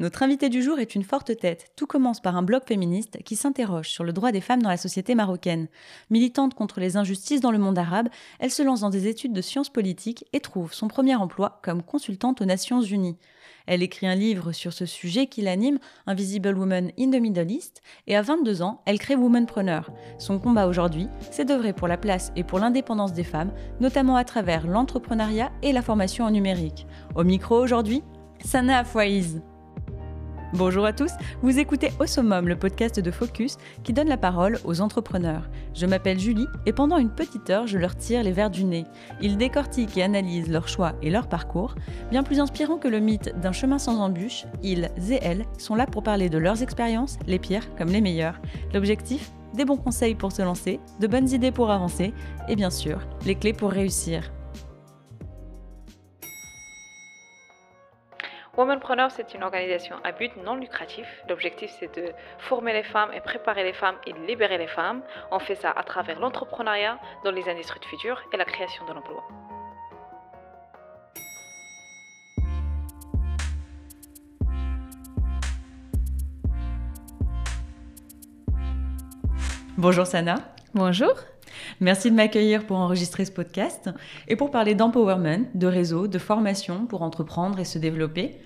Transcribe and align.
Notre 0.00 0.24
invitée 0.24 0.48
du 0.48 0.60
jour 0.60 0.80
est 0.80 0.96
une 0.96 1.04
forte 1.04 1.36
tête. 1.36 1.70
Tout 1.76 1.86
commence 1.86 2.20
par 2.20 2.36
un 2.36 2.42
blog 2.42 2.62
féministe 2.66 3.18
qui 3.24 3.36
s'interroge 3.36 3.88
sur 3.88 4.02
le 4.02 4.12
droit 4.12 4.32
des 4.32 4.40
femmes 4.40 4.60
dans 4.60 4.68
la 4.68 4.76
société 4.76 5.14
marocaine. 5.14 5.68
Militante 6.10 6.54
contre 6.54 6.80
les 6.80 6.96
injustices 6.96 7.40
dans 7.40 7.52
le 7.52 7.58
monde 7.58 7.78
arabe, 7.78 8.08
elle 8.40 8.50
se 8.50 8.64
lance 8.64 8.80
dans 8.80 8.90
des 8.90 9.06
études 9.06 9.32
de 9.32 9.40
sciences 9.40 9.70
politiques 9.70 10.24
et 10.32 10.40
trouve 10.40 10.74
son 10.74 10.88
premier 10.88 11.14
emploi 11.14 11.60
comme 11.62 11.84
consultante 11.84 12.40
aux 12.40 12.44
Nations 12.44 12.82
Unies. 12.82 13.16
Elle 13.68 13.84
écrit 13.84 14.08
un 14.08 14.16
livre 14.16 14.50
sur 14.50 14.72
ce 14.72 14.84
sujet 14.84 15.28
qui 15.28 15.42
l'anime, 15.42 15.78
Invisible 16.08 16.58
Woman 16.58 16.90
in 16.98 17.10
the 17.12 17.20
Middle 17.20 17.52
East, 17.52 17.80
et 18.08 18.16
à 18.16 18.22
22 18.22 18.62
ans, 18.62 18.82
elle 18.86 18.98
crée 18.98 19.14
Womanpreneur. 19.14 19.92
Son 20.18 20.40
combat 20.40 20.66
aujourd'hui, 20.66 21.06
c'est 21.30 21.44
d'œuvrer 21.44 21.72
pour 21.72 21.86
la 21.86 21.98
place 21.98 22.32
et 22.34 22.42
pour 22.42 22.58
l'indépendance 22.58 23.12
des 23.12 23.22
femmes, 23.22 23.52
notamment 23.78 24.16
à 24.16 24.24
travers 24.24 24.66
l'entrepreneuriat 24.66 25.52
et 25.62 25.72
la 25.72 25.82
formation 25.82 26.24
en 26.24 26.32
numérique. 26.32 26.88
Au 27.14 27.22
micro 27.22 27.62
aujourd'hui, 27.62 28.02
Sana 28.44 28.80
Afouaiz. 28.80 29.40
Bonjour 30.54 30.84
à 30.84 30.92
tous, 30.92 31.10
vous 31.42 31.58
écoutez 31.58 31.90
Au 31.98 32.06
Summum, 32.06 32.46
le 32.46 32.54
podcast 32.54 33.00
de 33.00 33.10
Focus 33.10 33.56
qui 33.82 33.92
donne 33.92 34.06
la 34.06 34.16
parole 34.16 34.60
aux 34.64 34.80
entrepreneurs. 34.80 35.50
Je 35.74 35.84
m'appelle 35.84 36.20
Julie 36.20 36.46
et 36.64 36.72
pendant 36.72 36.98
une 36.98 37.10
petite 37.10 37.50
heure, 37.50 37.66
je 37.66 37.76
leur 37.76 37.96
tire 37.96 38.22
les 38.22 38.30
verres 38.30 38.52
du 38.52 38.62
nez. 38.62 38.84
Ils 39.20 39.36
décortiquent 39.36 39.96
et 39.96 40.04
analysent 40.04 40.48
leurs 40.48 40.68
choix 40.68 40.92
et 41.02 41.10
leur 41.10 41.26
parcours. 41.26 41.74
Bien 42.12 42.22
plus 42.22 42.38
inspirant 42.38 42.76
que 42.76 42.86
le 42.86 43.00
mythe 43.00 43.34
d'un 43.40 43.50
chemin 43.50 43.80
sans 43.80 43.98
embûches, 43.98 44.46
ils 44.62 44.92
et 45.10 45.18
elles 45.22 45.44
sont 45.58 45.74
là 45.74 45.86
pour 45.86 46.04
parler 46.04 46.28
de 46.28 46.38
leurs 46.38 46.62
expériences, 46.62 47.18
les 47.26 47.40
pires 47.40 47.74
comme 47.74 47.88
les 47.88 48.00
meilleures. 48.00 48.40
L'objectif 48.72 49.32
Des 49.54 49.64
bons 49.64 49.76
conseils 49.76 50.14
pour 50.14 50.30
se 50.30 50.42
lancer, 50.42 50.78
de 51.00 51.08
bonnes 51.08 51.30
idées 51.30 51.50
pour 51.50 51.72
avancer 51.72 52.14
et 52.48 52.54
bien 52.54 52.70
sûr, 52.70 53.00
les 53.26 53.34
clés 53.34 53.54
pour 53.54 53.72
réussir. 53.72 54.33
Womanpreneur, 58.56 59.10
c'est 59.10 59.34
une 59.34 59.42
organisation 59.42 59.96
à 60.04 60.12
but 60.12 60.30
non 60.44 60.54
lucratif. 60.54 61.06
L'objectif, 61.28 61.70
c'est 61.80 61.92
de 61.98 62.12
former 62.38 62.72
les 62.72 62.84
femmes 62.84 63.10
et 63.12 63.20
préparer 63.20 63.64
les 63.64 63.72
femmes 63.72 63.96
et 64.06 64.12
libérer 64.28 64.58
les 64.58 64.68
femmes. 64.68 65.02
On 65.32 65.40
fait 65.40 65.56
ça 65.56 65.72
à 65.72 65.82
travers 65.82 66.20
l'entrepreneuriat 66.20 67.00
dans 67.24 67.32
les 67.32 67.48
industries 67.48 67.80
de 67.80 67.84
futur 67.84 68.22
et 68.32 68.36
la 68.36 68.44
création 68.44 68.86
de 68.86 68.92
l'emploi. 68.92 69.24
Bonjour 79.76 80.06
Sana. 80.06 80.36
Bonjour. 80.74 81.14
Merci 81.80 82.10
de 82.10 82.16
m'accueillir 82.16 82.66
pour 82.66 82.76
enregistrer 82.76 83.24
ce 83.24 83.32
podcast 83.32 83.90
et 84.28 84.36
pour 84.36 84.50
parler 84.50 84.74
d'empowerment, 84.74 85.46
de 85.54 85.66
réseau, 85.66 86.08
de 86.08 86.18
formation 86.18 86.86
pour 86.86 87.02
entreprendre 87.02 87.58
et 87.60 87.64
se 87.64 87.78
développer. 87.78 88.36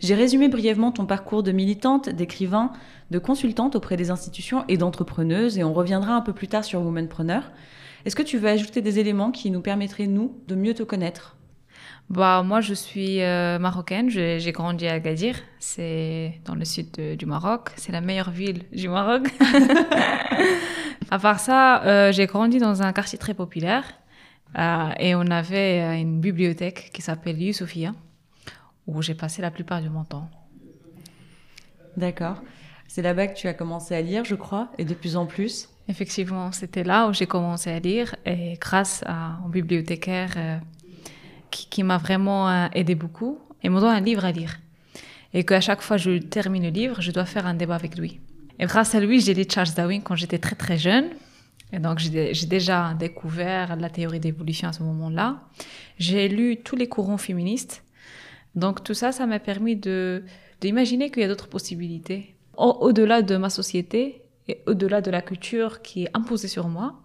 J'ai 0.00 0.14
résumé 0.14 0.48
brièvement 0.48 0.92
ton 0.92 1.06
parcours 1.06 1.42
de 1.42 1.52
militante, 1.52 2.08
d'écrivain, 2.08 2.72
de 3.10 3.18
consultante 3.18 3.76
auprès 3.76 3.96
des 3.96 4.10
institutions 4.10 4.64
et 4.68 4.76
d'entrepreneuse 4.76 5.58
et 5.58 5.64
on 5.64 5.72
reviendra 5.72 6.14
un 6.14 6.20
peu 6.20 6.32
plus 6.32 6.48
tard 6.48 6.64
sur 6.64 6.82
Womanpreneur. 6.82 7.50
Est-ce 8.04 8.16
que 8.16 8.22
tu 8.22 8.38
veux 8.38 8.48
ajouter 8.48 8.82
des 8.82 8.98
éléments 8.98 9.30
qui 9.30 9.50
nous 9.50 9.60
permettraient, 9.60 10.06
nous, 10.06 10.36
de 10.46 10.54
mieux 10.54 10.74
te 10.74 10.82
connaître? 10.82 11.37
Bah, 12.10 12.42
moi, 12.42 12.60
je 12.60 12.72
suis 12.72 13.22
euh, 13.22 13.58
marocaine. 13.58 14.08
J'ai 14.08 14.52
grandi 14.52 14.86
à 14.86 14.94
Agadir. 14.94 15.36
C'est 15.58 16.40
dans 16.44 16.54
le 16.54 16.64
sud 16.64 16.90
du 17.16 17.26
Maroc. 17.26 17.70
C'est 17.76 17.92
la 17.92 18.00
meilleure 18.00 18.30
ville 18.30 18.62
du 18.72 18.88
Maroc. 18.88 19.28
À 21.10 21.18
part 21.18 21.40
ça, 21.40 21.82
euh, 21.84 22.12
j'ai 22.12 22.26
grandi 22.26 22.58
dans 22.58 22.82
un 22.82 22.92
quartier 22.92 23.18
très 23.18 23.32
populaire 23.32 23.84
euh, 24.58 24.90
et 24.98 25.14
on 25.14 25.22
avait 25.30 25.98
une 26.00 26.20
bibliothèque 26.20 26.90
qui 26.92 27.00
s'appelle 27.00 27.40
Youssoufia 27.40 27.94
où 28.86 29.00
j'ai 29.00 29.14
passé 29.14 29.40
la 29.40 29.50
plupart 29.50 29.80
de 29.82 29.88
mon 29.88 30.04
temps. 30.04 30.28
D'accord. 31.96 32.42
C'est 32.88 33.00
là-bas 33.00 33.28
que 33.28 33.38
tu 33.38 33.48
as 33.48 33.54
commencé 33.54 33.94
à 33.94 34.02
lire, 34.02 34.24
je 34.24 34.34
crois, 34.34 34.68
et 34.76 34.84
de 34.84 34.94
plus 34.94 35.16
en 35.16 35.24
plus. 35.24 35.70
Effectivement, 35.88 36.52
c'était 36.52 36.84
là 36.84 37.08
où 37.08 37.14
j'ai 37.14 37.26
commencé 37.26 37.70
à 37.70 37.78
lire 37.78 38.14
et 38.26 38.58
grâce 38.60 39.02
à 39.06 39.38
un 39.44 39.48
bibliothécaire 39.48 40.60
qui, 41.50 41.82
m'a 41.82 41.98
vraiment 41.98 42.70
aidé 42.72 42.94
beaucoup 42.94 43.38
et 43.62 43.68
me 43.68 43.80
donne 43.80 43.94
un 43.94 44.00
livre 44.00 44.24
à 44.24 44.32
lire. 44.32 44.58
Et 45.34 45.44
qu'à 45.44 45.60
chaque 45.60 45.82
fois 45.82 45.96
que 45.96 46.02
je 46.02 46.18
termine 46.18 46.62
le 46.62 46.70
livre, 46.70 47.00
je 47.00 47.10
dois 47.10 47.26
faire 47.26 47.46
un 47.46 47.54
débat 47.54 47.74
avec 47.74 47.96
lui. 47.98 48.20
Et 48.58 48.66
grâce 48.66 48.94
à 48.94 49.00
lui, 49.00 49.20
j'ai 49.20 49.34
lu 49.34 49.44
Charles 49.48 49.74
Darwin 49.76 50.02
quand 50.02 50.16
j'étais 50.16 50.38
très 50.38 50.56
très 50.56 50.78
jeune. 50.78 51.10
Et 51.72 51.78
donc, 51.78 51.98
j'ai 51.98 52.46
déjà 52.46 52.94
découvert 52.94 53.76
la 53.76 53.90
théorie 53.90 54.20
d'évolution 54.20 54.68
à 54.68 54.72
ce 54.72 54.82
moment-là. 54.82 55.42
J'ai 55.98 56.28
lu 56.28 56.56
tous 56.56 56.76
les 56.76 56.88
courants 56.88 57.18
féministes. 57.18 57.84
Donc, 58.54 58.82
tout 58.82 58.94
ça, 58.94 59.12
ça 59.12 59.26
m'a 59.26 59.38
permis 59.38 59.76
de 59.76 60.24
d'imaginer 60.60 61.10
qu'il 61.10 61.22
y 61.22 61.24
a 61.24 61.28
d'autres 61.28 61.48
possibilités. 61.48 62.34
Au-delà 62.56 63.22
de 63.22 63.36
ma 63.36 63.48
société 63.48 64.22
et 64.48 64.60
au-delà 64.66 65.00
de 65.00 65.10
la 65.10 65.22
culture 65.22 65.82
qui 65.82 66.04
est 66.04 66.10
imposée 66.14 66.48
sur 66.48 66.66
moi, 66.66 67.00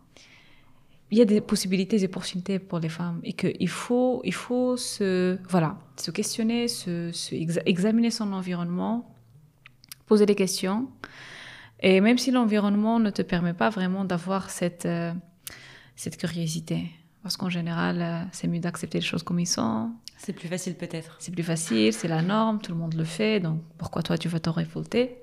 il 1.13 1.17
y 1.17 1.21
a 1.21 1.25
des 1.25 1.41
possibilités 1.41 2.01
et 2.01 2.05
opportunités 2.05 2.57
pour 2.57 2.79
les 2.79 2.89
femmes 2.89 3.19
et 3.23 3.33
qu'il 3.33 3.69
faut, 3.69 4.19
il 4.23 4.33
faut 4.33 4.77
se, 4.77 5.37
voilà, 5.47 5.77
se 5.95 6.09
questionner, 6.09 6.67
se, 6.67 7.11
se 7.11 7.35
examiner 7.67 8.09
son 8.09 8.33
environnement, 8.33 9.15
poser 10.07 10.25
des 10.25 10.33
questions 10.33 10.87
et 11.81 12.01
même 12.01 12.17
si 12.17 12.31
l'environnement 12.31 12.97
ne 12.99 13.11
te 13.11 13.21
permet 13.21 13.53
pas 13.53 13.69
vraiment 13.69 14.05
d'avoir 14.05 14.49
cette, 14.49 14.87
euh, 14.87 15.13
cette 15.95 16.17
curiosité, 16.17 16.89
parce 17.21 17.37
qu'en 17.37 17.49
général, 17.49 18.01
euh, 18.01 18.23
c'est 18.31 18.47
mieux 18.47 18.59
d'accepter 18.59 18.97
les 18.97 19.05
choses 19.05 19.21
comme 19.21 19.39
ils 19.39 19.45
sont. 19.45 19.91
C'est 20.17 20.33
plus 20.33 20.47
facile 20.47 20.73
peut-être. 20.73 21.15
C'est 21.19 21.31
plus 21.31 21.43
facile, 21.43 21.93
c'est 21.93 22.07
la 22.07 22.23
norme, 22.23 22.59
tout 22.59 22.71
le 22.71 22.79
monde 22.79 22.95
le 22.95 23.03
fait, 23.03 23.39
donc 23.39 23.61
pourquoi 23.77 24.01
toi 24.01 24.17
tu 24.17 24.29
vas 24.29 24.39
t'en 24.39 24.53
révolter? 24.53 25.17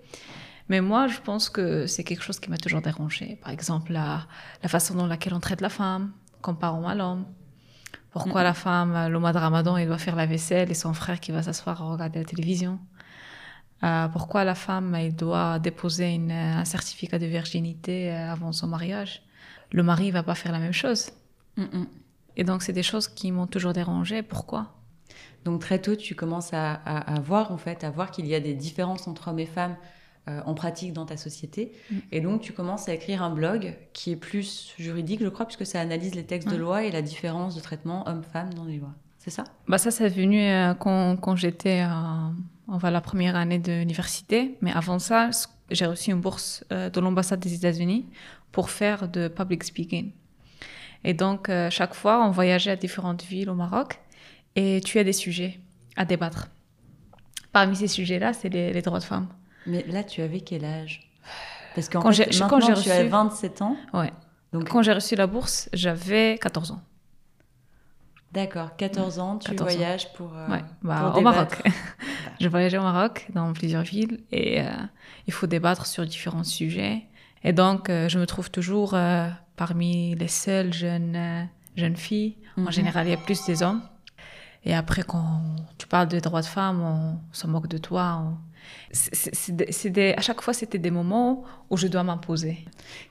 Mais 0.70 0.80
moi, 0.80 1.08
je 1.08 1.18
pense 1.18 1.50
que 1.50 1.88
c'est 1.88 2.04
quelque 2.04 2.22
chose 2.22 2.38
qui 2.38 2.48
m'a 2.48 2.56
toujours 2.56 2.80
dérangé. 2.80 3.36
Par 3.42 3.50
exemple, 3.50 3.92
la, 3.92 4.28
la, 4.62 4.68
façon 4.68 4.94
dont 4.94 5.06
laquelle 5.06 5.34
on 5.34 5.40
traite 5.40 5.60
la 5.60 5.68
femme, 5.68 6.12
comparant 6.42 6.86
à 6.86 6.94
l'homme. 6.94 7.26
Pourquoi 8.12 8.44
la 8.44 8.54
femme, 8.54 9.08
le 9.08 9.18
mois 9.18 9.32
de 9.32 9.38
Ramadan, 9.38 9.76
il 9.76 9.88
doit 9.88 9.98
faire 9.98 10.14
la 10.14 10.26
vaisselle 10.26 10.70
et 10.70 10.74
son 10.74 10.94
frère 10.94 11.18
qui 11.18 11.32
va 11.32 11.42
s'asseoir 11.42 11.82
à 11.82 11.86
regarder 11.86 12.20
la 12.20 12.24
télévision? 12.24 12.78
Euh, 13.82 14.06
pourquoi 14.08 14.44
la 14.44 14.54
femme 14.54 14.94
elle 14.94 15.16
doit 15.16 15.58
déposer 15.58 16.14
une, 16.14 16.30
un 16.30 16.64
certificat 16.64 17.18
de 17.18 17.26
virginité 17.26 18.12
euh, 18.12 18.30
avant 18.30 18.52
son 18.52 18.68
mariage? 18.68 19.24
Le 19.72 19.82
mari 19.82 20.12
va 20.12 20.22
pas 20.22 20.36
faire 20.36 20.52
la 20.52 20.60
même 20.60 20.72
chose. 20.72 21.10
Et 22.36 22.44
donc 22.44 22.62
c'est 22.62 22.72
des 22.72 22.84
choses 22.84 23.08
qui 23.08 23.32
m'ont 23.32 23.48
toujours 23.48 23.72
dérangé. 23.72 24.22
Pourquoi? 24.22 24.72
Donc 25.44 25.62
très 25.62 25.80
tôt 25.80 25.96
tu 25.96 26.14
commences 26.14 26.54
à, 26.54 26.74
à, 26.74 27.18
voir 27.18 27.50
en 27.50 27.58
fait, 27.58 27.82
à 27.82 27.90
voir 27.90 28.12
qu'il 28.12 28.26
y 28.26 28.36
a 28.36 28.40
des 28.40 28.54
différences 28.54 29.08
entre 29.08 29.28
hommes 29.28 29.40
et 29.40 29.46
femmes 29.46 29.76
euh, 30.28 30.40
en 30.44 30.54
pratique 30.54 30.92
dans 30.92 31.06
ta 31.06 31.16
société. 31.16 31.72
Mm. 31.90 31.96
Et 32.12 32.20
donc 32.20 32.40
tu 32.40 32.52
commences 32.52 32.88
à 32.88 32.94
écrire 32.94 33.22
un 33.22 33.30
blog 33.30 33.76
qui 33.92 34.12
est 34.12 34.16
plus 34.16 34.74
juridique, 34.78 35.22
je 35.22 35.28
crois, 35.28 35.46
puisque 35.46 35.66
ça 35.66 35.80
analyse 35.80 36.14
les 36.14 36.24
textes 36.24 36.48
de 36.48 36.56
loi 36.56 36.84
et 36.84 36.90
la 36.90 37.02
différence 37.02 37.54
de 37.54 37.60
traitement 37.60 38.08
homme-femme 38.08 38.54
dans 38.54 38.64
les 38.64 38.78
lois. 38.78 38.94
C'est 39.18 39.30
ça? 39.30 39.44
Bah 39.68 39.76
ça, 39.76 39.90
c'est 39.90 40.08
venu 40.08 40.48
quand, 40.78 41.16
quand 41.16 41.36
j'étais 41.36 41.84
va 42.78 42.90
la 42.90 43.00
première 43.00 43.36
année 43.36 43.58
de 43.58 43.72
l'université. 43.72 44.56
Mais 44.60 44.72
avant 44.72 44.98
ça, 44.98 45.30
j'ai 45.70 45.86
reçu 45.86 46.10
une 46.10 46.20
bourse 46.20 46.64
euh, 46.72 46.90
de 46.90 47.00
l'ambassade 47.00 47.40
des 47.40 47.54
États-Unis 47.54 48.06
pour 48.52 48.70
faire 48.70 49.08
de 49.08 49.28
public 49.28 49.64
speaking. 49.64 50.12
Et 51.04 51.14
donc, 51.14 51.48
euh, 51.48 51.70
chaque 51.70 51.94
fois, 51.94 52.24
on 52.24 52.30
voyageait 52.30 52.72
à 52.72 52.76
différentes 52.76 53.22
villes 53.22 53.50
au 53.50 53.54
Maroc 53.54 53.98
et 54.56 54.80
tu 54.84 54.98
as 54.98 55.04
des 55.04 55.12
sujets 55.12 55.58
à 55.96 56.04
débattre. 56.04 56.48
Parmi 57.52 57.74
ces 57.74 57.88
sujets-là, 57.88 58.32
c'est 58.32 58.48
les, 58.48 58.82
droits 58.82 58.98
de 58.98 59.04
femmes. 59.04 59.28
Mais 59.66 59.84
là, 59.88 60.04
tu 60.04 60.22
avais 60.22 60.40
quel 60.40 60.64
âge? 60.64 61.10
Parce 61.74 61.88
qu'en 61.88 62.00
quand 62.00 62.12
fait, 62.12 62.30
quand 62.48 62.60
j'ai 62.60 62.72
reçu... 62.72 62.84
tu 62.84 62.90
as 62.90 63.04
27 63.04 63.62
ans. 63.62 63.76
Ouais. 63.92 64.12
Donc... 64.52 64.68
Quand 64.68 64.82
j'ai 64.82 64.92
reçu 64.92 65.14
la 65.14 65.26
bourse, 65.26 65.68
j'avais 65.72 66.38
14 66.40 66.72
ans. 66.72 66.80
D'accord, 68.32 68.76
14 68.76 69.18
ans, 69.18 69.38
tu 69.38 69.54
voyages 69.56 70.12
pour, 70.12 70.32
euh, 70.36 70.46
bah, 70.82 71.14
au 71.16 71.20
Maroc. 71.20 71.60
je 72.40 72.46
voyageais 72.46 72.78
au 72.78 72.82
Maroc 72.82 73.26
dans 73.34 73.52
plusieurs 73.52 73.82
villes 73.82 74.20
et 74.30 74.60
euh, 74.60 74.70
il 75.26 75.32
faut 75.32 75.48
débattre 75.48 75.86
sur 75.86 76.06
différents 76.06 76.44
sujets. 76.44 77.02
Et 77.42 77.52
donc, 77.52 77.90
euh, 77.90 78.08
je 78.08 78.20
me 78.20 78.26
trouve 78.26 78.48
toujours 78.48 78.96
parmi 79.56 80.14
les 80.14 80.28
seules 80.28 80.72
jeunes, 80.72 81.48
jeunes 81.76 81.96
filles. 81.96 82.36
En 82.56 82.62
mhm. 82.62 82.72
général, 82.72 83.06
il 83.08 83.10
y 83.10 83.14
a 83.14 83.16
plus 83.16 83.44
des 83.46 83.64
hommes. 83.64 83.82
Et 84.64 84.74
après, 84.74 85.02
quand 85.02 85.42
tu 85.78 85.88
parles 85.88 86.06
des 86.06 86.20
droits 86.20 86.42
de 86.42 86.46
femmes, 86.46 86.82
on, 86.82 87.18
se 87.32 87.48
moque 87.48 87.66
de 87.66 87.78
toi. 87.78 88.22
C'est 88.92 90.16
à 90.16 90.20
chaque 90.20 90.40
fois, 90.42 90.52
c'était 90.52 90.78
des 90.78 90.90
moments 90.90 91.44
où 91.70 91.76
je 91.76 91.86
dois 91.86 92.02
m'imposer. 92.02 92.64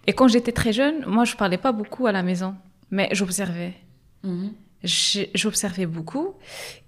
Et 0.07 0.13
quand 0.13 0.27
j'étais 0.27 0.51
très 0.51 0.73
jeune, 0.73 1.05
moi, 1.05 1.25
je 1.25 1.35
parlais 1.35 1.57
pas 1.57 1.71
beaucoup 1.71 2.07
à 2.07 2.11
la 2.11 2.23
maison, 2.23 2.55
mais 2.91 3.09
j'observais. 3.11 3.73
Mhm 4.23 4.51
j'observais 4.83 5.85
beaucoup. 5.85 6.35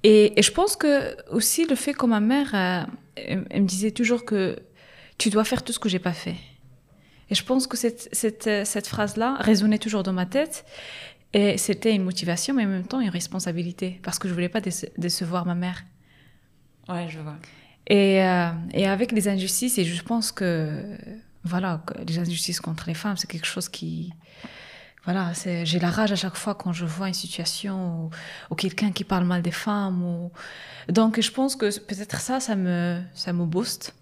Et, 0.04 0.34
je 0.42 0.52
pense 0.52 0.76
que 0.76 1.16
aussi 1.32 1.66
le 1.66 1.76
fait 1.76 1.94
que 1.94 2.06
ma 2.06 2.20
mère, 2.20 2.52
euh, 2.54 2.84
elle, 3.16 3.62
me 3.62 3.68
disait 3.68 3.92
toujours 3.92 4.26
que 4.26 4.58
tu 5.18 5.30
dois 5.30 5.44
faire 5.44 5.64
tout 5.64 5.74
ce 5.74 5.80
que 5.80 5.90
j'ai 5.90 6.00
pas 6.00 6.14
fait. 6.14 6.36
Et 7.30 7.36
je 7.36 7.44
pense 7.44 7.68
que 7.68 7.78
cette, 7.78 8.10
cette, 8.12 8.66
cette 8.66 8.88
phrase-là 8.88 9.38
résonnait 9.40 9.78
toujours 9.78 10.04
dans 10.04 10.14
ma 10.14 10.26
tête. 10.26 10.66
Et 11.34 11.58
c'était 11.58 11.96
une 11.96 12.04
motivation, 12.04 12.54
mais 12.54 12.66
en 12.66 12.70
même 12.70 12.88
temps 12.88 13.00
une 13.00 13.10
responsabilité. 13.10 14.00
Parce 14.04 14.20
que 14.20 14.28
je 14.28 14.34
voulais 14.34 14.50
pas 14.50 14.60
décevoir 14.98 15.46
ma 15.46 15.56
mère. 15.56 15.84
Ouais, 16.90 17.08
je 17.10 17.20
vois. 17.20 17.38
Et, 17.92 18.24
euh, 18.24 18.50
et, 18.74 18.88
avec 18.88 19.12
les 19.12 19.28
injustices, 19.28 19.78
et 19.78 19.84
je 19.84 20.02
pense 20.02 20.32
que, 20.32 20.82
voilà, 21.44 21.84
que 21.86 22.02
les 22.08 22.20
injustices 22.20 22.62
contre 22.62 22.86
les 22.88 22.94
femmes, 22.94 23.18
c'est 23.18 23.30
quelque 23.30 23.46
chose 23.46 23.68
qui, 23.68 24.14
voilà, 25.04 25.34
j'ai 25.36 25.78
la 25.78 25.90
rage 25.90 26.14
à 26.14 26.16
chaque 26.16 26.38
fois 26.38 26.56
quand 26.56 26.72
je 26.72 26.86
vois 26.86 27.10
une 27.10 27.14
situation 27.14 28.10
ou, 28.50 28.56
quelqu'un 28.56 28.92
qui 28.94 29.04
parle 29.04 29.26
mal 29.26 29.42
des 29.42 29.52
femmes. 29.52 30.04
Ou... 30.04 30.32
Donc, 30.88 31.20
je 31.20 31.32
pense 31.32 31.58
que 31.58 31.66
peut-être 31.80 32.22
ça, 32.22 32.40
ça 32.40 32.56
me, 32.56 33.02
ça 33.14 33.34
me 33.34 33.44
booste. 33.44 33.94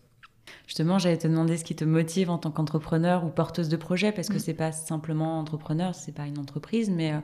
Justement, 0.67 0.99
j'allais 0.99 1.17
te 1.17 1.27
demander 1.27 1.57
ce 1.57 1.63
qui 1.63 1.75
te 1.75 1.83
motive 1.83 2.29
en 2.29 2.37
tant 2.37 2.51
qu'entrepreneur 2.51 3.25
ou 3.25 3.29
porteuse 3.29 3.69
de 3.69 3.75
projet, 3.75 4.11
parce 4.11 4.27
que 4.27 4.35
ce 4.35 4.43
mm. 4.43 4.45
c'est 4.45 4.53
pas 4.53 4.71
simplement 4.71 5.39
entrepreneur, 5.39 5.95
c'est 5.95 6.11
pas 6.11 6.27
une 6.27 6.37
entreprise, 6.37 6.91
mais 6.91 7.13
euh, 7.13 7.19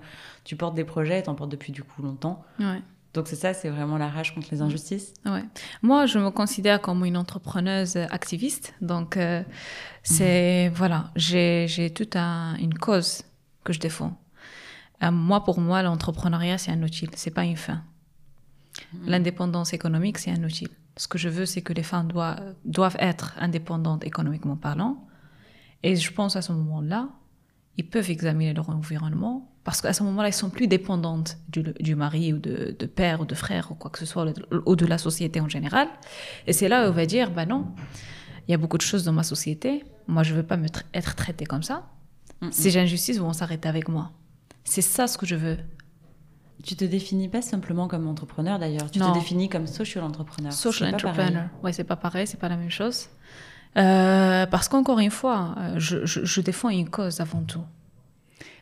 tu 0.45 0.55
portes 0.55 0.73
des 0.73 0.83
projets, 0.83 1.21
tu 1.21 1.29
en 1.29 1.35
portes 1.35 1.51
depuis 1.51 1.71
du 1.71 1.83
coup 1.83 2.01
longtemps. 2.01 2.43
Ouais. 2.59 2.81
Donc 3.15 3.29
c'est 3.29 3.37
ça, 3.37 3.53
c'est 3.53 3.69
vraiment 3.69 3.97
la 3.97 4.09
rage 4.09 4.35
contre 4.35 4.49
les 4.51 4.61
injustices. 4.61 5.13
Ouais. 5.25 5.45
Moi, 5.81 6.05
je 6.05 6.19
me 6.19 6.29
considère 6.31 6.81
comme 6.81 7.05
une 7.05 7.15
entrepreneuse 7.15 7.95
activiste. 7.95 8.73
Donc 8.81 9.15
euh, 9.15 9.41
c'est 10.03 10.69
mm. 10.69 10.73
voilà, 10.73 11.11
j'ai 11.15 11.91
toute 11.95 12.17
une 12.17 12.73
cause 12.73 13.23
que 13.63 13.71
je 13.71 13.79
défends. 13.79 14.19
Euh, 15.01 15.11
moi, 15.11 15.43
pour 15.43 15.59
moi, 15.59 15.81
l'entrepreneuriat, 15.81 16.57
c'est 16.57 16.71
un 16.71 16.83
outil, 16.83 17.09
c'est 17.15 17.33
pas 17.33 17.45
une 17.45 17.57
fin. 17.57 17.83
Hmm. 18.93 19.07
L'indépendance 19.07 19.73
économique, 19.73 20.17
c'est 20.17 20.31
un 20.31 20.43
outil. 20.43 20.67
Ce 20.97 21.07
que 21.07 21.17
je 21.17 21.29
veux, 21.29 21.45
c'est 21.45 21.61
que 21.61 21.73
les 21.73 21.83
femmes 21.83 22.07
doivent, 22.07 22.55
doivent 22.63 22.97
être 22.99 23.33
indépendantes 23.37 24.05
économiquement 24.05 24.55
parlant. 24.55 25.05
Et 25.83 25.95
je 25.95 26.11
pense 26.13 26.35
à 26.35 26.41
ce 26.41 26.53
moment-là, 26.53 27.09
ils 27.77 27.89
peuvent 27.89 28.09
examiner 28.09 28.53
leur 28.53 28.69
environnement 28.69 29.54
parce 29.65 29.81
qu'à 29.81 29.93
ce 29.93 30.03
moment-là, 30.03 30.29
ils 30.29 30.33
sont 30.33 30.51
plus 30.51 30.67
dépendantes 30.67 31.37
du, 31.49 31.63
du 31.63 31.95
mari 31.95 32.31
ou 32.31 32.37
de, 32.37 32.75
de, 32.77 32.85
père 32.85 33.21
ou 33.21 33.25
de 33.25 33.33
frère 33.33 33.71
ou 33.71 33.75
quoi 33.75 33.89
que 33.89 33.97
ce 33.97 34.05
soit, 34.05 34.25
ou 34.65 34.75
de 34.75 34.85
la 34.85 34.99
société 34.99 35.41
en 35.41 35.49
général. 35.49 35.89
Et 36.45 36.53
c'est 36.53 36.69
là 36.69 36.85
où 36.85 36.91
on 36.91 36.93
va 36.93 37.07
dire, 37.07 37.31
bah 37.31 37.47
non, 37.47 37.65
il 38.47 38.51
y 38.51 38.53
a 38.53 38.57
beaucoup 38.57 38.77
de 38.77 38.83
choses 38.83 39.03
dans 39.03 39.11
ma 39.11 39.23
société. 39.23 39.83
Moi, 40.07 40.21
je 40.21 40.35
veux 40.35 40.43
pas 40.43 40.55
me 40.55 40.67
être 40.93 41.15
traitée 41.15 41.45
comme 41.45 41.63
ça. 41.63 41.89
Ces 42.51 42.77
injustices 42.77 43.17
vont 43.17 43.33
s'arrêter 43.33 43.67
avec 43.67 43.89
moi. 43.89 44.11
C'est 44.63 44.83
ça 44.83 45.07
ce 45.07 45.17
que 45.17 45.25
je 45.25 45.35
veux. 45.35 45.57
Tu 46.63 46.75
te 46.75 46.85
définis 46.85 47.27
pas 47.27 47.41
simplement 47.41 47.87
comme 47.87 48.07
entrepreneur 48.07 48.59
d'ailleurs, 48.59 48.89
tu 48.91 48.99
te 48.99 49.13
définis 49.15 49.49
comme 49.49 49.65
social 49.65 50.03
entrepreneur. 50.03 50.53
Social 50.53 50.93
entrepreneur. 50.93 51.49
Ouais, 51.63 51.73
c'est 51.73 51.83
pas 51.83 51.95
pareil, 51.95 52.27
c'est 52.27 52.39
pas 52.39 52.49
la 52.49 52.57
même 52.57 52.69
chose. 52.69 53.07
Euh, 53.77 54.45
parce 54.45 54.69
qu'encore 54.69 54.99
une 54.99 55.11
fois, 55.11 55.55
euh, 55.57 55.73
je, 55.77 56.05
je, 56.05 56.41
défends 56.41 56.69
une 56.69 56.89
cause 56.89 57.19
avant 57.19 57.43
tout. 57.43 57.63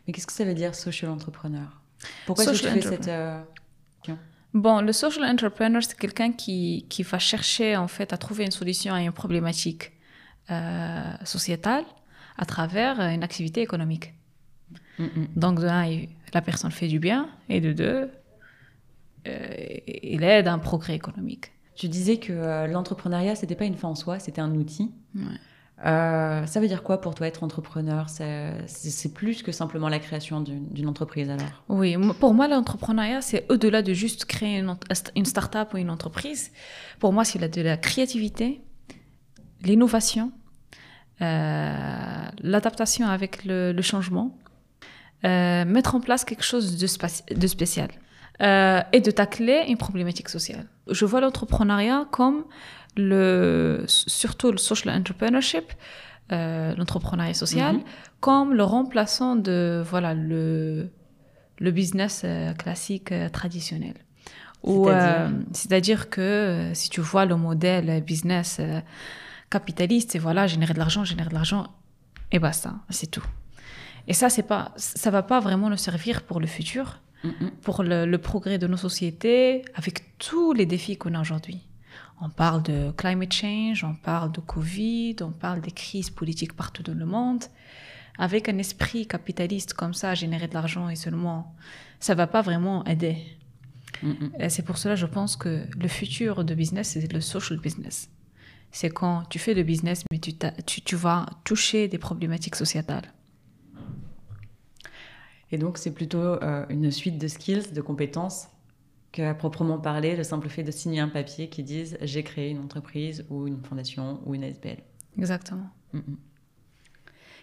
Mais 0.06 0.12
qu'est-ce 0.12 0.26
que 0.26 0.32
ça 0.32 0.44
veut 0.44 0.54
dire 0.54 0.74
social 0.74 1.10
entrepreneur? 1.10 1.80
Pourquoi 2.26 2.46
tu 2.46 2.56
fais 2.56 2.80
cette 2.80 3.08
euh, 3.08 3.40
Bon, 4.52 4.80
le 4.80 4.92
social 4.92 5.24
entrepreneur, 5.24 5.82
c'est 5.82 5.98
quelqu'un 5.98 6.30
qui, 6.30 6.86
qui 6.88 7.02
va 7.02 7.18
chercher 7.18 7.76
en 7.76 7.88
fait 7.88 8.12
à 8.12 8.16
trouver 8.16 8.44
une 8.44 8.52
solution 8.52 8.94
à 8.94 9.00
une 9.00 9.12
problématique 9.12 9.92
sociétale 11.24 11.84
à 12.36 12.44
travers 12.44 13.00
une 13.00 13.22
activité 13.24 13.62
économique. 13.62 14.14
Mm, 14.98 15.04
mm. 15.04 15.26
Donc, 15.36 15.60
de 15.60 15.66
un, 15.66 16.06
la 16.32 16.42
personne 16.42 16.70
fait 16.70 16.88
du 16.88 16.98
bien, 16.98 17.28
et 17.48 17.60
de 17.60 17.72
deux, 17.72 18.10
euh, 19.26 19.54
il 19.86 20.22
aide 20.22 20.48
à 20.48 20.52
un 20.52 20.58
progrès 20.58 20.94
économique. 20.94 21.52
Tu 21.76 21.88
disais 21.88 22.18
que 22.18 22.32
euh, 22.32 22.66
l'entrepreneuriat, 22.66 23.34
c'était 23.34 23.56
pas 23.56 23.64
une 23.64 23.76
fin 23.76 23.88
en 23.88 23.94
soi, 23.94 24.18
c'était 24.18 24.40
un 24.40 24.54
outil. 24.54 24.92
Euh, 25.84 26.46
ça 26.46 26.60
veut 26.60 26.68
dire 26.68 26.82
quoi 26.82 27.00
pour 27.00 27.14
toi 27.14 27.26
être 27.26 27.42
entrepreneur? 27.42 28.06
C'est 28.08 29.14
plus 29.14 29.42
que 29.42 29.52
simplement 29.52 29.88
la 29.88 29.98
création 29.98 30.40
d'une 30.40 30.88
entreprise 30.88 31.28
alors? 31.28 31.62
Oui, 31.68 31.96
pour 32.20 32.32
moi 32.32 32.48
l'entrepreneuriat 32.48 33.20
c'est 33.20 33.44
au-delà 33.50 33.82
de 33.82 33.92
juste 33.92 34.24
créer 34.24 34.58
une, 34.58 34.76
une 35.14 35.24
start-up 35.26 35.74
ou 35.74 35.76
une 35.76 35.90
entreprise. 35.90 36.52
Pour 37.00 37.12
moi 37.12 37.24
c'est 37.24 37.38
de 37.38 37.62
la 37.62 37.76
créativité, 37.76 38.62
l'innovation, 39.62 40.32
euh, 41.20 41.74
l'adaptation 42.40 43.06
avec 43.06 43.44
le, 43.44 43.80
changement, 43.82 44.38
euh, 45.24 45.66
mettre 45.66 45.94
en 45.94 46.00
place 46.00 46.24
quelque 46.24 46.44
chose 46.44 46.78
de, 46.78 46.86
spécial 47.46 47.88
et 48.40 49.00
de 49.00 49.10
tacler 49.10 49.64
une 49.68 49.76
problématique 49.76 50.30
sociale. 50.30 50.66
Je 50.90 51.04
vois 51.04 51.20
l'entrepreneuriat 51.20 52.06
comme 52.10 52.44
le, 52.96 53.84
surtout 53.86 54.50
le 54.50 54.58
social 54.58 54.96
entrepreneurship, 54.96 55.72
l'entrepreneuriat 56.30 57.34
social, 57.34 57.76
mhm. 57.76 57.82
comme 58.20 58.54
le 58.54 58.64
remplaçant 58.64 59.36
de 59.36 59.82
voilà 59.84 60.14
le, 60.14 60.90
le 61.58 61.70
business 61.70 62.24
classique 62.58 63.12
traditionnel. 63.32 63.94
C'est-à-dire 65.52 66.08
que 66.08 66.70
si 66.72 66.88
tu 66.88 67.00
vois 67.00 67.26
le 67.26 67.36
modèle 67.36 68.02
business 68.02 68.60
capitaliste, 69.50 70.16
et 70.16 70.18
voilà, 70.18 70.46
générer 70.46 70.74
de 70.74 70.78
l'argent, 70.78 71.04
générer 71.04 71.28
de 71.28 71.34
l'argent, 71.34 71.66
et 72.32 72.38
basta, 72.38 72.74
c'est 72.90 73.10
tout. 73.10 73.26
Et 74.08 74.12
ça, 74.12 74.28
c'est 74.28 74.42
pas, 74.42 74.72
ça 74.76 75.10
va 75.10 75.22
pas 75.22 75.40
vraiment 75.40 75.70
nous 75.70 75.76
servir 75.76 76.22
pour 76.22 76.40
le 76.40 76.46
futur, 76.46 77.00
pour 77.62 77.82
le, 77.82 78.16
progrès 78.16 78.58
de 78.58 78.66
nos 78.66 78.76
sociétés, 78.76 79.64
avec 79.74 80.18
tous 80.18 80.52
les 80.52 80.66
défis 80.66 80.96
qu'on 80.98 81.14
a 81.14 81.20
aujourd'hui. 81.20 81.60
On 82.20 82.30
parle 82.30 82.62
de 82.62 82.92
climate 82.92 83.32
change, 83.32 83.84
on 83.84 83.94
parle 83.94 84.32
de 84.32 84.40
Covid, 84.40 85.16
on 85.20 85.32
parle 85.32 85.60
des 85.60 85.70
crises 85.70 86.10
politiques 86.10 86.54
partout 86.54 86.82
dans 86.82 86.94
le 86.94 87.06
monde. 87.06 87.44
Avec 88.18 88.48
un 88.48 88.58
esprit 88.58 89.06
capitaliste 89.06 89.74
comme 89.74 89.92
ça, 89.92 90.14
générer 90.14 90.46
de 90.46 90.54
l'argent 90.54 90.88
et 90.88 90.96
seulement, 90.96 91.54
ça 91.98 92.14
va 92.14 92.26
pas 92.26 92.42
vraiment 92.42 92.84
aider. 92.84 93.16
C'est 94.48 94.64
pour 94.64 94.78
cela, 94.78 94.94
je 94.94 95.06
pense 95.06 95.34
que 95.36 95.66
le 95.76 95.88
futur 95.88 96.44
de 96.44 96.54
business, 96.54 96.90
c'est 96.90 97.12
le 97.12 97.20
social 97.20 97.58
business 97.58 98.08
c'est 98.74 98.90
quand 98.90 99.22
tu 99.30 99.38
fais 99.38 99.54
de 99.54 99.62
business, 99.62 100.02
mais 100.10 100.18
tu, 100.18 100.34
tu, 100.82 100.96
vas 100.96 101.26
toucher 101.44 101.86
des 101.86 101.96
problématiques 101.96 102.56
sociétales. 102.56 103.14
Et 105.52 105.58
donc, 105.58 105.78
c'est 105.78 105.92
plutôt 105.92 106.18
euh, 106.18 106.66
une 106.68 106.90
suite 106.90 107.16
de 107.16 107.28
skills, 107.28 107.72
de 107.72 107.80
compétences, 107.80 108.48
qu'à 109.14 109.32
proprement 109.32 109.78
parler, 109.78 110.16
le 110.16 110.24
simple 110.24 110.48
fait 110.48 110.64
de 110.64 110.72
signer 110.72 110.98
un 110.98 111.08
papier 111.08 111.48
qui 111.48 111.62
dise 111.62 111.96
j'ai 112.02 112.24
créé 112.24 112.50
une 112.50 112.58
entreprise 112.58 113.24
ou 113.30 113.46
une 113.46 113.62
fondation 113.62 114.20
ou 114.26 114.34
une 114.34 114.42
SBL. 114.42 114.78
Exactement. 115.16 115.70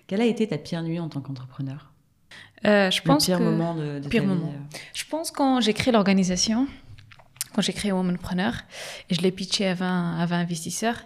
Quelle 0.06 0.20
a 0.20 0.26
été 0.26 0.48
ta 0.48 0.58
pire 0.58 0.84
nuit 0.84 1.00
en 1.00 1.08
tant 1.08 1.22
qu'entrepreneur? 1.22 1.94
Euh, 2.66 2.92
je 2.92 3.02
pense 3.02 3.28
Le 3.28 3.32
pire 3.34 3.40
que... 3.40 3.44
moment 3.50 3.76
de, 3.76 4.00
de 4.00 4.08
pire 4.10 4.24
ta 4.24 4.28
moment. 4.28 4.54
Euh. 4.54 4.78
Je 4.94 5.06
pense 5.06 5.32
quand 5.32 5.62
j'ai 5.62 5.74
créé 5.74 5.94
l'organisation, 5.94 6.68
quand 7.54 7.62
j'ai 7.62 7.74
créé 7.74 7.94
Womanpreneur 7.94 8.54
et 9.10 9.16
je 9.16 9.22
l'ai 9.22 9.32
pitché 9.32 9.68
à 9.68 9.74
20, 9.74 10.20
à 10.20 10.26
20 10.26 10.40
investisseurs. 10.40 11.06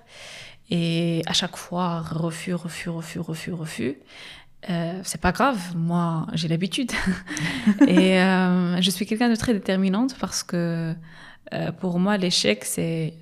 Et 0.71 1.21
à 1.27 1.33
chaque 1.33 1.57
fois, 1.57 1.99
refus, 2.01 2.55
refus, 2.55 2.89
refus, 2.89 3.19
refus, 3.19 3.53
refus. 3.53 3.97
Euh, 4.69 4.99
c'est 5.03 5.21
pas 5.21 5.31
grave, 5.31 5.75
moi 5.75 6.27
j'ai 6.33 6.47
l'habitude. 6.47 6.91
et 7.87 8.19
euh, 8.19 8.81
je 8.81 8.89
suis 8.89 9.05
quelqu'un 9.05 9.29
de 9.29 9.35
très 9.35 9.53
déterminante 9.53 10.15
parce 10.19 10.43
que 10.43 10.93
euh, 11.53 11.71
pour 11.71 11.99
moi 11.99 12.17
l'échec 12.17 12.65
c'est 12.65 13.13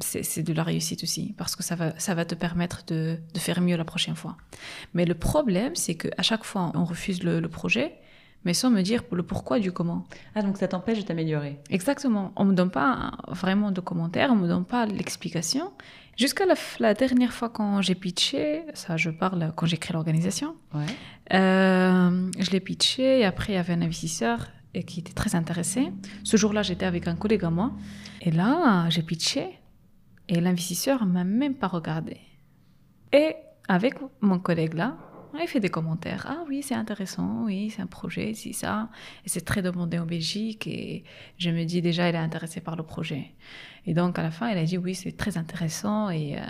c'est 0.00 0.42
de 0.42 0.52
la 0.52 0.62
réussite 0.62 1.02
aussi 1.02 1.34
parce 1.38 1.56
que 1.56 1.62
ça 1.62 1.74
va 1.74 1.98
ça 1.98 2.14
va 2.14 2.26
te 2.26 2.34
permettre 2.34 2.84
de, 2.86 3.16
de 3.32 3.38
faire 3.38 3.62
mieux 3.62 3.76
la 3.76 3.84
prochaine 3.84 4.14
fois. 4.14 4.36
Mais 4.92 5.06
le 5.06 5.14
problème 5.14 5.74
c'est 5.74 5.94
que 5.94 6.08
à 6.18 6.22
chaque 6.22 6.44
fois 6.44 6.70
on 6.74 6.84
refuse 6.84 7.22
le, 7.22 7.40
le 7.40 7.48
projet 7.48 7.94
mais 8.44 8.52
sans 8.52 8.70
me 8.70 8.82
dire 8.82 9.02
le 9.10 9.22
pourquoi 9.22 9.58
du 9.58 9.72
comment. 9.72 10.04
Ah, 10.34 10.42
donc 10.42 10.58
ça 10.58 10.68
t'empêche 10.68 10.98
de 10.98 11.04
t'améliorer. 11.04 11.58
Exactement. 11.70 12.32
On 12.36 12.44
me 12.44 12.52
donne 12.52 12.70
pas 12.70 13.12
vraiment 13.28 13.70
de 13.70 13.80
commentaires, 13.80 14.30
on 14.30 14.36
me 14.36 14.46
donne 14.46 14.66
pas 14.66 14.86
l'explication. 14.86 15.72
Jusqu'à 16.16 16.44
la, 16.80 16.94
dernière 16.94 17.32
fois 17.32 17.48
quand 17.48 17.82
j'ai 17.82 17.94
pitché, 17.94 18.62
ça 18.74 18.96
je 18.96 19.10
parle 19.10 19.52
quand 19.56 19.66
j'ai 19.66 19.76
créé 19.76 19.94
l'organisation, 19.94 20.54
ouais. 20.74 20.86
euh, 21.32 22.30
je 22.38 22.50
l'ai 22.50 22.60
pitché 22.60 23.20
et 23.20 23.24
après 23.24 23.52
il 23.52 23.56
y 23.56 23.58
avait 23.58 23.72
un 23.72 23.82
investisseur 23.82 24.48
et 24.74 24.84
qui 24.84 25.00
était 25.00 25.12
très 25.12 25.34
intéressé. 25.34 25.92
Ce 26.24 26.36
jour-là, 26.36 26.62
j'étais 26.62 26.86
avec 26.86 27.08
un 27.08 27.16
collègue 27.16 27.44
à 27.44 27.50
moi 27.50 27.72
et 28.20 28.30
là, 28.30 28.88
j'ai 28.90 29.02
pitché 29.02 29.58
et 30.28 30.40
l'investisseur 30.40 31.04
m'a 31.06 31.24
même 31.24 31.54
pas 31.54 31.68
regardé. 31.68 32.18
Et 33.12 33.36
avec 33.68 33.94
mon 34.20 34.38
collègue 34.38 34.74
là, 34.74 34.96
il 35.42 35.48
fait 35.48 35.60
des 35.60 35.68
commentaires. 35.68 36.26
Ah 36.28 36.44
oui, 36.48 36.62
c'est 36.62 36.74
intéressant, 36.74 37.42
oui, 37.44 37.70
c'est 37.74 37.82
un 37.82 37.86
projet, 37.86 38.34
c'est 38.34 38.52
ça. 38.52 38.88
Et 39.24 39.28
c'est 39.28 39.44
très 39.44 39.62
demandé 39.62 39.98
en 39.98 40.06
Belgique. 40.06 40.66
Et 40.66 41.04
je 41.38 41.50
me 41.50 41.64
dis 41.64 41.82
déjà, 41.82 42.08
il 42.08 42.14
est 42.14 42.18
intéressé 42.18 42.60
par 42.60 42.76
le 42.76 42.82
projet. 42.82 43.32
Et 43.86 43.94
donc, 43.94 44.18
à 44.18 44.22
la 44.22 44.30
fin, 44.30 44.48
il 44.50 44.58
a 44.58 44.64
dit 44.64 44.78
oui, 44.78 44.94
c'est 44.94 45.16
très 45.16 45.36
intéressant 45.36 46.10
et, 46.10 46.36
euh, 46.38 46.42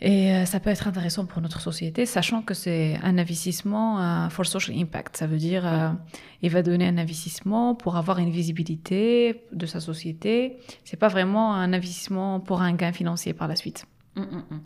et 0.00 0.32
euh, 0.32 0.44
ça 0.44 0.60
peut 0.60 0.70
être 0.70 0.88
intéressant 0.88 1.26
pour 1.26 1.40
notre 1.40 1.60
société, 1.60 2.06
sachant 2.06 2.42
que 2.42 2.54
c'est 2.54 2.98
un 3.02 3.18
investissement 3.18 4.00
euh, 4.00 4.28
for 4.28 4.44
social 4.46 4.76
impact. 4.78 5.16
Ça 5.16 5.26
veut 5.26 5.38
dire, 5.38 5.96
il 6.42 6.50
va 6.50 6.62
donner 6.62 6.88
un 6.88 6.98
investissement 6.98 7.74
pour 7.74 7.96
avoir 7.96 8.18
une 8.18 8.30
visibilité 8.30 9.44
de 9.52 9.66
sa 9.66 9.80
société. 9.80 10.58
C'est 10.84 10.98
pas 10.98 11.08
vraiment 11.08 11.54
un 11.54 11.72
investissement 11.72 12.40
pour 12.40 12.62
un 12.62 12.72
gain 12.74 12.92
financier 12.92 13.32
par 13.32 13.48
la 13.48 13.56
suite. 13.56 13.86
Hum, 14.16 14.28
hum, 14.30 14.44
hum. 14.50 14.60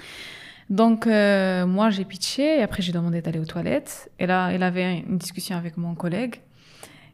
Donc, 0.71 1.07
euh, 1.07 1.67
moi, 1.67 1.91
j'ai 1.91 2.05
pitché 2.05 2.59
et 2.59 2.63
après, 2.63 2.83
j'ai 2.83 2.93
demandé 2.93 3.23
d'aller 3.23 3.39
aux 3.39 3.47
toilettes. 3.47 4.11
Et 4.19 4.27
là, 4.27 4.53
il 4.53 4.63
avait 4.63 4.99
une 5.01 5.19
discussion 5.19 5.57
avec 5.57 5.77
mon 5.77 5.95
collègue. 5.95 6.43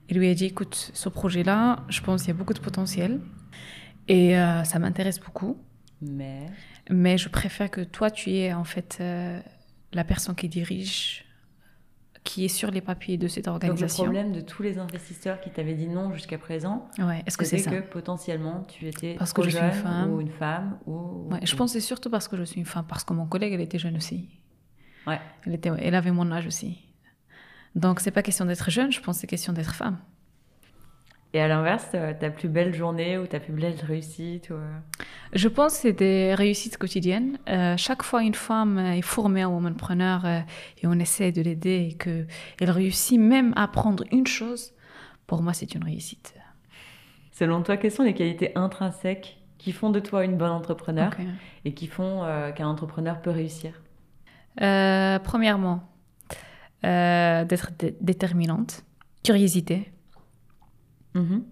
Il 0.08 0.18
lui 0.18 0.28
a 0.28 0.34
dit, 0.34 0.46
écoute, 0.46 0.90
ce 0.92 1.08
projet-là, 1.08 1.84
je 1.88 2.00
pense 2.00 2.22
qu'il 2.22 2.28
y 2.28 2.36
a 2.36 2.38
beaucoup 2.38 2.52
de 2.52 2.60
potentiel 2.60 3.20
et 4.08 4.36
euh, 4.36 4.64
ça 4.64 4.78
m'intéresse 4.78 5.20
beaucoup. 5.20 5.56
Mais? 6.02 6.46
Mais 6.90 7.16
je 7.16 7.28
préfère 7.28 7.70
que 7.70 7.80
toi, 7.80 8.10
tu 8.10 8.30
es 8.30 8.52
en 8.52 8.64
fait 8.64 8.98
euh, 9.00 9.40
la 9.92 10.04
personne 10.04 10.34
qui 10.34 10.48
dirige, 10.48 11.23
qui 12.24 12.46
est 12.46 12.48
sur 12.48 12.70
les 12.70 12.80
papiers 12.80 13.18
de 13.18 13.28
cette 13.28 13.46
organisation. 13.48 14.04
Donc 14.04 14.14
le 14.14 14.20
problème 14.20 14.32
de 14.32 14.40
tous 14.40 14.62
les 14.62 14.78
investisseurs 14.78 15.40
qui 15.40 15.50
t'avaient 15.50 15.74
dit 15.74 15.86
non 15.86 16.12
jusqu'à 16.14 16.38
présent, 16.38 16.88
ouais, 16.98 17.22
est-ce 17.26 17.36
que 17.36 17.44
c'est 17.44 17.58
ça 17.58 17.70
que 17.70 17.82
potentiellement 17.82 18.64
tu 18.66 18.88
étais 18.88 19.14
parce 19.18 19.34
que 19.34 19.42
je 19.42 19.50
suis 19.50 19.58
une 19.58 19.72
femme 19.72 20.12
ou 20.12 20.20
une 20.20 20.30
femme 20.30 20.78
ou. 20.86 21.28
Ouais, 21.30 21.40
je 21.44 21.54
pense 21.54 21.72
c'est 21.72 21.80
surtout 21.80 22.10
parce 22.10 22.26
que 22.26 22.36
je 22.38 22.44
suis 22.44 22.58
une 22.58 22.66
femme, 22.66 22.86
parce 22.88 23.04
que 23.04 23.12
mon 23.12 23.26
collègue 23.26 23.52
elle 23.52 23.60
était 23.60 23.78
jeune 23.78 23.96
aussi. 23.96 24.30
Ouais. 25.06 25.20
Elle 25.44 25.54
était, 25.54 25.70
elle 25.78 25.94
avait 25.94 26.12
mon 26.12 26.32
âge 26.32 26.46
aussi. 26.46 26.78
Donc 27.74 28.00
c'est 28.00 28.10
pas 28.10 28.22
question 28.22 28.46
d'être 28.46 28.70
jeune, 28.70 28.90
je 28.90 29.00
pense 29.00 29.18
c'est 29.18 29.26
question 29.26 29.52
d'être 29.52 29.74
femme. 29.74 29.98
Et 31.34 31.40
à 31.40 31.48
l'inverse, 31.48 31.88
euh, 31.94 32.14
ta 32.14 32.30
plus 32.30 32.48
belle 32.48 32.72
journée 32.72 33.18
ou 33.18 33.26
ta 33.26 33.40
plus 33.40 33.52
belle 33.52 33.74
réussite 33.82 34.50
ou... 34.50 34.54
Euh? 34.54 34.78
Je 35.32 35.48
pense 35.48 35.74
que 35.74 35.80
c'est 35.80 35.92
des 35.92 36.32
réussites 36.32 36.78
quotidiennes. 36.78 37.38
Euh, 37.48 37.74
chaque 37.76 38.04
fois 38.04 38.22
une 38.22 38.36
femme 38.36 38.78
est 38.78 39.02
formée 39.02 39.44
en 39.44 39.52
womanpreneur 39.52 40.24
et 40.26 40.86
on 40.86 40.92
essaie 40.92 41.32
de 41.32 41.42
l'aider 41.42 41.88
et 41.90 41.94
qu'elle 41.96 42.70
réussit 42.70 43.18
même 43.18 43.52
à 43.56 43.64
apprendre 43.64 44.04
une 44.12 44.28
chose, 44.28 44.74
pour 45.26 45.42
moi 45.42 45.52
c'est 45.52 45.74
une 45.74 45.82
réussite. 45.82 46.36
Selon 47.32 47.62
toi, 47.64 47.78
quelles 47.78 47.90
sont 47.90 48.04
les 48.04 48.14
qualités 48.14 48.52
intrinsèques 48.56 49.38
qui 49.58 49.72
font 49.72 49.90
de 49.90 49.98
toi 49.98 50.24
une 50.24 50.36
bonne 50.36 50.52
entrepreneur 50.52 51.10
et 51.64 51.74
qui 51.74 51.88
font 51.88 52.22
qu'un 52.54 52.68
entrepreneur 52.68 53.20
peut 53.20 53.32
réussir? 53.32 53.82
Premièrement, 54.56 55.82
d'être 56.84 57.72
déterminante, 58.00 58.84
curiosité 59.24 59.90
Mhm. 61.14 61.44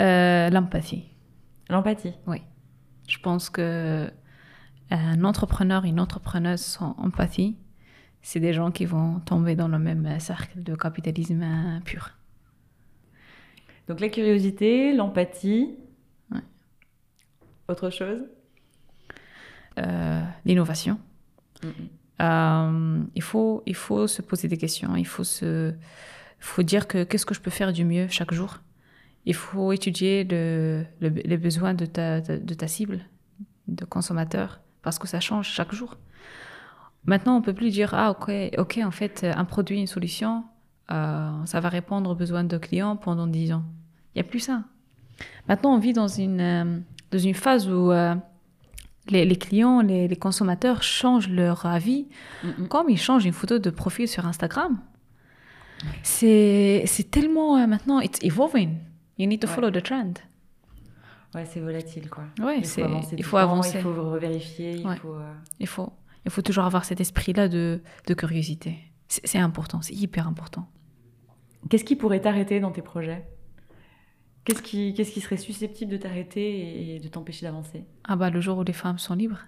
Euh, 0.00 0.50
l'empathie. 0.50 1.04
L'empathie 1.68 2.14
Oui. 2.26 2.42
Je 3.08 3.18
pense 3.18 3.50
que 3.50 3.60
euh, 3.62 4.10
un 4.90 5.24
entrepreneur, 5.24 5.84
une 5.84 6.00
entrepreneuse 6.00 6.60
sans 6.60 6.94
empathie, 6.98 7.56
c'est 8.22 8.40
des 8.40 8.52
gens 8.52 8.70
qui 8.70 8.84
vont 8.84 9.20
tomber 9.20 9.56
dans 9.56 9.68
le 9.68 9.78
même 9.78 10.18
cercle 10.20 10.62
de 10.62 10.74
capitalisme 10.74 11.44
pur. 11.84 12.12
Donc 13.88 14.00
la 14.00 14.08
curiosité, 14.08 14.94
l'empathie. 14.94 15.74
Autre 17.68 17.90
chose? 17.90 18.20
Euh, 19.78 20.22
L'innovation. 20.44 20.98
il, 22.20 23.22
faut, 23.22 23.62
il 23.66 23.74
faut 23.74 24.06
se 24.06 24.22
poser 24.22 24.46
des 24.46 24.56
questions, 24.58 24.94
il 24.94 25.06
faut 25.06 25.24
se 25.24 25.74
faut 26.44 26.62
dire 26.62 26.86
que 26.88 27.04
qu'est-ce 27.04 27.26
que 27.26 27.34
je 27.34 27.40
peux 27.40 27.50
faire 27.50 27.72
du 27.72 27.84
mieux 27.84 28.08
chaque 28.08 28.32
jour. 28.32 28.58
Il 29.24 29.34
faut 29.34 29.72
étudier 29.72 30.24
les 30.24 31.36
besoins 31.36 31.74
de 31.74 31.86
ta, 31.86 32.20
de, 32.20 32.54
ta 32.54 32.66
cible, 32.66 33.00
de 33.68 33.84
consommateur, 33.84 34.60
parce 34.82 34.98
que 34.98 35.06
ça 35.06 35.20
change 35.20 35.48
chaque 35.48 35.72
jour. 35.72 35.96
Maintenant, 37.04 37.36
on 37.36 37.42
peut 37.42 37.52
plus 37.52 37.70
dire 37.70 37.94
ah 37.94 38.10
ok 38.10 38.30
ok 38.58 38.80
en 38.84 38.90
fait 38.90 39.24
un 39.24 39.44
produit 39.44 39.80
une 39.80 39.88
solution 39.88 40.44
euh, 40.90 41.30
ça 41.46 41.60
va 41.60 41.68
répondre 41.68 42.10
aux 42.10 42.14
besoins 42.14 42.44
de 42.44 42.58
clients 42.58 42.96
pendant 42.96 43.26
10 43.26 43.52
ans. 43.52 43.64
Il 44.14 44.18
y 44.18 44.20
a 44.20 44.24
plus 44.24 44.40
ça. 44.40 44.62
Maintenant, 45.48 45.74
on 45.74 45.78
vit 45.78 45.92
dans 45.92 46.08
une 46.08 46.40
euh, 46.40 46.78
dans 47.10 47.18
une 47.18 47.34
phase 47.34 47.68
où 47.68 47.92
euh, 47.92 48.14
les, 49.08 49.36
clients, 49.36 49.80
les, 49.80 50.16
consommateurs 50.16 50.82
changent 50.82 51.28
leur 51.28 51.66
avis 51.66 52.06
comme 52.68 52.88
ils 52.88 52.98
changent 52.98 53.24
une 53.24 53.32
photo 53.32 53.58
de 53.58 53.70
profil 53.70 54.08
sur 54.08 54.26
Instagram. 54.26 54.78
C'est, 56.02 56.82
c'est 56.86 57.10
tellement 57.10 57.56
euh, 57.58 57.66
maintenant, 57.66 58.00
it's 58.00 58.18
evolving. 58.22 58.78
You 59.18 59.26
need 59.26 59.40
to 59.40 59.48
follow 59.48 59.70
the 59.70 59.82
trend. 59.82 60.14
Ouais, 61.34 61.44
c'est 61.46 61.60
volatile, 61.60 62.10
quoi. 62.10 62.24
Ouais, 62.40 62.58
il 62.58 62.66
c'est, 62.66 62.82
faut, 62.82 63.16
il 63.16 63.24
faut 63.24 63.36
avancer. 63.38 63.78
Il 63.78 63.82
faut 63.82 64.10
revérifier. 64.10 64.72
Il, 64.76 64.96
faut, 64.96 65.14
euh, 65.14 65.32
il, 65.60 65.66
faut, 65.66 65.92
il 66.24 66.30
faut 66.30 66.42
toujours 66.42 66.64
avoir 66.64 66.84
cet 66.84 67.00
esprit-là 67.00 67.48
de, 67.48 67.80
de 68.06 68.14
curiosité. 68.14 68.78
C'est, 69.08 69.38
important, 69.38 69.82
c'est 69.82 69.94
hyper 69.94 70.26
important. 70.26 70.68
Qu'est-ce 71.68 71.84
qui 71.84 71.96
pourrait 71.96 72.20
t'arrêter 72.20 72.60
dans 72.60 72.70
tes 72.70 72.82
projets? 72.82 73.26
Qu'est-ce 74.44 74.62
qui, 74.62 74.94
qu'est-ce 74.94 75.12
qui 75.12 75.20
serait 75.20 75.36
susceptible 75.36 75.92
de 75.92 75.96
t'arrêter 75.96 76.94
et 76.94 76.98
de 76.98 77.08
t'empêcher 77.08 77.46
d'avancer? 77.46 77.84
Ah 78.04 78.16
bah 78.16 78.30
le 78.30 78.40
jour 78.40 78.58
où 78.58 78.64
les 78.64 78.72
femmes 78.72 78.98
sont 78.98 79.14
libres. 79.14 79.38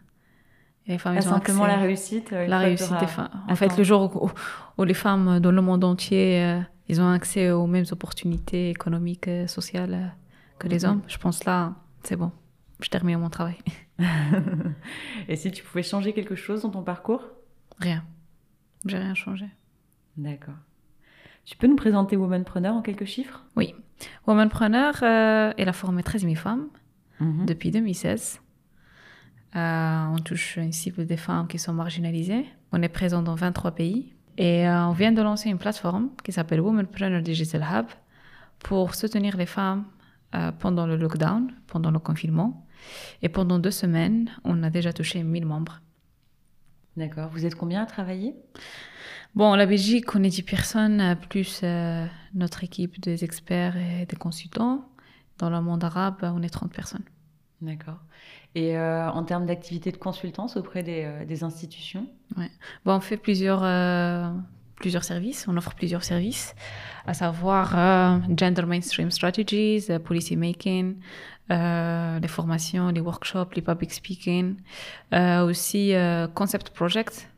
Les 0.87 0.99
femmes, 0.99 1.21
simplement 1.21 1.67
la 1.67 1.79
réussite. 1.79 2.33
Euh, 2.33 2.47
la 2.47 2.59
réussite 2.59 2.99
des 3.01 3.07
femmes. 3.07 3.31
En 3.49 3.57
fait, 3.57 3.77
le 3.79 3.85
jour 3.85 4.31
où, 4.77 4.85
les 4.85 4.95
femmes 4.95 5.41
dans 5.41 5.51
le 5.51 5.63
monde 5.63 5.83
entier, 5.83 6.43
euh, 6.43 6.61
ils 6.89 7.01
ont 7.01 7.09
accès 7.09 7.51
aux 7.51 7.67
mêmes 7.67 7.87
opportunités 7.91 8.71
économiques, 8.71 9.29
euh, 9.29 9.47
sociales 9.47 10.15
que 10.59 10.69
les 10.69 10.85
mhm. 10.85 10.91
hommes, 10.91 11.03
je 11.07 11.17
pense 11.19 11.45
là, 11.45 11.75
c'est 12.03 12.17
bon. 12.17 12.31
Je 12.81 12.89
termine 12.89 13.19
mon 13.19 13.31
travail. 13.31 13.57
Et 15.29 15.37
si 15.37 15.51
tu 15.51 15.63
pouvais 15.63 15.83
changer 15.83 16.13
quelque 16.13 16.35
chose 16.35 16.63
dans 16.63 16.71
ton 16.71 16.83
parcours? 16.83 17.25
Rien. 17.79 18.05
J'ai 18.85 18.99
rien 18.99 19.15
changé. 19.15 19.47
D'accord. 20.17 20.55
Tu 21.45 21.57
peux 21.57 21.67
nous 21.67 21.77
présenter 21.77 22.17
Womanpreneur 22.17 22.75
en 22.75 22.83
quelques 22.83 23.05
chiffres? 23.05 23.45
Oui. 23.57 23.75
Womanpreneur, 24.27 24.95
euh, 25.03 25.53
elle 25.57 25.69
a 25.69 25.73
formé 25.73 26.03
13 26.03 26.23
000 26.23 26.35
femmes 26.35 26.69
mhm. 27.21 27.47
depuis 27.47 27.71
2016. 27.71 28.41
Euh, 29.57 30.07
on 30.07 30.19
touche 30.19 30.57
une 30.57 30.73
cible 30.73 31.07
des 31.07 31.17
femmes 31.17 31.47
qui 31.47 31.59
sont 31.59 31.73
marginalisées. 31.73 32.47
On 32.73 32.83
est 32.83 32.89
présent 32.89 33.23
dans 33.23 33.35
23 33.35 33.73
pays. 33.73 34.13
Et 34.37 34.67
euh, 34.67 34.87
on 34.87 34.93
vient 34.93 35.13
de 35.13 35.23
lancer 35.23 35.49
une 35.49 35.59
plateforme 35.59 36.11
qui 36.25 36.33
s'appelle 36.33 36.61
Womenpreneur 36.61 37.23
Digital 37.23 37.65
Hub 37.73 37.87
pour 38.59 38.95
soutenir 38.97 39.37
les 39.37 39.47
femmes 39.47 39.85
euh, 40.35 40.51
pendant 40.51 40.87
le 40.87 40.97
lockdown, 40.97 41.53
pendant 41.69 41.93
le 41.93 42.01
confinement. 42.01 42.67
Et 43.23 43.29
pendant 43.29 43.61
deux 43.61 43.71
semaines, 43.71 44.31
on 44.43 44.63
a 44.65 44.71
déjà 44.71 44.93
touché 44.93 45.23
1000 45.23 45.47
membres. 45.47 45.81
D'accord. 46.97 47.31
Vous 47.31 47.47
êtes 47.47 47.55
combien 47.55 47.83
à 47.83 47.87
travailler? 47.87 48.35
Bon, 49.37 49.55
la 49.55 49.67
Belgique, 49.67 50.15
on 50.15 50.23
est 50.23 50.29
10 50.29 50.43
personnes, 50.43 51.17
plus 51.29 51.63
notre 52.35 52.63
équipe 52.63 53.01
des 53.01 53.25
experts 53.25 53.77
et 53.77 54.07
des 54.07 54.17
consultants. 54.17 54.89
Dans 55.39 55.51
le 55.51 55.61
monde 55.61 55.83
arabe, 55.83 56.19
on 56.23 56.43
est 56.43 56.51
30 56.51 56.73
personnes. 56.73 57.03
D'accord. 57.65 57.99
Et 58.55 58.77
euh, 58.77 59.11
en 59.11 59.25
termes 59.25 59.47
d'activité 59.47 59.91
de 59.91 59.97
consultance 59.97 60.57
auprès 60.57 60.83
des, 60.83 61.05
euh, 61.05 61.45
institutions? 61.45 62.07
Bon, 62.37 62.47
On 62.85 63.01
fait 63.01 63.17
plusieurs, 63.17 63.63
euh, 63.65 64.31
plusieurs 64.77 65.03
services, 65.03 65.47
on 65.49 65.57
offre 65.57 65.75
plusieurs 65.75 66.05
services, 66.05 66.55
à 67.07 67.15
savoir 67.15 67.71
Gender 68.37 68.67
Mainstream 68.67 69.11
Strategies, 69.11 69.87
Policy 70.05 70.37
Making, 70.37 70.97
les 71.49 72.29
formations, 72.29 72.89
les 72.89 73.01
workshops, 73.01 73.55
les 73.57 73.63
public 73.63 73.93
speaking, 73.93 74.57
aussi 75.13 75.95
Concept 76.35 76.71
Project 76.71 77.31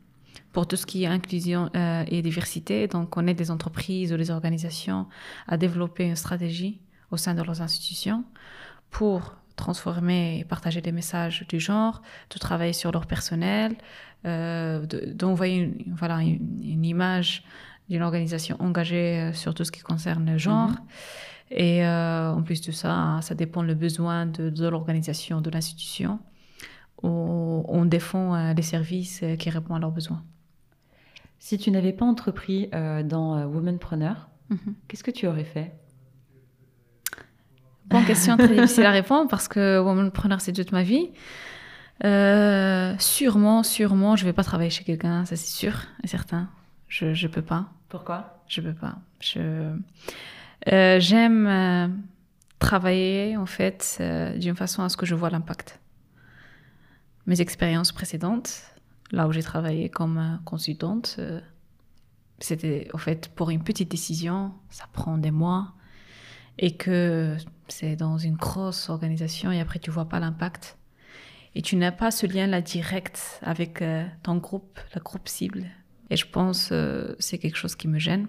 pour 0.51 0.67
tout 0.67 0.75
ce 0.75 0.85
qui 0.85 1.03
est 1.03 1.07
inclusion 1.07 1.69
et 2.07 2.21
diversité. 2.21 2.87
Donc, 2.87 3.15
on 3.17 3.27
aide 3.27 3.37
des 3.37 3.51
entreprises 3.51 4.11
ou 4.13 4.17
des 4.17 4.31
organisations 4.31 5.05
à 5.47 5.57
développer 5.57 6.05
une 6.05 6.15
stratégie 6.15 6.79
au 7.11 7.17
sein 7.17 7.33
de 7.33 7.41
leurs 7.43 7.61
institutions 7.61 8.23
pour 8.89 9.35
transformer 9.57 10.39
et 10.39 10.45
partager 10.45 10.79
des 10.79 10.93
messages 10.93 11.45
du 11.49 11.59
genre, 11.59 12.01
de 12.29 12.39
travailler 12.39 12.71
sur 12.71 12.93
leur 12.93 13.05
personnel, 13.05 13.75
euh, 14.25 14.85
d'envoyer 15.13 15.57
une, 15.57 15.93
voilà, 15.93 16.21
une, 16.21 16.85
image 16.85 17.43
d'une 17.89 18.03
organisation 18.03 18.55
engagée 18.59 19.19
euh, 19.19 19.33
sur 19.33 19.53
tout 19.53 19.65
ce 19.65 19.71
qui 19.71 19.81
concerne 19.81 20.31
le 20.31 20.37
genre. 20.37 20.69
Mhm. 20.69 20.77
Et 21.51 21.85
euh, 21.85 22.31
en 22.31 22.41
plus 22.41 22.61
de 22.61 22.71
ça, 22.71 23.19
ça 23.21 23.35
dépend 23.35 23.63
le 23.63 23.73
besoin 23.73 24.25
de, 24.25 24.49
de 24.49 24.67
l'organisation, 24.67 25.41
de 25.41 25.49
l'institution. 25.49 26.19
On, 27.03 27.85
défend 27.85 28.53
les 28.53 28.63
services 28.63 29.23
qui 29.37 29.49
répondent 29.49 29.77
à 29.77 29.79
leurs 29.79 29.91
besoins. 29.91 30.23
Si 31.39 31.57
tu 31.57 31.69
n'avais 31.69 31.93
pas 31.93 32.05
entrepris 32.05 32.69
dans 33.05 33.45
Womanpreneur, 33.45 34.27
mhm. 34.49 34.73
qu'est-ce 34.87 35.03
que 35.03 35.11
tu 35.11 35.27
aurais 35.27 35.45
fait? 35.45 35.71
Bonne 37.89 38.05
question, 38.05 38.35
très 38.35 38.53
difficile 38.53 38.85
à 38.85 38.91
répondre 38.91 39.29
parce 39.29 39.47
que 39.47 39.79
womanpreneur, 39.79 40.41
c'est 40.41 40.51
toute 40.51 40.73
ma 40.73 40.83
vie. 40.83 41.09
Euh, 42.03 42.93
sûrement, 42.99 43.63
sûrement, 43.63 44.15
je 44.15 44.25
vais 44.25 44.33
pas 44.33 44.43
travailler 44.43 44.69
chez 44.69 44.83
quelqu'un, 44.83 45.25
ça 45.25 45.35
c'est 45.35 45.47
sûr 45.47 45.73
et 46.03 46.07
certain. 46.07 46.49
Je 46.89 47.13
je 47.13 47.27
peux 47.27 47.41
pas. 47.41 47.69
Pourquoi? 47.89 48.43
Je 48.47 48.61
peux 48.61 48.73
pas. 48.73 48.97
Je 49.21 49.71
euh, 50.71 50.99
j'aime 50.99 51.47
euh, 51.47 51.87
travailler 52.59 53.37
en 53.37 53.45
fait 53.45 54.01
d'une 54.37 54.55
façon 54.55 54.83
à 54.83 54.89
ce 54.89 54.97
que 54.97 55.05
je 55.05 55.15
vois 55.15 55.29
l'impact. 55.29 55.79
Mes 57.25 57.39
expériences 57.39 57.93
précédentes, 57.93 58.63
là 59.11 59.27
où 59.27 59.31
j'ai 59.31 59.43
travaillé 59.43 59.89
comme 59.89 60.39
consultante, 60.45 61.19
c'était 62.39 62.89
en 62.93 62.97
fait 62.97 63.29
pour 63.29 63.49
une 63.49 63.63
petite 63.63 63.89
décision, 63.89 64.53
ça 64.69 64.85
prend 64.91 65.17
des 65.17 65.31
mois 65.31 65.73
et 66.59 66.75
que 66.75 67.35
c'est 67.69 67.95
dans 67.95 68.17
une 68.17 68.35
grosse 68.35 68.89
organisation 68.89 69.51
et 69.51 69.59
après 69.59 69.79
tu 69.79 69.91
vois 69.91 70.05
pas 70.05 70.19
l'impact 70.19 70.77
et 71.55 71.61
tu 71.61 71.75
n'as 71.75 71.91
pas 71.91 72.11
ce 72.11 72.27
lien-là 72.27 72.61
direct 72.61 73.39
avec 73.41 73.81
euh, 73.81 74.05
ton 74.21 74.35
groupe, 74.35 74.79
la 74.93 75.01
groupe 75.01 75.27
cible. 75.27 75.65
Et 76.09 76.15
je 76.15 76.25
pense 76.27 76.69
euh, 76.71 77.15
c'est 77.19 77.39
quelque 77.39 77.55
chose 77.55 77.75
qui 77.75 77.87
me 77.87 77.97
gêne. 77.97 78.27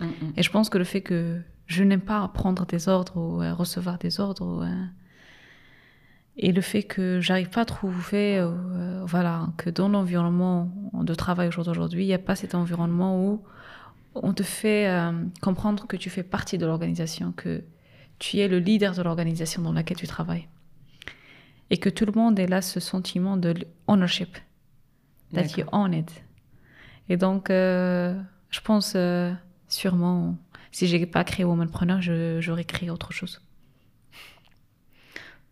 Mm, 0.00 0.04
mm. 0.04 0.32
Et 0.36 0.42
je 0.42 0.50
pense 0.50 0.68
que 0.68 0.76
le 0.76 0.84
fait 0.84 1.00
que 1.00 1.40
je 1.66 1.82
n'aime 1.82 2.00
pas 2.00 2.26
prendre 2.28 2.66
des 2.66 2.88
ordres 2.88 3.16
ou 3.16 3.42
euh, 3.42 3.54
recevoir 3.54 3.98
des 3.98 4.20
ordres, 4.20 4.68
Et 6.36 6.52
le 6.52 6.60
fait 6.60 6.82
que 6.82 7.20
j'arrive 7.20 7.48
pas 7.48 7.62
à 7.62 7.64
trouver, 7.64 8.38
euh, 8.38 9.02
voilà, 9.06 9.48
que 9.56 9.70
dans 9.70 9.88
l'environnement 9.88 10.70
de 10.92 11.14
travail 11.14 11.48
aujourd'hui, 11.48 12.04
il 12.04 12.06
n'y 12.06 12.14
a 12.14 12.18
pas 12.18 12.36
cet 12.36 12.54
environnement 12.54 13.24
où 13.24 13.42
on 14.22 14.32
te 14.32 14.42
fait 14.42 14.88
euh, 14.88 15.12
comprendre 15.42 15.86
que 15.86 15.96
tu 15.96 16.10
fais 16.10 16.22
partie 16.22 16.58
de 16.58 16.66
l'organisation, 16.66 17.32
que 17.32 17.62
tu 18.18 18.38
es 18.38 18.48
le 18.48 18.58
leader 18.58 18.94
de 18.94 19.02
l'organisation 19.02 19.62
dans 19.62 19.72
laquelle 19.72 19.96
tu 19.96 20.06
travailles. 20.06 20.48
Et 21.70 21.78
que 21.78 21.88
tout 21.88 22.06
le 22.06 22.12
monde 22.12 22.38
est 22.38 22.46
là 22.46 22.62
ce 22.62 22.80
sentiment 22.80 23.36
de 23.36 23.54
ownership, 23.88 24.36
that 25.34 25.58
you 25.58 25.64
own 25.72 25.92
it. 25.92 26.22
Et 27.08 27.16
donc, 27.16 27.50
euh, 27.50 28.20
je 28.50 28.60
pense 28.60 28.94
euh, 28.96 29.32
sûrement, 29.68 30.36
si 30.70 30.86
j'ai 30.86 31.04
pas 31.06 31.24
créé 31.24 31.44
Womanpreneur, 31.44 32.00
j'aurais 32.40 32.64
créé 32.64 32.90
autre 32.90 33.12
chose. 33.12 33.40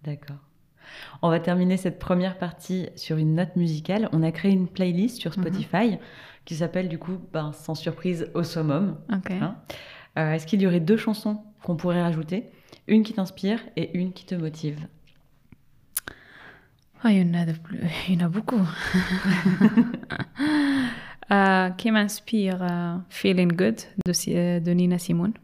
D'accord. 0.04 0.36
On 1.22 1.30
va 1.30 1.40
terminer 1.40 1.76
cette 1.76 1.98
première 1.98 2.38
partie 2.38 2.88
sur 2.96 3.16
une 3.16 3.34
note 3.34 3.56
musicale. 3.56 4.08
On 4.12 4.22
a 4.22 4.30
créé 4.30 4.52
une 4.52 4.68
playlist 4.68 5.20
sur 5.20 5.36
mhm. 5.36 5.44
Spotify 5.44 5.98
qui 6.44 6.56
s'appelle 6.56 6.88
du 6.88 6.98
coup, 6.98 7.18
ben, 7.32 7.52
sans 7.52 7.74
surprise, 7.74 8.30
Au 8.34 8.42
Summum. 8.42 8.98
Hein. 9.08 9.56
Euh, 10.18 10.32
Est-ce 10.32 10.46
qu'il 10.46 10.60
y 10.60 10.66
aurait 10.66 10.80
deux 10.80 10.96
chansons 10.96 11.42
qu'on 11.62 11.76
pourrait 11.76 12.02
rajouter? 12.02 12.50
Une 12.86 13.02
qui 13.02 13.14
t'inspire 13.14 13.60
et 13.76 13.96
une 13.96 14.12
qui 14.12 14.26
te 14.26 14.34
motive 14.34 14.78
ah, 17.06 17.12
il, 17.12 17.18
y 17.18 17.30
en 17.30 17.34
a 17.34 17.44
il 18.08 18.14
y 18.14 18.22
en 18.22 18.24
a 18.24 18.28
beaucoup. 18.30 18.56
euh, 21.30 21.68
qui 21.70 21.90
m'inspire 21.90 22.62
euh, 22.62 22.96
Feeling 23.10 23.52
Good 23.52 23.76
de, 24.06 24.12
euh, 24.28 24.58
de, 24.60 24.70
Nina 24.70 24.96
Simone. 24.98 25.34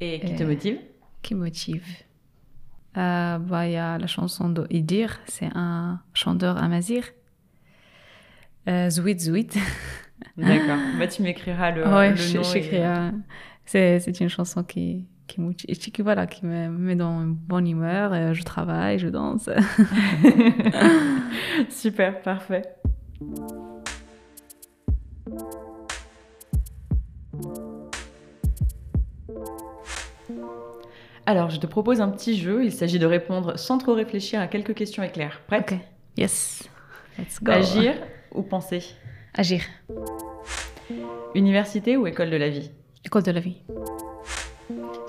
Et 0.00 0.18
qui 0.18 0.34
te 0.34 0.42
motive? 0.42 0.78
Qui 1.22 1.36
motive? 1.36 1.86
Euh, 2.96 3.38
bah, 3.38 3.68
Il 3.68 3.72
y 3.74 3.76
a 3.76 3.98
la 3.98 4.08
chanson 4.08 4.48
de 4.48 4.66
Idir, 4.68 5.20
c'est 5.26 5.48
un 5.54 6.00
chanteur 6.12 6.56
amazir. 6.56 7.04
Zouit 8.66 9.20
Zouit. 9.20 9.46
D'accord. 10.36 10.78
Bah, 10.98 11.06
tu 11.06 11.22
m'écriras 11.22 11.70
le, 11.70 11.86
ouais, 11.86 12.14
le 12.14 12.34
nom. 12.34 12.42
J'écrirai. 12.42 13.12
C'est 13.64 14.20
une 14.20 14.28
chanson 14.28 14.64
qui, 14.64 15.06
qui, 15.32 15.92
qui, 15.92 16.02
voilà, 16.02 16.26
qui 16.26 16.44
me 16.46 16.68
met 16.68 16.96
dans 16.96 17.22
une 17.22 17.34
bonne 17.34 17.66
humeur. 17.66 18.34
Je 18.34 18.42
travaille, 18.42 18.98
je 18.98 19.08
danse. 19.08 19.48
Super, 21.70 22.20
parfait. 22.22 22.62
Alors, 31.24 31.50
je 31.50 31.58
te 31.58 31.66
propose 31.66 32.00
un 32.00 32.08
petit 32.08 32.36
jeu. 32.36 32.64
Il 32.64 32.72
s'agit 32.72 32.98
de 32.98 33.06
répondre 33.06 33.58
sans 33.58 33.78
trop 33.78 33.94
réfléchir 33.94 34.40
à 34.40 34.48
quelques 34.48 34.74
questions 34.74 35.02
éclair. 35.02 35.40
Prête 35.46 35.72
Ok. 35.72 35.78
Yes. 36.16 36.68
Let's 37.18 37.42
go. 37.42 37.52
Agir 37.52 37.94
ou 38.32 38.42
penser? 38.42 38.82
Agir. 39.34 39.62
Université 41.34 41.96
ou 41.96 42.06
école 42.06 42.30
de 42.30 42.36
la 42.36 42.48
vie? 42.48 42.70
École 43.04 43.22
de 43.22 43.30
la 43.30 43.40
vie. 43.40 43.62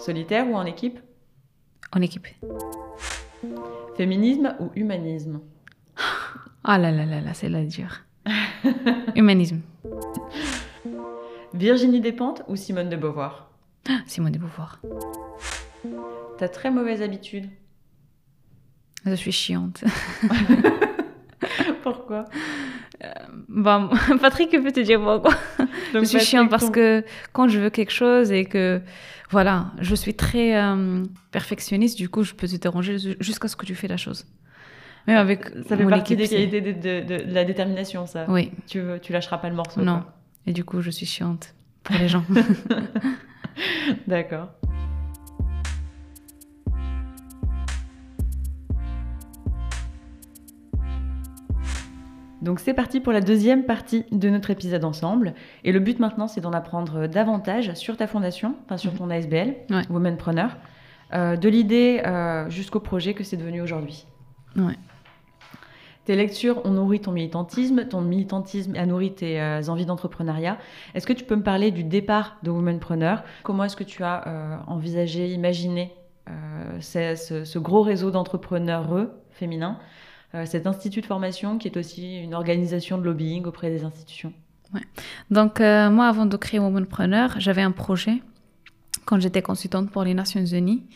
Solitaire 0.03 0.49
ou 0.49 0.55
en 0.55 0.65
équipe 0.65 0.99
En 1.93 2.01
équipe. 2.01 2.27
Féminisme 3.95 4.53
ou 4.59 4.69
humanisme 4.75 5.39
Ah 6.65 6.77
là 6.77 6.91
là 6.91 7.05
là 7.05 7.21
là, 7.21 7.33
c'est 7.33 7.47
là 7.47 7.63
dur. 7.63 8.01
humanisme. 9.15 9.61
Virginie 11.53 12.01
Despentes 12.01 12.43
ou 12.49 12.57
Simone 12.57 12.89
de 12.89 12.97
Beauvoir 12.97 13.49
Simone 14.05 14.33
de 14.33 14.39
Beauvoir. 14.39 14.81
T'as 16.37 16.49
très 16.49 16.69
mauvaise 16.69 17.01
habitude. 17.01 17.49
Je 19.05 19.15
suis 19.15 19.31
chiante. 19.31 19.85
Pourquoi 21.83 22.25
euh, 23.03 23.07
bah, 23.49 23.89
Patrick 24.21 24.51
peut 24.51 24.71
te 24.71 24.79
dire 24.79 25.01
pourquoi. 25.01 25.33
je 25.93 26.03
suis 26.05 26.19
chiante 26.19 26.49
parce 26.49 26.69
que 26.69 27.03
quand 27.33 27.47
je 27.47 27.59
veux 27.59 27.69
quelque 27.69 27.91
chose 27.91 28.31
et 28.31 28.45
que 28.45 28.81
voilà, 29.29 29.71
je 29.79 29.95
suis 29.95 30.13
très 30.13 30.55
euh, 30.55 31.03
perfectionniste, 31.31 31.97
du 31.97 32.07
coup, 32.09 32.23
je 32.23 32.33
peux 32.33 32.47
te 32.47 32.55
déranger 32.55 32.97
jusqu'à 33.19 33.47
ce 33.47 33.55
que 33.55 33.65
tu 33.65 33.75
fais 33.75 33.87
la 33.87 33.97
chose. 33.97 34.25
Même 35.07 35.17
avec 35.17 35.49
ça 35.67 35.75
fait 35.75 35.85
partie 35.85 36.15
des 36.15 36.29
qualités 36.29 36.61
de, 36.61 37.33
la 37.33 37.43
détermination, 37.43 38.05
ça. 38.05 38.25
Oui. 38.29 38.51
Tu, 38.67 38.81
tu 39.01 39.11
lâcheras 39.11 39.37
pas 39.37 39.49
le 39.49 39.55
morceau. 39.55 39.81
Non. 39.81 40.03
Et 40.47 40.53
du 40.53 40.63
coup, 40.63 40.81
je 40.81 40.89
suis 40.89 41.05
chiante 41.05 41.53
pour 41.83 41.95
les 41.97 42.07
gens. 42.07 42.23
D'accord. 44.07 44.49
Donc 52.43 52.59
c'est 52.59 52.73
parti 52.73 52.99
pour 52.99 53.13
la 53.13 53.21
deuxième 53.21 53.63
partie 53.63 54.03
de 54.11 54.29
notre 54.29 54.51
épisode 54.51 54.83
ensemble. 54.83 55.33
Et 55.63 55.71
le 55.71 55.79
but 55.79 55.99
maintenant, 55.99 56.27
c'est 56.27 56.41
d'en 56.41 56.51
apprendre 56.51 57.07
davantage 57.07 57.73
sur 57.73 57.95
ta 57.95 58.05
fondation, 58.05 58.55
enfin 58.65 58.75
sur 58.75 58.93
ton 58.93 59.09
ASBL, 59.09 59.55
Womanpreneur, 59.89 60.57
euh, 61.13 61.37
de 61.37 61.47
l'idée 61.47 62.01
euh, 62.05 62.49
jusqu'au 62.49 62.81
projet 62.81 63.13
que 63.13 63.23
c'est 63.23 63.37
devenu 63.37 63.61
aujourd'hui. 63.61 64.05
Ouais. 64.57 64.75
Tes 66.03 66.17
lectures 66.17 66.65
ont 66.65 66.71
nourri 66.71 66.99
ton 66.99 67.13
militantisme, 67.13 67.87
ton 67.87 68.01
militantisme 68.01 68.75
a 68.75 68.85
nourri 68.85 69.13
tes 69.13 69.39
euh, 69.39 69.61
envies 69.69 69.85
d'entrepreneuriat. 69.85 70.57
Est-ce 70.95 71.07
que 71.07 71.13
tu 71.13 71.23
peux 71.23 71.37
me 71.37 71.43
parler 71.43 71.71
du 71.71 71.85
départ 71.85 72.35
de 72.43 72.51
Womanpreneur 72.51 73.23
Comment 73.43 73.63
est-ce 73.63 73.77
que 73.77 73.85
tu 73.85 74.03
as 74.03 74.65
envisagé, 74.67 75.29
imaginé 75.29 75.93
ce, 76.81 77.15
ce, 77.45 77.59
gros 77.59 77.83
réseau 77.83 78.11
d'entrepreneurs 78.11 79.07
féminins? 79.31 79.79
Cet 80.45 80.65
institut 80.67 81.01
de 81.01 81.05
formation 81.05 81.57
qui 81.57 81.67
est 81.67 81.77
aussi 81.77 82.17
une 82.17 82.33
organisation 82.33 82.97
de 82.97 83.03
lobbying 83.03 83.45
auprès 83.45 83.69
des 83.69 83.83
institutions. 83.83 84.33
Ouais. 84.73 84.81
Donc 85.29 85.61
euh, 85.61 85.89
moi, 85.89 86.07
avant 86.07 86.25
de 86.25 86.35
créer 86.37 86.59
Womanpreneur, 86.59 87.35
j'avais 87.39 87.61
un 87.61 87.71
projet 87.71 88.21
quand 89.05 89.19
j'étais 89.19 89.41
consultante 89.41 89.91
pour 89.91 90.03
les 90.03 90.13
Nations 90.13 90.45
Unies, 90.45 90.87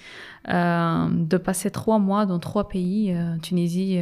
euh, 0.47 1.07
de 1.11 1.37
passer 1.37 1.69
trois 1.69 1.99
mois 1.99 2.25
dans 2.25 2.39
trois 2.39 2.69
pays, 2.69 3.13
Tunisie, 3.41 3.99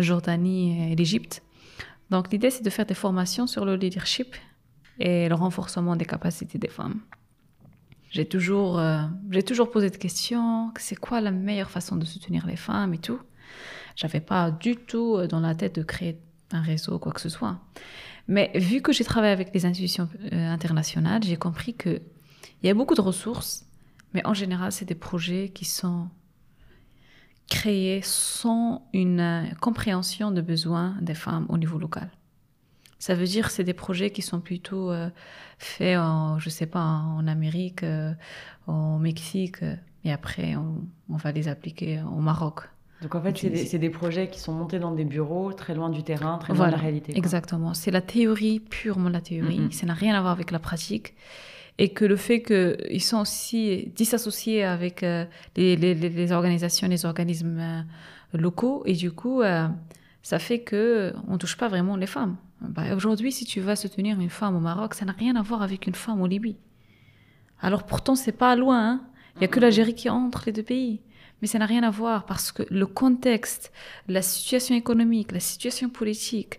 Jordanie 0.00 0.90
et 0.90 0.96
l'Égypte. 0.96 1.42
Donc 2.10 2.32
l'idée, 2.32 2.50
c'est 2.50 2.64
de 2.64 2.70
faire 2.70 2.84
des 2.84 2.94
formations 2.94 3.46
sur 3.46 3.64
le 3.64 3.76
leadership 3.76 4.34
et 4.98 5.28
le 5.28 5.34
renforcement 5.36 5.94
des 5.94 6.04
capacités 6.04 6.58
des 6.58 6.68
femmes. 6.68 7.00
J'ai 8.10 8.26
toujours, 8.26 8.80
j'ai 9.30 9.42
toujours 9.44 9.70
posé 9.70 9.88
des 9.88 9.98
questions, 9.98 10.72
c'est 10.76 10.98
quoi 10.98 11.20
la 11.20 11.30
meilleure 11.30 11.70
façon 11.70 11.94
de 11.94 12.04
soutenir 12.04 12.46
les 12.48 12.56
femmes 12.56 12.92
et 12.92 12.98
tout. 12.98 13.20
J'avais 13.96 14.20
pas 14.20 14.50
du 14.50 14.76
tout 14.76 15.16
euh, 15.16 15.26
dans 15.26 15.40
la 15.40 15.54
tête 15.54 15.74
de 15.76 15.82
créer 15.82 16.20
un 16.50 16.62
réseau, 16.62 16.98
quoi 16.98 17.12
que 17.12 17.20
ce 17.20 17.28
soit. 17.28 17.58
Mais 18.26 18.50
vu 18.54 18.80
que 18.80 18.92
j'ai 18.92 19.04
travaillé 19.04 19.32
avec 19.32 19.54
les 19.54 19.66
institutions 19.66 20.08
euh, 20.32 20.48
internationales, 20.48 21.22
j'ai 21.22 21.36
compris 21.36 21.74
qu'il 21.74 22.00
y 22.62 22.68
a 22.68 22.74
beaucoup 22.74 22.94
de 22.94 23.00
ressources, 23.00 23.66
mais 24.12 24.26
en 24.26 24.34
général, 24.34 24.72
c'est 24.72 24.84
des 24.84 24.94
projets 24.94 25.50
qui 25.50 25.64
sont 25.64 26.08
créés 27.48 28.00
sans 28.02 28.88
une 28.92 29.20
euh, 29.20 29.44
compréhension 29.60 30.30
de 30.30 30.40
besoins 30.40 30.96
des 31.00 31.14
femmes 31.14 31.46
au 31.48 31.58
niveau 31.58 31.78
local. 31.78 32.10
Ça 32.98 33.14
veut 33.14 33.26
dire 33.26 33.48
que 33.48 33.52
c'est 33.52 33.64
des 33.64 33.74
projets 33.74 34.10
qui 34.10 34.22
sont 34.22 34.40
plutôt 34.40 34.90
faits 35.58 35.98
en, 35.98 36.38
je 36.38 36.48
sais 36.48 36.64
pas, 36.64 36.80
en 36.80 37.26
Amérique, 37.26 37.84
au 38.66 38.96
Mexique, 38.96 39.58
et 40.04 40.12
après 40.12 40.56
on, 40.56 40.86
va 41.16 41.30
les 41.30 41.48
appliquer 41.48 42.00
au 42.00 42.20
Maroc. 42.20 42.62
Donc 43.02 43.14
en 43.14 43.20
fait, 43.20 43.36
c'est 43.36 43.78
des, 43.78 43.90
projets 43.90 44.28
qui 44.28 44.40
sont 44.40 44.52
montés 44.52 44.78
dans 44.78 44.92
des 44.92 45.04
bureaux, 45.04 45.52
très 45.52 45.74
loin 45.74 45.90
du 45.90 46.02
terrain, 46.02 46.38
très 46.38 46.54
loin 46.54 46.68
de 46.68 46.72
la 46.72 46.78
réalité. 46.78 47.16
Exactement. 47.16 47.74
C'est 47.74 47.90
la 47.90 48.00
théorie, 48.00 48.60
purement 48.60 49.08
la 49.08 49.20
théorie. 49.20 49.72
Ça 49.72 49.86
n'a 49.86 49.94
rien 49.94 50.14
à 50.14 50.20
voir 50.20 50.32
avec 50.32 50.50
la 50.50 50.58
pratique. 50.58 51.14
Et 51.76 51.88
que 51.88 52.04
le 52.04 52.14
fait 52.14 52.40
qu'ils 52.40 53.02
sont 53.02 53.18
aussi 53.18 53.92
disassociés 53.96 54.62
avec 54.62 55.02
euh, 55.02 55.24
les, 55.56 55.74
les, 55.74 55.94
les, 55.94 56.32
organisations, 56.32 56.86
les 56.86 57.04
organismes 57.04 57.58
euh, 57.58 57.82
locaux, 58.32 58.84
et 58.86 58.92
du 58.92 59.10
coup, 59.10 59.42
euh, 59.42 59.66
ça 60.22 60.38
fait 60.38 60.60
que 60.60 61.12
on 61.26 61.36
touche 61.36 61.56
pas 61.56 61.66
vraiment 61.66 61.96
les 61.96 62.06
femmes. 62.06 62.36
Bah, 62.60 62.94
Aujourd'hui, 62.94 63.32
si 63.32 63.44
tu 63.44 63.60
vas 63.60 63.74
soutenir 63.74 64.20
une 64.20 64.30
femme 64.30 64.54
au 64.54 64.60
Maroc, 64.60 64.94
ça 64.94 65.04
n'a 65.04 65.12
rien 65.12 65.34
à 65.34 65.42
voir 65.42 65.62
avec 65.62 65.88
une 65.88 65.96
femme 65.96 66.22
au 66.22 66.28
Libye. 66.28 66.56
Alors 67.60 67.82
pourtant, 67.82 68.14
c'est 68.14 68.32
pas 68.32 68.54
loin. 68.54 68.88
Hein. 68.88 69.00
Il 69.36 69.42
y 69.42 69.44
a 69.44 69.48
que 69.48 69.58
l'Algérie 69.58 69.94
qui 69.94 70.08
entre 70.08 70.44
les 70.46 70.52
deux 70.52 70.62
pays. 70.62 71.00
Mais 71.44 71.48
ça 71.48 71.58
n'a 71.58 71.66
rien 71.66 71.82
à 71.82 71.90
voir 71.90 72.24
parce 72.24 72.52
que 72.52 72.62
le 72.70 72.86
contexte, 72.86 73.70
la 74.08 74.22
situation 74.22 74.74
économique, 74.74 75.30
la 75.30 75.40
situation 75.40 75.90
politique, 75.90 76.58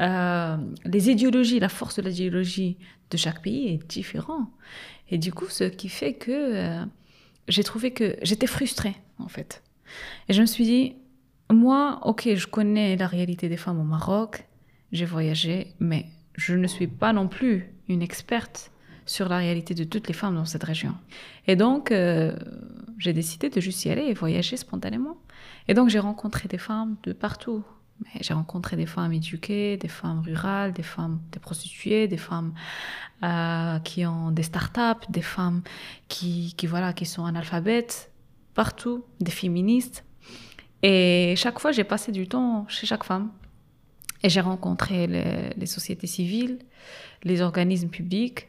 euh, 0.00 0.56
les 0.84 1.08
idéologies, 1.08 1.60
la 1.60 1.68
force 1.68 2.00
de 2.00 2.02
l'idéologie 2.02 2.76
de 3.12 3.16
chaque 3.16 3.42
pays 3.42 3.68
est 3.68 3.88
différent. 3.88 4.50
Et 5.08 5.18
du 5.18 5.32
coup, 5.32 5.46
ce 5.48 5.62
qui 5.62 5.88
fait 5.88 6.14
que 6.14 6.32
euh, 6.32 6.84
j'ai 7.46 7.62
trouvé 7.62 7.92
que 7.92 8.16
j'étais 8.22 8.48
frustrée, 8.48 8.96
en 9.20 9.28
fait. 9.28 9.62
Et 10.28 10.32
je 10.32 10.40
me 10.40 10.46
suis 10.46 10.64
dit, 10.64 10.96
moi, 11.48 12.00
ok, 12.02 12.34
je 12.34 12.48
connais 12.48 12.96
la 12.96 13.06
réalité 13.06 13.48
des 13.48 13.56
femmes 13.56 13.78
au 13.78 13.84
Maroc, 13.84 14.48
j'ai 14.90 15.04
voyagé, 15.04 15.76
mais 15.78 16.06
je 16.34 16.56
ne 16.56 16.66
suis 16.66 16.88
pas 16.88 17.12
non 17.12 17.28
plus 17.28 17.72
une 17.86 18.02
experte 18.02 18.72
sur 19.06 19.28
la 19.28 19.38
réalité 19.38 19.74
de 19.74 19.84
toutes 19.84 20.08
les 20.08 20.14
femmes 20.14 20.34
dans 20.34 20.44
cette 20.44 20.64
région. 20.64 20.94
Et 21.46 21.56
donc, 21.56 21.90
euh, 21.90 22.36
j'ai 22.98 23.12
décidé 23.12 23.50
de 23.50 23.60
juste 23.60 23.84
y 23.84 23.90
aller 23.90 24.02
et 24.02 24.14
voyager 24.14 24.56
spontanément. 24.56 25.16
Et 25.68 25.74
donc, 25.74 25.88
j'ai 25.88 25.98
rencontré 25.98 26.48
des 26.48 26.58
femmes 26.58 26.96
de 27.02 27.12
partout. 27.12 27.64
J'ai 28.20 28.34
rencontré 28.34 28.76
des 28.76 28.86
femmes 28.86 29.12
éduquées, 29.12 29.76
des 29.76 29.88
femmes 29.88 30.20
rurales, 30.20 30.72
des 30.72 30.82
femmes, 30.82 31.20
des 31.32 31.38
prostituées, 31.38 32.08
des 32.08 32.16
femmes 32.16 32.52
euh, 33.22 33.78
qui 33.80 34.04
ont 34.04 34.30
des 34.30 34.42
startups, 34.42 35.06
des 35.08 35.22
femmes 35.22 35.62
qui, 36.08 36.54
voilà, 36.64 36.92
qui 36.92 37.06
sont 37.06 37.24
analphabètes, 37.24 38.10
partout, 38.54 39.04
des 39.20 39.30
féministes. 39.30 40.04
Et 40.82 41.34
chaque 41.36 41.60
fois, 41.60 41.72
j'ai 41.72 41.84
passé 41.84 42.12
du 42.12 42.28
temps 42.28 42.66
chez 42.68 42.86
chaque 42.86 43.04
femme. 43.04 43.30
Et 44.22 44.28
j'ai 44.28 44.40
rencontré 44.40 45.06
les, 45.06 45.66
sociétés 45.66 46.06
civiles, 46.06 46.58
les 47.22 47.42
organismes 47.42 47.88
publics, 47.88 48.48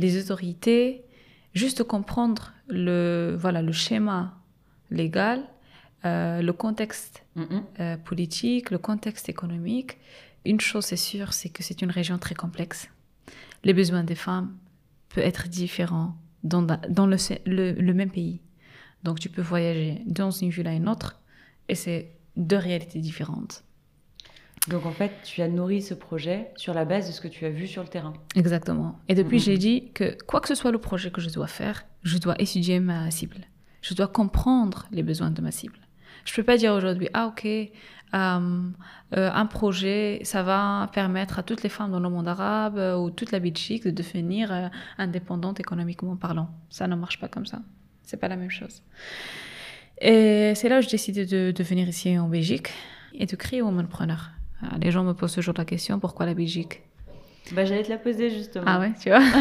les 0.00 0.20
autorités, 0.20 1.04
juste 1.54 1.82
comprendre 1.84 2.52
le, 2.68 3.36
voilà, 3.38 3.62
le 3.62 3.72
schéma 3.72 4.38
légal, 4.90 5.42
euh, 6.04 6.40
le 6.42 6.52
contexte 6.52 7.24
euh, 7.36 7.96
politique, 7.98 8.70
le 8.70 8.78
contexte 8.78 9.28
économique. 9.28 9.98
Une 10.44 10.60
chose 10.60 10.92
est 10.92 10.96
sûre, 10.96 11.32
c'est 11.34 11.50
que 11.50 11.62
c'est 11.62 11.82
une 11.82 11.90
région 11.90 12.18
très 12.18 12.34
complexe. 12.34 12.88
Les 13.62 13.74
besoins 13.74 14.04
des 14.04 14.14
femmes 14.14 14.56
peuvent 15.10 15.24
être 15.24 15.48
différents 15.48 16.16
dans, 16.42 16.62
dans 16.62 17.06
le, 17.06 17.16
le, 17.44 17.72
le 17.72 17.94
même 17.94 18.10
pays. 18.10 18.40
Donc 19.04 19.20
tu 19.20 19.28
peux 19.28 19.42
voyager 19.42 20.02
dans 20.06 20.30
une 20.30 20.50
ville 20.50 20.66
à 20.66 20.72
une 20.72 20.88
autre 20.88 21.20
et 21.68 21.74
c'est 21.74 22.12
deux 22.36 22.56
réalités 22.56 23.00
différentes. 23.00 23.64
Donc 24.70 24.86
en 24.86 24.92
fait, 24.92 25.10
tu 25.24 25.42
as 25.42 25.48
nourri 25.48 25.82
ce 25.82 25.94
projet 25.94 26.50
sur 26.56 26.72
la 26.74 26.84
base 26.84 27.06
de 27.08 27.12
ce 27.12 27.20
que 27.20 27.28
tu 27.28 27.44
as 27.44 27.50
vu 27.50 27.66
sur 27.66 27.82
le 27.82 27.88
terrain. 27.88 28.12
Exactement. 28.36 28.98
Et 29.08 29.14
depuis, 29.14 29.36
Mhm. 29.38 29.42
j'ai 29.42 29.58
dit 29.58 29.90
que 29.92 30.16
quoi 30.24 30.40
que 30.40 30.48
ce 30.48 30.54
soit 30.54 30.70
le 30.70 30.78
projet 30.78 31.10
que 31.10 31.20
je 31.20 31.28
dois 31.30 31.46
faire, 31.48 31.84
je 32.02 32.18
dois 32.18 32.40
étudier 32.40 32.78
ma 32.80 33.10
cible. 33.10 33.38
Je 33.82 33.94
dois 33.94 34.06
comprendre 34.08 34.86
les 34.92 35.02
besoins 35.02 35.30
de 35.30 35.40
ma 35.42 35.50
cible. 35.50 35.78
Je 36.24 36.34
peux 36.34 36.42
pas 36.42 36.56
dire 36.56 36.72
aujourd'hui, 36.74 37.08
ah 37.14 37.26
ok, 37.28 37.46
euh, 37.46 37.68
euh, 38.14 38.70
un 39.32 39.46
projet, 39.46 40.20
ça 40.22 40.42
va 40.42 40.88
permettre 40.92 41.38
à 41.38 41.42
toutes 41.42 41.62
les 41.62 41.68
femmes 41.68 41.90
dans 41.90 42.00
le 42.00 42.08
monde 42.10 42.28
arabe 42.28 42.76
euh, 42.78 42.96
ou 42.96 43.10
toute 43.10 43.32
la 43.32 43.38
Belgique 43.40 43.84
de 43.84 43.90
devenir 43.90 44.70
indépendante 44.98 45.58
économiquement 45.60 46.16
parlant. 46.16 46.50
Ça 46.68 46.86
ne 46.86 46.94
marche 46.94 47.18
pas 47.18 47.28
comme 47.28 47.46
ça. 47.46 47.60
C'est 48.02 48.18
pas 48.18 48.28
la 48.28 48.36
même 48.36 48.50
chose. 48.50 48.82
Et 50.00 50.52
c'est 50.54 50.68
là 50.68 50.78
où 50.78 50.82
j'ai 50.82 50.90
décidé 50.90 51.26
de, 51.26 51.50
de 51.52 51.62
venir 51.64 51.88
ici 51.88 52.18
en 52.18 52.28
Belgique 52.28 52.70
et 53.14 53.26
de 53.26 53.36
créer 53.36 53.62
Womanpreneur. 53.62 54.30
Ah, 54.62 54.76
Les 54.80 54.90
gens 54.90 55.04
me 55.04 55.12
posent 55.14 55.34
toujours 55.34 55.54
la 55.56 55.64
question, 55.64 55.98
pourquoi 55.98 56.26
la 56.26 56.34
Belgique? 56.34 56.82
Bah, 57.52 57.64
j'allais 57.64 57.82
te 57.82 57.88
la 57.90 57.98
poser 57.98 58.30
justement. 58.30 58.64
ah 58.66 58.80
ouais, 58.80 58.92
tu 59.00 59.08
vois? 59.10 59.22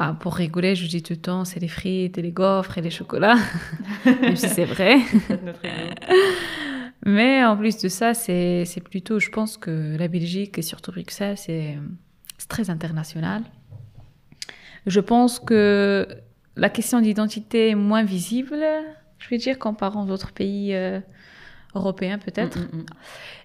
Ah, 0.00 0.14
Pour 0.20 0.34
rigoler, 0.34 0.74
je 0.74 0.86
dis 0.86 1.02
tout 1.02 1.14
le 1.14 1.18
temps, 1.18 1.44
c'est 1.46 1.60
les 1.60 1.66
frites 1.68 2.18
et 2.18 2.22
les 2.22 2.30
gaufres 2.30 2.76
et 2.76 2.82
les 2.82 2.90
chocolats, 2.90 3.38
même 4.04 4.36
si 4.36 4.46
c'est 4.48 4.66
vrai. 4.66 4.98
Notre. 5.42 5.60
Mais 7.06 7.42
en 7.44 7.56
plus 7.56 7.78
de 7.78 7.88
ça, 7.88 8.12
c'est 8.12 8.64
plutôt, 8.84 9.18
je 9.18 9.30
pense 9.30 9.56
que 9.56 9.96
la 9.98 10.08
Belgique 10.08 10.58
et 10.58 10.62
surtout 10.62 10.92
Bruxelles, 10.92 11.38
c'est 11.38 11.78
très 12.48 12.68
international. 12.68 13.42
Je 14.86 15.00
pense 15.00 15.38
que 15.40 16.06
la 16.56 16.68
question 16.68 17.00
d'identité 17.00 17.70
est 17.70 17.74
moins 17.74 18.04
visible, 18.04 18.62
je 19.18 19.28
vais 19.30 19.38
dire, 19.38 19.58
comparant 19.58 20.04
d'autres 20.04 20.32
pays 20.32 20.74
euh, 20.74 21.00
européens 21.78 22.18
peut-être. 22.18 22.58
Mm, 22.58 22.62
mm, 22.72 22.80
mm. 22.80 22.86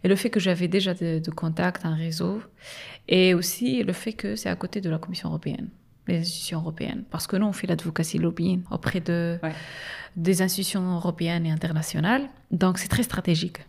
Et 0.03 0.07
le 0.07 0.15
fait 0.15 0.29
que 0.29 0.39
j'avais 0.39 0.67
déjà 0.67 0.93
de, 0.93 1.19
de 1.19 1.31
contacts, 1.31 1.85
un 1.85 1.95
réseau, 1.95 2.41
et 3.07 3.33
aussi 3.33 3.83
le 3.83 3.93
fait 3.93 4.13
que 4.13 4.35
c'est 4.35 4.49
à 4.49 4.55
côté 4.55 4.81
de 4.81 4.89
la 4.89 4.97
Commission 4.97 5.29
européenne, 5.29 5.69
les 6.07 6.19
institutions 6.19 6.59
européennes. 6.59 7.03
Parce 7.09 7.27
que 7.27 7.35
nous, 7.37 7.45
on 7.47 7.53
fait 7.53 7.67
l'advocacy 7.67 8.17
lobbying 8.17 8.61
auprès 8.71 8.99
de, 8.99 9.39
Ouais. 9.43 9.53
des 10.15 10.41
institutions 10.41 10.95
européennes 10.95 11.45
et 11.45 11.51
internationales. 11.51 12.29
Donc, 12.51 12.77
c'est 12.79 12.89
très 12.89 13.03
stratégique. 13.03 13.59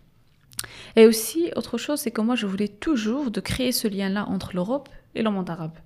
Et 0.97 1.07
aussi, 1.07 1.51
autre 1.57 1.79
chose, 1.79 2.01
c'est 2.01 2.11
que 2.11 2.21
moi, 2.21 2.37
je 2.37 2.47
voulais 2.47 2.69
toujours 2.69 3.31
de 3.31 3.41
créer 3.41 3.73
ce 3.73 3.89
lien-là 3.89 4.27
entre 4.29 4.55
l'Europe 4.55 4.89
et 5.15 5.23
le 5.23 5.31
monde 5.31 5.51
arabe. 5.51 5.77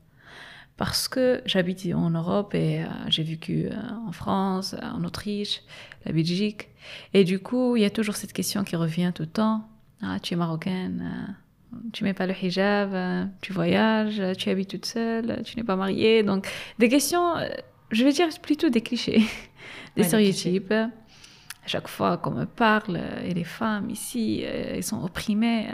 Parce 0.79 1.09
que 1.09 1.43
j'habite 1.45 1.87
en 1.95 2.11
Europe 2.11 2.55
et 2.55 2.83
euh, 2.83 2.87
j'ai 3.09 3.25
vécu 3.25 3.67
euh, 3.67 3.75
en 4.07 4.13
France, 4.13 4.75
en 4.81 5.05
Autriche, 5.05 5.63
la 6.07 6.13
Belgique. 6.13 6.69
Et 7.15 7.25
du 7.25 7.39
coup, 7.41 7.77
il 7.77 7.83
y 7.83 7.85
a 7.85 7.91
toujours 7.91 8.17
cette 8.17 8.33
question 8.33 8.65
qui 8.65 8.77
revient 8.77 9.13
tout 9.15 9.25
le 9.25 9.29
temps. 9.29 9.69
Ah, 10.03 10.19
tu 10.21 10.35
es 10.35 10.37
marocaine, 10.37 11.29
euh, 11.73 11.77
tu 11.93 12.05
mets 12.05 12.15
pas 12.15 12.27
le 12.27 12.35
hijab, 12.41 12.95
euh, 12.95 13.25
tu 13.41 13.53
voyages, 13.53 14.23
tu 14.37 14.49
habites 14.49 14.71
toute 14.71 14.87
seule, 14.87 15.43
tu 15.45 15.57
n'es 15.57 15.65
pas 15.65 15.75
mariée. 15.77 16.23
Donc, 16.23 16.49
des 16.79 16.89
questions, 16.89 17.37
euh, 17.37 17.49
je 17.91 18.05
vais 18.05 18.13
dire 18.13 18.29
plutôt 18.41 18.69
des 18.69 18.81
clichés, 18.81 19.19
des 19.97 20.03
Ouais, 20.03 20.09
stéréotypes. 20.09 20.73
À 20.73 21.71
chaque 21.71 21.89
fois 21.89 22.17
qu'on 22.17 22.31
me 22.31 22.47
parle, 22.47 22.99
et 23.25 23.35
les 23.35 23.45
femmes 23.45 23.91
ici, 23.91 24.41
elles 24.41 24.83
sont 24.83 25.05
opprimées. 25.05 25.67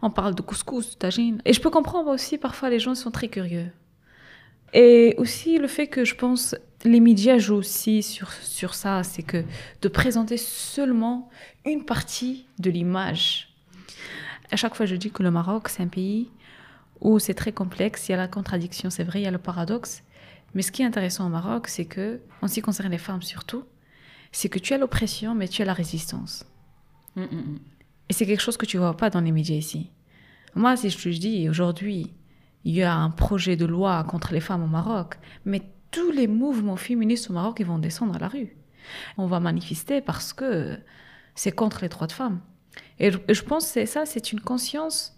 on 0.00 0.08
parle 0.08 0.34
de 0.34 0.40
couscous, 0.40 0.92
de 0.92 0.94
tagine. 0.94 1.42
Et 1.44 1.52
je 1.52 1.60
peux 1.60 1.68
comprendre 1.68 2.10
aussi, 2.10 2.38
parfois, 2.38 2.70
les 2.70 2.78
gens 2.78 2.94
sont 2.94 3.10
très 3.10 3.28
curieux. 3.28 3.70
Et 4.72 5.14
aussi 5.18 5.58
le 5.58 5.68
fait 5.68 5.86
que 5.86 6.04
je 6.04 6.14
pense 6.14 6.54
les 6.84 7.00
médias 7.00 7.38
jouent 7.38 7.56
aussi 7.56 8.02
sur, 8.02 8.30
sur 8.30 8.74
ça, 8.74 9.02
c'est 9.02 9.22
que 9.22 9.44
de 9.82 9.88
présenter 9.88 10.36
seulement 10.36 11.28
une 11.64 11.84
partie 11.84 12.46
de 12.58 12.70
l'image. 12.70 13.48
À 14.50 14.56
chaque 14.56 14.74
fois, 14.74 14.86
je 14.86 14.96
dis 14.96 15.10
que 15.10 15.22
le 15.22 15.30
Maroc, 15.30 15.68
c'est 15.68 15.82
un 15.82 15.88
pays 15.88 16.30
où 17.00 17.18
c'est 17.18 17.34
très 17.34 17.52
complexe, 17.52 18.08
il 18.08 18.12
y 18.12 18.14
a 18.14 18.18
la 18.18 18.28
contradiction, 18.28 18.90
c'est 18.90 19.04
vrai, 19.04 19.20
il 19.20 19.24
y 19.24 19.26
a 19.26 19.30
le 19.30 19.38
paradoxe. 19.38 20.02
Mais 20.54 20.62
ce 20.62 20.72
qui 20.72 20.82
est 20.82 20.86
intéressant 20.86 21.26
au 21.26 21.28
Maroc, 21.28 21.68
c'est 21.68 21.84
que, 21.84 22.20
en 22.42 22.48
ce 22.48 22.54
qui 22.54 22.62
concerne 22.62 22.90
les 22.90 22.98
femmes 22.98 23.22
surtout, 23.22 23.64
c'est 24.32 24.48
que 24.48 24.58
tu 24.58 24.72
as 24.72 24.78
l'oppression, 24.78 25.34
mais 25.34 25.48
tu 25.48 25.62
as 25.62 25.64
la 25.64 25.74
résistance. 25.74 26.44
Mm, 27.16 27.22
mm, 27.22 27.36
mm. 27.36 27.58
Et 28.08 28.12
c'est 28.12 28.26
quelque 28.26 28.40
chose 28.40 28.56
que 28.56 28.66
tu 28.66 28.78
vois 28.78 28.96
pas 28.96 29.10
dans 29.10 29.20
les 29.20 29.32
médias 29.32 29.56
ici. 29.56 29.90
Moi, 30.54 30.76
si 30.76 30.90
je 30.90 30.96
te 30.96 31.08
dis 31.08 31.48
aujourd'hui, 31.48 32.10
il 32.64 32.74
y 32.74 32.82
a 32.82 32.94
un 32.94 33.10
projet 33.10 33.56
de 33.56 33.64
loi 33.64 34.04
contre 34.04 34.32
les 34.32 34.40
femmes 34.40 34.62
au 34.62 34.66
Maroc, 34.66 35.18
mais 35.44 35.62
tous 35.90 36.10
les 36.10 36.26
mouvements 36.26 36.76
féministes 36.76 37.30
au 37.30 37.32
Maroc, 37.32 37.56
ils 37.60 37.66
vont 37.66 37.78
descendre 37.78 38.16
à 38.16 38.18
la 38.18 38.28
rue. 38.28 38.56
On 39.16 39.26
va 39.26 39.40
manifester 39.40 40.00
parce 40.00 40.32
que 40.32 40.78
c'est 41.34 41.52
contre 41.52 41.80
les 41.82 41.88
droits 41.88 42.06
de 42.06 42.12
femmes. 42.12 42.40
Et 42.98 43.10
je, 43.10 43.42
pense 43.42 43.72
que 43.72 43.86
ça, 43.86 44.06
c'est 44.06 44.32
une 44.32 44.40
conscience 44.40 45.16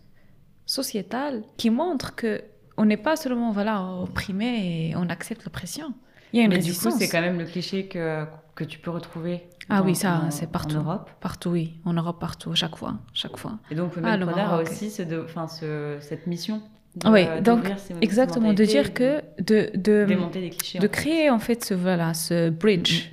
sociétale 0.66 1.42
qui 1.56 1.70
montre 1.70 2.14
que 2.14 2.42
on 2.76 2.84
n'est 2.84 2.96
pas 2.96 3.16
seulement 3.16 3.52
voilà 3.52 3.84
opprimé 3.84 4.90
et 4.90 4.96
on 4.96 5.08
accepte 5.08 5.44
l'oppression. 5.44 5.92
Il 6.32 6.38
y 6.38 6.42
a 6.42 6.44
une 6.44 6.50
Mais 6.50 6.58
du 6.58 6.72
coup, 6.72 6.90
c'est 6.90 7.08
quand 7.08 7.20
même 7.20 7.38
le 7.38 7.44
cliché 7.44 7.88
que, 7.88 8.24
que 8.54 8.64
tu 8.64 8.78
peux 8.78 8.90
retrouver. 8.90 9.48
Ah 9.68 9.82
oui, 9.82 9.94
ça, 9.94 10.26
c'est 10.30 10.50
partout. 10.50 10.76
En 10.76 10.82
Europe. 10.82 11.10
Partout, 11.20 11.50
oui. 11.50 11.80
En 11.84 11.92
Europe, 11.92 12.18
partout, 12.18 12.54
chaque 12.54 12.76
fois, 12.76 12.98
chaque 13.12 13.36
fois. 13.36 13.58
Et 13.70 13.74
donc, 13.74 13.96
le 13.96 14.02
Ah, 14.04 14.14
a 14.14 14.62
aussi 14.62 14.90
ce 14.90 15.02
de, 15.02 15.22
enfin, 15.22 15.46
ce, 15.46 15.98
cette 16.00 16.26
mission. 16.26 16.62
De- 16.96 17.08
Oui, 17.08 17.24
donc 17.42 17.64
exactement, 18.00 18.52
de 18.52 18.64
dire 18.64 18.92
que 18.94 19.22
de, 19.38 19.70
de, 19.76 19.76
de 19.76 20.04
démonter 20.06 20.40
des 20.40 20.50
clichés. 20.50 20.78
de 20.78 20.84
en 20.86 20.88
fait. 20.88 20.92
créer 20.92 21.30
en 21.30 21.38
fait 21.38 21.64
ce, 21.64 21.74
voilà, 21.74 22.14
ce 22.14 22.50
bridge, 22.50 23.10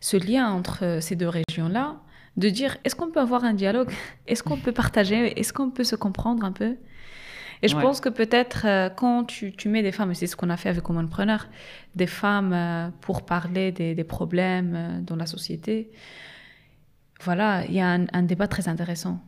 ce 0.00 0.16
lien 0.16 0.50
entre 0.50 0.84
euh, 0.84 1.00
ces 1.00 1.14
deux 1.16 1.28
régions-là, 1.28 1.96
de 2.36 2.48
dire 2.48 2.78
est-ce 2.84 2.96
qu'on 2.96 3.10
peut 3.10 3.20
avoir 3.20 3.44
un 3.44 3.52
dialogue? 3.54 3.90
Est-ce 4.26 4.42
qu'on 4.42 4.56
peut 4.56 4.72
partager? 4.72 5.38
Est-ce 5.38 5.52
qu'on 5.52 5.70
peut 5.70 5.84
se 5.84 5.96
comprendre 5.96 6.44
un 6.44 6.52
peu? 6.52 6.76
Et 7.64 7.68
je 7.68 7.76
Ouais. 7.76 7.82
pense 7.82 8.00
que 8.00 8.08
peut-être 8.08 8.62
euh, 8.66 8.88
quand 8.88 9.22
tu, 9.24 9.52
tu 9.52 9.68
mets 9.68 9.82
des 9.82 9.92
femmes, 9.92 10.10
et 10.10 10.14
c'est 10.14 10.26
ce 10.26 10.34
qu'on 10.34 10.50
a 10.50 10.56
fait 10.56 10.68
avec 10.68 10.88
Womanpreneur, 10.88 11.46
des 11.94 12.08
femmes 12.08 12.52
euh, 12.52 12.88
pour 13.02 13.24
parler 13.24 13.70
des, 13.70 13.94
des 13.94 14.02
problèmes 14.04 14.74
euh, 14.74 15.00
dans 15.00 15.14
la 15.14 15.26
société, 15.26 15.90
voilà, 17.20 17.64
il 17.68 17.74
y 17.74 17.80
a 17.80 17.88
un, 17.88 18.06
un 18.12 18.22
débat 18.22 18.48
très 18.48 18.68
intéressant. 18.68 19.20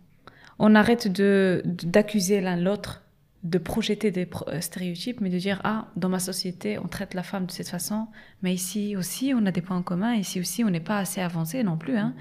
On 0.59 0.75
arrête 0.75 1.07
de 1.07 1.63
d'accuser 1.65 2.41
l'un 2.41 2.57
l'autre, 2.57 3.04
de 3.45 3.59
projeter 3.59 4.11
des 4.11 4.27
euh, 4.49 4.61
stéréotypes, 4.61 5.21
mais 5.21 5.29
de 5.29 5.39
dire 5.39 5.61
ah 5.65 5.89
dans 5.97 6.09
ma 6.09 6.19
société 6.19 6.79
on 6.79 6.89
traite 6.89 7.13
la 7.15 7.23
femme 7.23 7.45
de 7.47 7.51
cette 7.53 7.69
façon, 7.69 8.09
mais 8.43 8.55
ici 8.55 8.97
aussi 8.97 9.33
on 9.37 9.45
a 9.45 9.51
des 9.53 9.61
points 9.61 9.77
en 9.77 9.83
commun, 9.83 10.15
ici 10.15 10.41
aussi 10.41 10.65
on 10.65 10.71
n'est 10.71 10.81
pas 10.81 10.99
assez 10.99 11.21
avancé 11.21 11.63
non 11.63 11.77
plus. 11.77 11.97
Hein. 11.99 12.15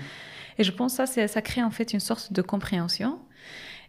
Et 0.57 0.63
je 0.65 0.71
pense 0.71 0.91
que 0.93 0.97
ça 0.97 1.05
c'est- 1.05 1.27
ça 1.29 1.41
crée 1.41 1.63
en 1.63 1.71
fait 1.71 1.93
une 1.93 2.01
sorte 2.01 2.33
de 2.33 2.41
compréhension. 2.41 3.19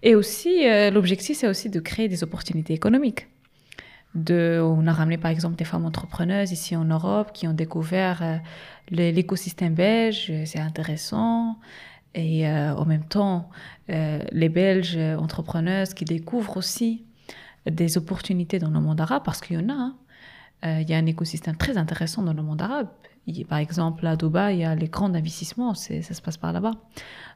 Et 0.04 0.14
aussi 0.14 0.66
euh, 0.68 0.90
l'objectif 0.92 1.38
c'est 1.38 1.48
aussi 1.48 1.70
de 1.70 1.80
créer 1.80 2.08
des 2.08 2.22
opportunités 2.22 2.72
économiques. 2.72 3.26
De, 4.14 4.60
on 4.62 4.86
a 4.86 4.92
ramené 4.92 5.18
par 5.18 5.32
exemple 5.32 5.56
des 5.56 5.64
femmes 5.64 5.86
entrepreneuses 5.86 6.52
ici 6.52 6.76
en 6.76 6.84
Europe 6.84 7.32
qui 7.34 7.48
ont 7.48 7.52
découvert 7.52 8.22
euh, 8.22 8.36
l'écosystème 8.90 9.74
belge, 9.74 10.32
c'est 10.44 10.60
intéressant. 10.60 11.58
Et 12.14 12.46
euh, 12.48 12.72
en 12.76 12.84
même 12.84 13.04
temps, 13.04 13.50
les 13.88 14.48
Belges 14.48 14.96
entrepreneuses 15.18 15.94
qui 15.94 16.04
découvrent 16.04 16.56
aussi 16.58 17.02
des 17.70 17.96
opportunités 17.98 18.58
dans 18.58 18.70
le 18.70 18.80
monde 18.80 19.00
arabe, 19.00 19.22
parce 19.24 19.40
qu'il 19.40 19.56
y 19.60 19.64
en 19.64 19.68
a. 19.68 19.72
hein. 19.72 19.96
Euh, 20.64 20.80
il 20.80 20.88
y 20.88 20.94
a 20.94 20.96
un 20.96 21.04
écosystème 21.06 21.56
très 21.56 21.76
intéressant 21.76 22.22
dans 22.22 22.32
le 22.32 22.42
monde 22.42 22.62
arabe. 22.62 22.88
Il 23.26 23.44
par 23.46 23.58
exemple, 23.58 24.06
à 24.06 24.16
Dubaï, 24.16 24.56
il 24.56 24.60
y 24.60 24.64
a 24.64 24.74
les 24.74 24.88
grands 24.88 25.12
investissements, 25.12 25.74
c'est- 25.74 26.00
ça 26.02 26.14
se 26.14 26.22
passe 26.22 26.36
par 26.38 26.52
là-bas. 26.52 26.72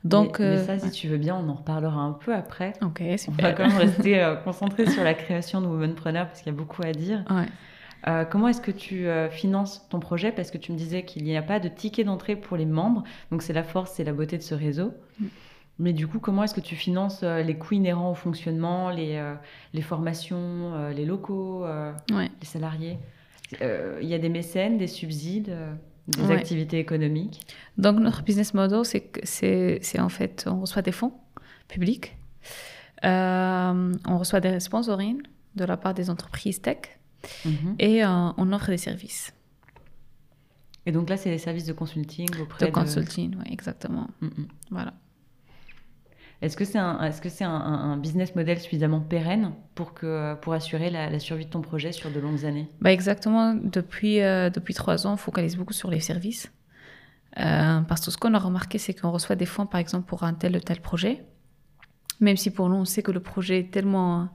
Donc, 0.04 0.38
mais, 0.38 0.46
mais 0.50 0.56
euh, 0.56 0.64
ça, 0.66 0.78
si 0.78 0.90
tu 0.90 1.08
veux 1.08 1.18
bien, 1.18 1.34
on 1.36 1.48
en 1.48 1.54
reparlera 1.54 2.00
un 2.00 2.12
peu 2.12 2.34
après. 2.34 2.72
ok, 2.82 3.02
On 3.28 3.32
va 3.42 3.52
quand 3.52 3.66
même 3.68 3.76
rester 3.78 4.22
euh, 4.22 4.36
concentré 4.36 4.88
sur 4.90 5.04
la 5.04 5.12
création 5.14 5.60
de 5.60 5.66
Womanpreneur 5.66 6.26
parce 6.26 6.40
qu'il 6.40 6.52
y 6.52 6.54
a 6.54 6.58
beaucoup 6.58 6.82
à 6.82 6.92
dire. 6.92 7.24
Ouais. 7.30 8.26
comment 8.30 8.48
est-ce 8.48 8.60
que 8.62 8.70
tu 8.70 9.06
finances 9.30 9.86
ton 9.90 9.98
projet? 10.00 10.30
Parce 10.32 10.50
que 10.50 10.58
tu 10.58 10.72
me 10.72 10.78
disais 10.78 11.04
qu'il 11.04 11.24
n'y 11.24 11.36
a 11.36 11.42
pas 11.42 11.58
de 11.60 11.68
ticket 11.68 12.04
d'entrée 12.04 12.36
pour 12.36 12.56
les 12.56 12.66
membres. 12.66 13.02
Donc 13.30 13.42
c'est 13.42 13.52
la 13.52 13.64
force 13.64 13.98
et 14.00 14.04
la 14.04 14.12
beauté 14.12 14.38
de 14.38 14.42
ce 14.42 14.54
réseau. 14.54 14.92
Mm. 15.20 15.26
Mais 15.78 15.92
du 15.92 16.06
coup, 16.06 16.18
comment 16.18 16.42
est-ce 16.42 16.54
que 16.54 16.60
tu 16.60 16.74
finances 16.74 17.22
les 17.22 17.56
coûts 17.56 17.74
inhérents 17.74 18.10
au 18.10 18.14
fonctionnement, 18.14 18.90
les, 18.90 19.34
les 19.72 19.82
formations, 19.82 20.88
les 20.90 21.04
locaux, 21.04 21.64
les 22.10 22.46
salariés? 22.46 22.98
Il 23.52 24.08
y 24.08 24.14
a 24.14 24.18
des 24.18 24.28
mécènes, 24.28 24.76
des 24.76 24.88
subsides 24.88 25.54
des 26.08 26.30
activités 26.32 26.78
économiques? 26.78 27.46
Donc, 27.76 28.00
notre 28.00 28.22
business 28.22 28.54
model, 28.54 28.84
c'est 28.84 30.00
en 30.00 30.08
fait, 30.08 30.46
on 30.48 30.60
reçoit 30.60 30.82
des 30.82 30.92
fonds 30.92 31.12
publics, 31.68 32.16
euh, 33.04 33.94
on 34.06 34.18
reçoit 34.18 34.40
des 34.40 34.58
sponsorings 34.60 35.22
de 35.54 35.64
la 35.64 35.76
part 35.76 35.94
des 35.94 36.10
entreprises 36.10 36.60
tech 36.60 36.98
mhm. 37.44 37.76
et 37.78 38.04
euh, 38.04 38.08
on 38.36 38.52
offre 38.52 38.68
des 38.68 38.78
services. 38.78 39.34
Et 40.86 40.92
donc 40.92 41.10
là, 41.10 41.16
c'est 41.16 41.30
des 41.30 41.38
services 41.38 41.66
de 41.66 41.74
consulting 41.74 42.28
auprès 42.40 42.66
de... 42.66 42.70
consulting, 42.70 43.36
oui, 43.36 43.52
exactement. 43.52 44.08
Mhm. 44.20 44.48
Voilà. 44.70 44.94
Est-ce 46.40 46.56
que 46.56 46.64
c'est 46.64 46.78
un, 46.78 47.02
est-ce 47.02 47.20
que 47.20 47.28
c'est 47.28 47.44
un, 47.44 47.96
business 47.96 48.36
model 48.36 48.60
suffisamment 48.60 49.00
pérenne 49.00 49.52
pour, 49.74 49.92
que, 49.92 50.34
pour 50.36 50.52
assurer 50.52 50.88
la, 50.88 51.18
survie 51.18 51.46
de 51.46 51.50
ton 51.50 51.62
projet 51.62 51.90
sur 51.90 52.10
de 52.12 52.20
longues 52.20 52.44
années? 52.44 52.68
Bah 52.80 52.92
Exactement. 52.92 53.54
Depuis, 53.54 54.20
euh, 54.20 54.48
depuis 54.48 54.72
trois 54.72 55.06
ans, 55.06 55.14
on 55.14 55.16
focalise 55.16 55.56
beaucoup 55.56 55.72
sur 55.72 55.90
les 55.90 56.00
services. 56.00 56.52
Euh, 57.38 57.80
parce 57.80 58.04
que 58.04 58.10
ce 58.12 58.16
qu'on 58.16 58.34
a 58.34 58.38
remarqué, 58.38 58.78
c'est 58.78 58.94
qu'on 58.94 59.10
reçoit 59.10 59.34
des 59.36 59.46
fonds, 59.46 59.66
par 59.66 59.80
exemple, 59.80 60.06
pour 60.06 60.22
un 60.22 60.34
tel 60.34 60.56
ou 60.56 60.60
tel 60.60 60.80
projet. 60.80 61.24
Même 62.20 62.36
si 62.36 62.50
pour 62.50 62.68
nous, 62.68 62.76
on 62.76 62.84
sait 62.84 63.02
que 63.02 63.12
le 63.12 63.20
projet 63.20 63.60
est 63.60 63.70
tellement, 63.72 64.28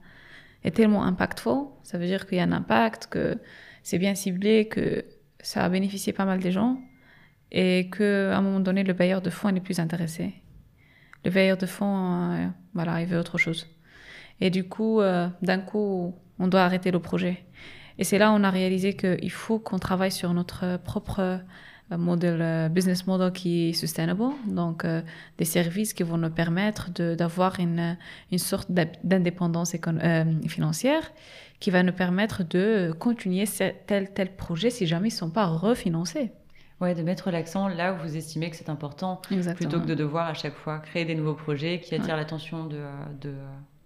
est 0.64 0.72
tellement 0.72 1.06
impactful, 1.06 1.68
ça 1.84 1.98
veut 1.98 2.06
dire 2.06 2.28
qu'il 2.28 2.38
y 2.38 2.42
a 2.42 2.44
un 2.44 2.52
impact, 2.52 3.08
que 3.08 3.38
c'est 3.82 3.98
bien 3.98 4.16
ciblé, 4.16 4.68
que 4.68 5.06
ça 5.40 5.66
a 5.66 5.70
bénéficié 5.70 6.14
pas 6.14 6.26
mal 6.26 6.40
des 6.40 6.52
gens, 6.52 6.80
et 7.52 7.90
qu'à 7.90 8.38
un 8.38 8.42
moment 8.42 8.62
donné, 8.62 8.84
le 8.84 8.94
bailleur 8.94 9.22
de 9.22 9.30
fonds 9.30 9.52
n'est 9.52 9.62
plus 9.62 9.80
intéressé 9.80 10.34
le 11.24 11.32
veilleur 11.32 11.58
de 11.58 11.66
fonds, 11.66 12.34
euh, 12.34 12.48
voilà, 12.74 13.02
il 13.02 13.08
veut 13.08 13.18
autre 13.18 13.38
chose. 13.38 13.68
Et 14.42 14.50
du 14.50 14.64
coup, 14.68 15.00
euh, 15.00 15.28
d'un 15.42 15.60
coup, 15.60 16.16
on 16.40 16.48
doit 16.48 16.62
arrêter 16.62 16.92
le 16.92 17.00
projet. 17.00 17.44
Et 17.98 18.04
c'est 18.04 18.18
là 18.18 18.32
où 18.32 18.34
on 18.34 18.44
a 18.44 18.50
réalisé 18.50 18.96
qu'il 18.96 19.32
faut 19.32 19.60
qu'on 19.60 19.80
travaille 19.80 20.12
sur 20.12 20.34
notre 20.34 20.78
propre 20.78 21.20
euh, 21.20 21.98
modèle, 21.98 22.70
business 22.72 23.06
model 23.06 23.32
qui 23.32 23.70
est 23.70 23.74
sustainable, 23.74 24.24
donc 24.48 24.86
des 25.38 25.46
services 25.46 25.94
qui 25.94 26.02
vont 26.02 26.18
nous 26.18 26.32
permettre 26.32 26.90
d'avoir 26.90 27.60
une, 27.60 27.98
une 28.32 28.40
sorte 28.40 28.72
d'indépendance 28.72 29.76
financière 30.48 31.12
qui 31.60 31.70
va 31.70 31.84
nous 31.84 31.94
permettre 31.94 32.44
de 32.44 32.94
continuer 32.98 33.46
tel 33.86 34.12
tel 34.12 34.36
projet 34.36 34.72
si 34.72 34.88
jamais 34.88 35.10
ils 35.10 35.14
ne 35.14 35.18
sont 35.18 35.30
pas 35.30 35.46
refinancés. 35.46 36.32
Ouais, 36.84 36.96
de 36.96 37.02
mettre 37.02 37.32
l'accent 37.32 37.70
là 37.70 37.94
où 37.94 37.98
vous 38.00 38.18
estimez 38.18 38.50
que 38.50 38.58
c'est 38.58 38.68
important, 38.68 39.16
plutôt 39.16 39.80
que 39.80 39.86
de 39.86 39.96
devoir 39.96 40.28
à 40.28 40.34
chaque 40.34 40.54
fois 40.54 40.80
créer 40.80 41.06
des 41.06 41.16
nouveaux 41.16 41.34
projets 41.34 41.80
qui 41.80 41.96
attirent 41.96 42.18
l'attention 42.18 42.68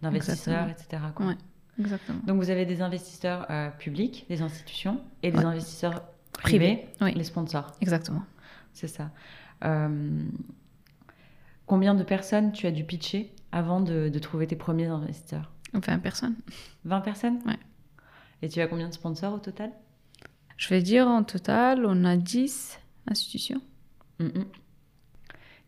d'investisseurs, 0.01 0.65
de, 0.65 0.71
etc. 0.71 1.03
Quoi. 1.13 1.35
exactement. 1.79 2.17
Donc 2.25 2.41
vous 2.41 2.49
avez 2.49 2.65
des 2.65 2.81
investisseurs 2.81 3.45
euh, 3.51 3.69
publics, 3.69 4.25
des 4.29 4.41
institutions, 4.41 4.99
et 5.21 5.31
des 5.31 5.45
investisseurs 5.45 6.01
privés, 6.33 6.87
les 6.99 7.23
sponsors. 7.23 7.71
Exactement. 7.81 8.23
C'est 8.73 8.87
ça. 8.87 9.11
Euh, 9.63 10.23
combien 11.67 11.93
de 11.93 12.03
personnes 12.03 12.51
tu 12.51 12.65
as 12.65 12.71
dû 12.71 12.83
pitcher 12.83 13.31
avant 13.51 13.79
de, 13.79 14.09
de 14.09 14.19
trouver 14.19 14.47
tes 14.47 14.55
premiers 14.55 14.87
investisseurs? 14.87 15.51
20 15.73 15.99
personnes. 15.99 16.35
20 16.85 17.01
personnes? 17.01 17.37
Ouais. 17.45 17.59
Et 18.41 18.49
tu 18.49 18.59
as 18.59 18.65
combien 18.65 18.89
de 18.89 18.93
sponsors 18.93 19.35
au 19.35 19.39
total? 19.39 19.69
Je 20.57 20.69
vais 20.69 20.81
dire 20.81 21.07
en 21.07 21.23
total, 21.23 21.85
on 21.85 22.03
a 22.03 22.17
10 22.17 22.79
institution. 23.07 23.61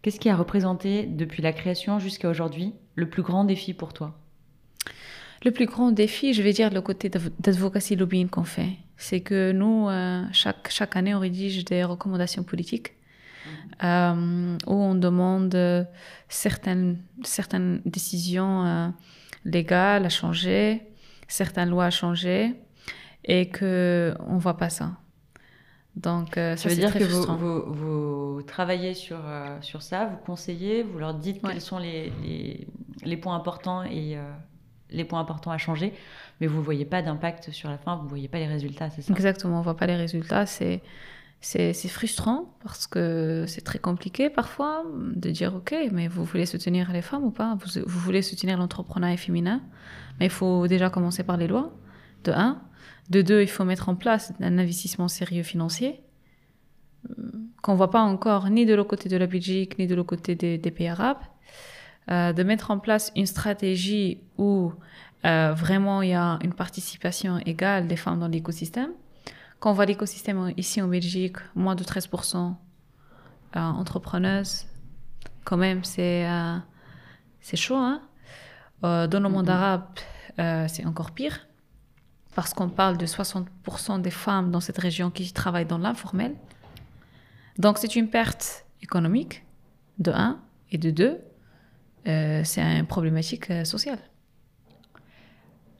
Qu'est-ce 0.02 0.20
qui 0.20 0.30
a 0.30 0.36
représenté 0.36 1.06
depuis 1.06 1.42
la 1.42 1.54
création 1.54 2.00
jusqu'à 2.00 2.30
aujourd'hui 2.30 2.74
le 2.96 3.10
plus 3.10 3.22
grand 3.22 3.44
défi 3.44 3.74
pour 3.74 3.94
toi? 3.94 4.18
Le 5.44 5.52
plus 5.52 5.66
grand 5.66 5.92
défi, 5.92 6.34
je 6.34 6.42
vais 6.42 6.52
dire 6.52 6.70
le 6.70 6.82
côté 6.82 7.10
d'advocacy 7.10 7.96
lobbying 7.96 8.28
qu'on 8.28 8.44
fait. 8.44 8.78
C'est 8.98 9.22
que 9.22 9.52
nous, 9.54 9.88
euh, 9.88 10.24
chaque, 10.34 10.70
chaque 10.70 10.96
année, 10.98 11.16
on 11.16 11.20
rédige 11.20 11.64
des 11.64 11.84
recommandations 11.86 12.44
politiques 12.44 12.94
euh, 13.84 14.58
où 14.68 14.74
on 14.74 14.96
demande 14.96 15.88
certaines, 16.28 17.00
certaines 17.24 17.82
décisions 17.86 18.66
euh, 18.66 18.90
légales 19.46 20.06
à 20.06 20.10
changer, 20.10 20.82
certaines 21.30 21.70
lois 21.70 21.86
à 21.86 21.90
changer 21.90 22.56
et 23.24 23.50
qu'on 23.50 23.66
ne 23.66 24.40
voit 24.40 24.58
pas 24.58 24.70
ça. 24.70 24.92
Donc, 26.02 26.38
euh, 26.38 26.56
ça, 26.56 26.70
veut 26.70 26.76
dire 26.76 26.94
que 26.94 27.04
vous, 27.04 27.74
vous, 27.74 28.42
travaillez 28.44 28.94
sur, 28.94 29.20
euh, 29.26 29.58
sur 29.62 29.82
ça, 29.82 30.06
vous 30.06 30.18
conseillez, 30.26 30.82
vous 30.82 30.98
leur 30.98 31.14
dites 31.14 31.42
quels 31.46 31.60
sont 31.60 31.78
les, 31.78 32.14
les, 32.24 32.68
les, 33.04 33.18
points 33.18 33.36
importants 33.36 33.84
et 33.84 34.18
euh, 34.18 34.22
les 34.92 35.04
points 35.04 35.20
importants 35.20 35.52
à 35.52 35.58
changer, 35.58 35.94
mais 36.40 36.48
vous 36.48 36.60
ne 36.60 36.64
voyez 36.64 36.86
pas 36.86 37.02
d'impact 37.02 37.52
sur 37.52 37.70
la 37.70 37.78
fin, 37.78 37.98
vous 37.98 38.06
ne 38.06 38.10
voyez 38.10 38.30
pas 38.30 38.40
les 38.40 38.48
résultats, 38.48 38.90
c'est 38.90 39.02
ça? 39.02 39.12
Exactement, 39.12 39.56
on 39.56 39.60
ne 39.60 39.64
voit 39.64 39.76
pas 39.76 39.88
les 39.88 39.98
résultats. 39.98 40.46
C'est, 40.46 40.82
c'est, 41.42 41.74
frustrant 41.90 42.56
parce 42.64 42.88
que 42.88 43.44
c'est 43.46 43.62
très 43.62 43.80
compliqué 43.80 44.30
parfois 44.30 44.86
de 44.96 45.30
dire 45.32 45.54
Ok, 45.54 45.76
mais 45.92 46.08
vous 46.08 46.24
voulez 46.24 46.46
soutenir 46.46 46.94
les 46.94 47.02
femmes 47.02 47.26
ou 47.26 47.32
pas? 47.32 47.58
Vous, 47.60 47.82
vous 47.86 48.00
voulez 48.00 48.22
soutenir 48.22 48.58
l'entrepreneuriat 48.58 49.18
féminin, 49.18 49.62
mais 50.20 50.28
il 50.28 50.32
faut 50.32 50.66
déjà 50.68 50.90
commencer 50.90 51.24
par 51.24 51.36
les 51.36 51.48
lois, 51.48 51.74
de 52.24 52.32
un. 52.32 52.62
De 53.10 53.22
deux, 53.24 53.42
il 53.42 53.50
faut 53.50 53.66
mettre 53.66 53.90
en 53.90 53.96
place 53.96 54.34
un 54.40 54.58
investissement 54.58 55.08
sérieux 55.08 55.44
financier 55.44 56.02
euh, 57.10 57.14
qu'on 57.62 57.74
ne 57.74 57.78
voit 57.78 57.90
pas 57.90 58.02
encore 58.02 58.50
ni 58.50 58.66
de 58.66 58.76
l'autre 58.76 58.90
côté 58.90 59.10
de 59.10 59.18
la 59.18 59.26
Belgique, 59.26 59.80
ni 59.80 59.88
de 59.88 59.96
l'autre 59.96 60.10
côté 60.10 60.36
des, 60.36 60.72
pays 60.72 60.88
arabes. 60.88 61.18
Euh, 62.12 62.34
de 62.34 62.44
mettre 62.44 62.72
en 62.72 62.80
place 62.80 63.12
une 63.16 63.26
stratégie 63.26 64.22
où 64.38 64.72
euh, 65.26 65.54
vraiment 65.54 66.02
il 66.02 66.10
y 66.10 66.14
a 66.14 66.40
une 66.44 66.54
participation 66.54 67.40
égale 67.40 67.88
des 67.88 67.96
femmes 67.96 68.20
dans 68.20 68.28
l'écosystème. 68.28 68.92
Quand 69.60 69.72
on 69.72 69.74
voit 69.74 69.86
l'écosystème 69.86 70.54
ici 70.56 70.82
en 70.82 70.88
Belgique, 70.88 71.38
moins 71.56 71.76
de 71.76 71.84
13% 71.84 72.56
entrepreneuses, 73.54 74.68
quand 75.44 75.58
même, 75.58 75.84
c'est 75.84 76.26
c'est 77.42 77.58
chaud. 77.58 77.76
Hein 77.76 78.02
dans 78.82 79.20
le 79.22 79.28
monde 79.28 79.48
mm-hmm. 79.48 79.52
arabe, 80.38 80.70
c'est 80.70 80.86
encore 80.86 81.12
pire 81.12 81.49
parce 82.36 82.54
qu'on 82.54 82.70
parle 82.70 82.98
de 82.98 83.06
60% 83.06 84.02
des 84.02 84.12
femmes 84.12 84.52
dans 84.52 84.60
cette 84.60 84.78
région 84.78 85.10
qui 85.10 85.32
travaillent 85.34 85.66
dans 85.66 85.78
l'informel. 85.78 86.36
Donc 87.58 87.78
c'est 87.78 87.96
une 87.96 88.10
perte 88.10 88.66
économique, 88.82 89.44
de 89.98 90.12
un, 90.12 90.40
et 90.72 90.78
de 90.78 90.92
deux, 90.92 91.20
euh, 92.08 92.42
c'est 92.44 92.62
une 92.62 92.86
problématique 92.86 93.52
euh, 93.52 93.64
sociale. 93.64 94.00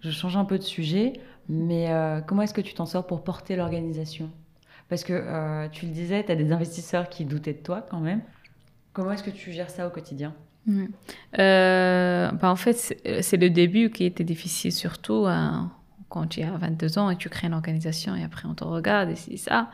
Je 0.02 0.12
change 0.12 0.38
un 0.38 0.46
peu 0.46 0.58
de 0.58 0.64
sujet, 0.64 1.14
mais 1.48 1.92
euh, 1.92 2.22
comment 2.22 2.42
est-ce 2.42 2.54
que 2.54 2.62
tu 2.62 2.74
t'en 2.74 2.86
sors 2.86 3.06
pour 3.06 3.24
porter 3.24 3.56
l'organisation? 3.56 4.30
Parce 4.88 5.04
que 5.04 5.68
tu 5.68 5.86
le 5.86 5.92
disais, 5.92 6.24
tu 6.24 6.32
as 6.32 6.36
des 6.36 6.52
investisseurs 6.52 7.10
qui 7.10 7.24
doutaient 7.24 7.54
de 7.54 7.62
toi 7.62 7.86
quand 7.92 8.00
même. 8.00 8.22
Comment 8.92 9.12
est-ce 9.12 9.22
que 9.22 9.30
tu 9.30 9.52
gères 9.52 9.70
ça 9.70 9.86
au 9.86 9.92
quotidien? 9.92 10.34
Bah 10.66 12.50
en 12.50 12.56
fait, 12.56 12.98
c'est 13.22 13.38
le 13.38 13.52
début 13.52 13.92
qui 13.92 14.06
était 14.06 14.24
difficile, 14.24 14.72
surtout 14.72 15.28
quand 16.10 16.28
tu 16.28 16.42
as 16.42 16.58
22 16.58 17.00
ans 17.00 17.10
et 17.10 17.16
tu 17.16 17.30
crées 17.30 17.48
une 17.48 17.54
organisation 17.54 18.16
et 18.16 18.24
après 18.24 18.48
on 18.48 18.56
te 18.56 18.64
regarde 18.64 19.10
et 19.10 19.16
c'est 19.16 19.38
ça. 19.38 19.70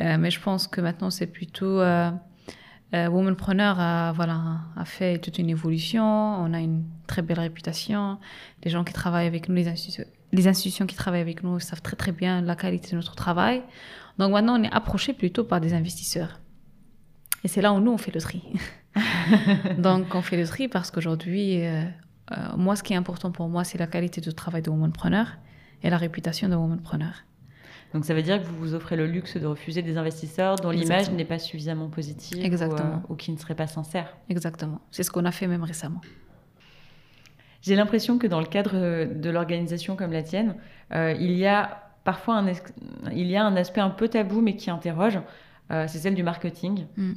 Euh, 0.00 0.16
mais 0.18 0.30
je 0.30 0.40
pense 0.40 0.66
que 0.66 0.80
maintenant 0.80 1.10
c'est 1.10 1.26
plutôt 1.26 1.80
euh, 1.80 2.10
euh, 2.94 3.08
Womanpreneur 3.08 3.80
a, 3.80 4.12
voilà, 4.12 4.60
a 4.76 4.84
fait 4.84 5.18
toute 5.18 5.38
une 5.38 5.50
évolution. 5.50 6.04
On 6.04 6.52
a 6.52 6.60
une 6.60 6.84
très 7.06 7.22
belle 7.22 7.40
réputation. 7.40 8.18
Les 8.64 8.70
gens 8.70 8.84
qui 8.84 8.92
travaillent 8.92 9.26
avec 9.26 9.48
nous, 9.48 9.54
les 9.54 9.68
institutions, 9.68 10.04
les 10.32 10.48
institutions 10.48 10.86
qui 10.86 10.96
travaillent 10.96 11.20
avec 11.20 11.42
nous 11.42 11.58
savent 11.60 11.82
très 11.82 11.96
très 11.96 12.12
bien 12.12 12.42
la 12.42 12.56
qualité 12.56 12.90
de 12.90 12.96
notre 12.96 13.14
travail. 13.14 13.62
Donc 14.18 14.32
maintenant 14.32 14.58
on 14.58 14.62
est 14.62 14.72
approché 14.72 15.12
plutôt 15.12 15.44
par 15.44 15.60
des 15.60 15.74
investisseurs. 15.74 16.40
Et 17.44 17.48
c'est 17.48 17.60
là 17.60 17.72
où 17.72 17.80
nous 17.80 17.92
on 17.92 17.98
fait 17.98 18.14
le 18.14 18.20
tri. 18.20 18.42
Donc 19.78 20.14
on 20.14 20.22
fait 20.22 20.36
le 20.36 20.46
tri 20.46 20.68
parce 20.68 20.90
qu'aujourd'hui, 20.90 21.64
euh, 21.64 21.84
moi 22.56 22.76
ce 22.76 22.82
qui 22.82 22.92
est 22.92 22.96
important 22.96 23.30
pour 23.30 23.48
moi 23.48 23.62
c'est 23.62 23.78
la 23.78 23.86
qualité 23.86 24.20
de 24.20 24.30
travail 24.30 24.62
de 24.62 24.70
Womanpreneur 24.70 25.28
et 25.86 25.90
la 25.90 25.96
réputation 25.96 26.48
de 26.48 26.56
womanpreneur. 26.56 27.24
Donc 27.94 28.04
ça 28.04 28.12
veut 28.12 28.22
dire 28.22 28.42
que 28.42 28.46
vous 28.46 28.56
vous 28.56 28.74
offrez 28.74 28.96
le 28.96 29.06
luxe 29.06 29.36
de 29.36 29.46
refuser 29.46 29.82
des 29.82 29.96
investisseurs 29.96 30.56
dont 30.56 30.70
l'image 30.70 31.10
n'est 31.12 31.24
pas 31.24 31.38
suffisamment 31.38 31.88
positive 31.88 32.44
Exactement. 32.44 33.02
Ou, 33.08 33.12
euh, 33.12 33.16
qui 33.16 33.30
ne 33.30 33.36
seraient 33.36 33.54
pas 33.54 33.68
sincères. 33.68 34.16
Exactement. 34.28 34.80
C'est 34.90 35.04
ce 35.04 35.12
qu'on 35.12 35.24
a 35.24 35.30
fait 35.30 35.46
même 35.46 35.62
récemment. 35.62 36.00
J'ai 37.62 37.76
l'impression 37.76 38.18
que 38.18 38.26
dans 38.26 38.40
le 38.40 38.46
cadre 38.46 39.06
de 39.06 39.30
l'organisation 39.30 39.94
comme 39.94 40.12
la 40.12 40.22
tienne, 40.22 40.56
euh, 40.92 41.14
il 41.18 41.32
y 41.32 41.46
a 41.46 41.84
parfois 42.04 42.36
un, 42.36 42.52
il 43.12 43.28
y 43.28 43.36
a 43.36 43.44
un 43.44 43.56
aspect 43.56 43.80
un 43.80 43.90
peu 43.90 44.08
tabou 44.08 44.40
mais 44.40 44.56
qui 44.56 44.70
interroge, 44.70 45.20
euh, 45.70 45.86
c'est 45.88 45.98
celle 45.98 46.14
du 46.14 46.22
marketing. 46.24 46.86
Mm. 46.96 47.12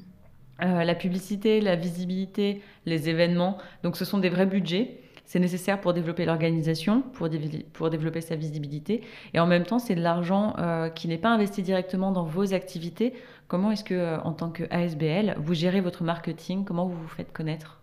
la 0.62 0.96
publicité, 0.96 1.62
la 1.62 1.76
visibilité, 1.76 2.62
les 2.86 3.10
événements, 3.10 3.58
donc 3.82 3.98
ce 3.98 4.06
sont 4.06 4.20
des 4.20 4.30
vrais 4.30 4.46
budgets 4.46 5.02
c'est 5.30 5.40
nécessaire 5.40 5.80
pour 5.80 5.94
développer 5.94 6.26
l'organisation, 6.26 7.04
pour, 7.04 7.30
pour, 7.74 7.92
développer 7.92 8.20
sa 8.20 8.36
visibilité. 8.36 9.04
Et 9.36 9.40
en 9.40 9.46
même 9.46 9.64
temps, 9.64 9.78
c'est 9.78 9.94
de 9.94 10.02
l'argent 10.02 10.56
euh, 10.58 10.90
qui 10.90 11.08
n'est 11.08 11.20
pas 11.20 11.30
investi 11.30 11.62
directement 11.62 12.12
dans 12.12 12.24
vos 12.24 12.56
activités. 12.56 13.14
Comment 13.48 13.70
est-ce 13.70 13.84
que, 13.84 13.94
euh, 13.94 14.20
en 14.22 14.34
tant 14.34 14.50
que 14.50 14.64
ASBL, 14.72 15.36
vous 15.38 15.54
gérez 15.54 15.82
votre 15.82 16.04
marketing? 16.04 16.66
Comment 16.66 16.88
vous 16.88 17.00
vous 17.00 17.08
faites 17.08 17.32
connaître? 17.32 17.80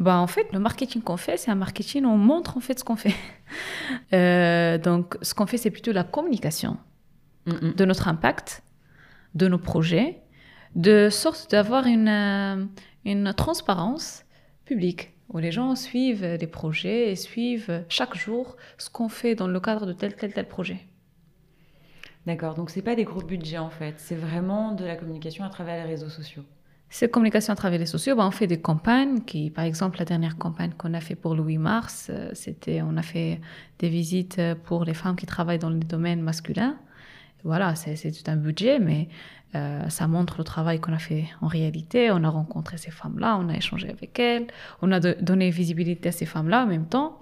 Bah, 0.00 0.18
en 0.18 0.26
fait, 0.26 0.52
le 0.52 0.58
marketing 0.58 1.00
qu'on 1.00 1.16
fait, 1.16 1.38
c'est 1.38 1.50
un 1.50 1.54
marketing, 1.54 2.04
on 2.04 2.18
montre 2.18 2.58
en 2.58 2.60
fait 2.60 2.78
ce 2.78 2.84
qu'on 2.84 2.96
fait. 2.96 3.14
Euh, 4.12 4.78
donc, 4.78 5.16
ce 5.22 5.34
qu'on 5.34 5.46
fait, 5.46 5.56
c'est 5.56 5.72
plutôt 5.72 5.90
la 5.90 6.04
communication 6.04 6.76
de 7.46 7.84
notre 7.84 8.06
impact, 8.06 8.62
de 9.34 9.48
nos 9.48 9.58
projets, 9.58 10.22
de 10.76 11.08
sorte 11.10 11.50
d'avoir 11.50 11.86
une, 11.86 12.68
une 13.04 13.34
transparence 13.34 14.24
publique 14.64 15.12
où 15.30 15.38
les 15.38 15.52
gens 15.52 15.74
suivent 15.74 16.24
les 16.24 16.46
projets 16.46 17.10
et 17.10 17.16
suivent 17.16 17.84
chaque 17.88 18.16
jour 18.16 18.56
ce 18.78 18.90
qu'on 18.90 19.08
fait 19.08 19.34
dans 19.34 19.48
le 19.48 19.60
cadre 19.60 19.86
de 19.86 19.92
tel, 19.92 20.14
tel, 20.14 20.32
tel 20.32 20.48
projet. 20.48 20.80
D'accord, 22.26 22.54
donc 22.54 22.70
c'est 22.70 22.82
pas 22.82 22.94
des 22.94 23.04
gros 23.04 23.22
budgets 23.22 23.58
en 23.58 23.70
fait, 23.70 23.94
c'est 23.96 24.14
vraiment 24.14 24.72
de 24.72 24.84
la 24.84 24.96
communication 24.96 25.44
à 25.44 25.48
travers 25.48 25.84
les 25.84 25.90
réseaux 25.90 26.10
sociaux. 26.10 26.42
C'est 26.92 27.08
communication 27.08 27.52
à 27.52 27.56
travers 27.56 27.78
les 27.78 27.86
sociaux. 27.86 28.16
Ben, 28.16 28.26
on 28.26 28.32
fait 28.32 28.48
des 28.48 28.60
campagnes. 28.60 29.20
Qui, 29.20 29.50
par 29.50 29.64
exemple, 29.64 30.00
la 30.00 30.04
dernière 30.04 30.36
campagne 30.36 30.72
qu'on 30.76 30.92
a 30.92 31.00
fait 31.00 31.14
pour 31.14 31.36
le 31.36 31.42
8 31.44 31.58
mars, 31.58 32.08
euh, 32.10 32.30
c'était, 32.34 32.82
on 32.82 32.96
a 32.96 33.02
fait 33.02 33.40
des 33.78 33.88
visites 33.88 34.40
pour 34.64 34.84
les 34.84 34.92
femmes 34.92 35.14
qui 35.14 35.24
travaillent 35.24 35.60
dans 35.60 35.70
le 35.70 35.78
domaine 35.78 36.20
masculin. 36.20 36.76
Voilà, 37.44 37.74
c'est 37.74 38.10
tout 38.12 38.30
un 38.30 38.36
budget, 38.36 38.78
mais 38.78 39.08
euh, 39.54 39.88
ça 39.88 40.06
montre 40.06 40.36
le 40.38 40.44
travail 40.44 40.80
qu'on 40.80 40.92
a 40.92 40.98
fait 40.98 41.26
en 41.40 41.46
réalité. 41.46 42.10
On 42.10 42.22
a 42.22 42.28
rencontré 42.28 42.76
ces 42.76 42.90
femmes-là, 42.90 43.36
on 43.38 43.48
a 43.48 43.56
échangé 43.56 43.88
avec 43.90 44.18
elles, 44.18 44.46
on 44.82 44.92
a 44.92 45.00
donné 45.00 45.50
visibilité 45.50 46.10
à 46.10 46.12
ces 46.12 46.26
femmes-là 46.26 46.64
en 46.64 46.66
même 46.66 46.86
temps. 46.86 47.20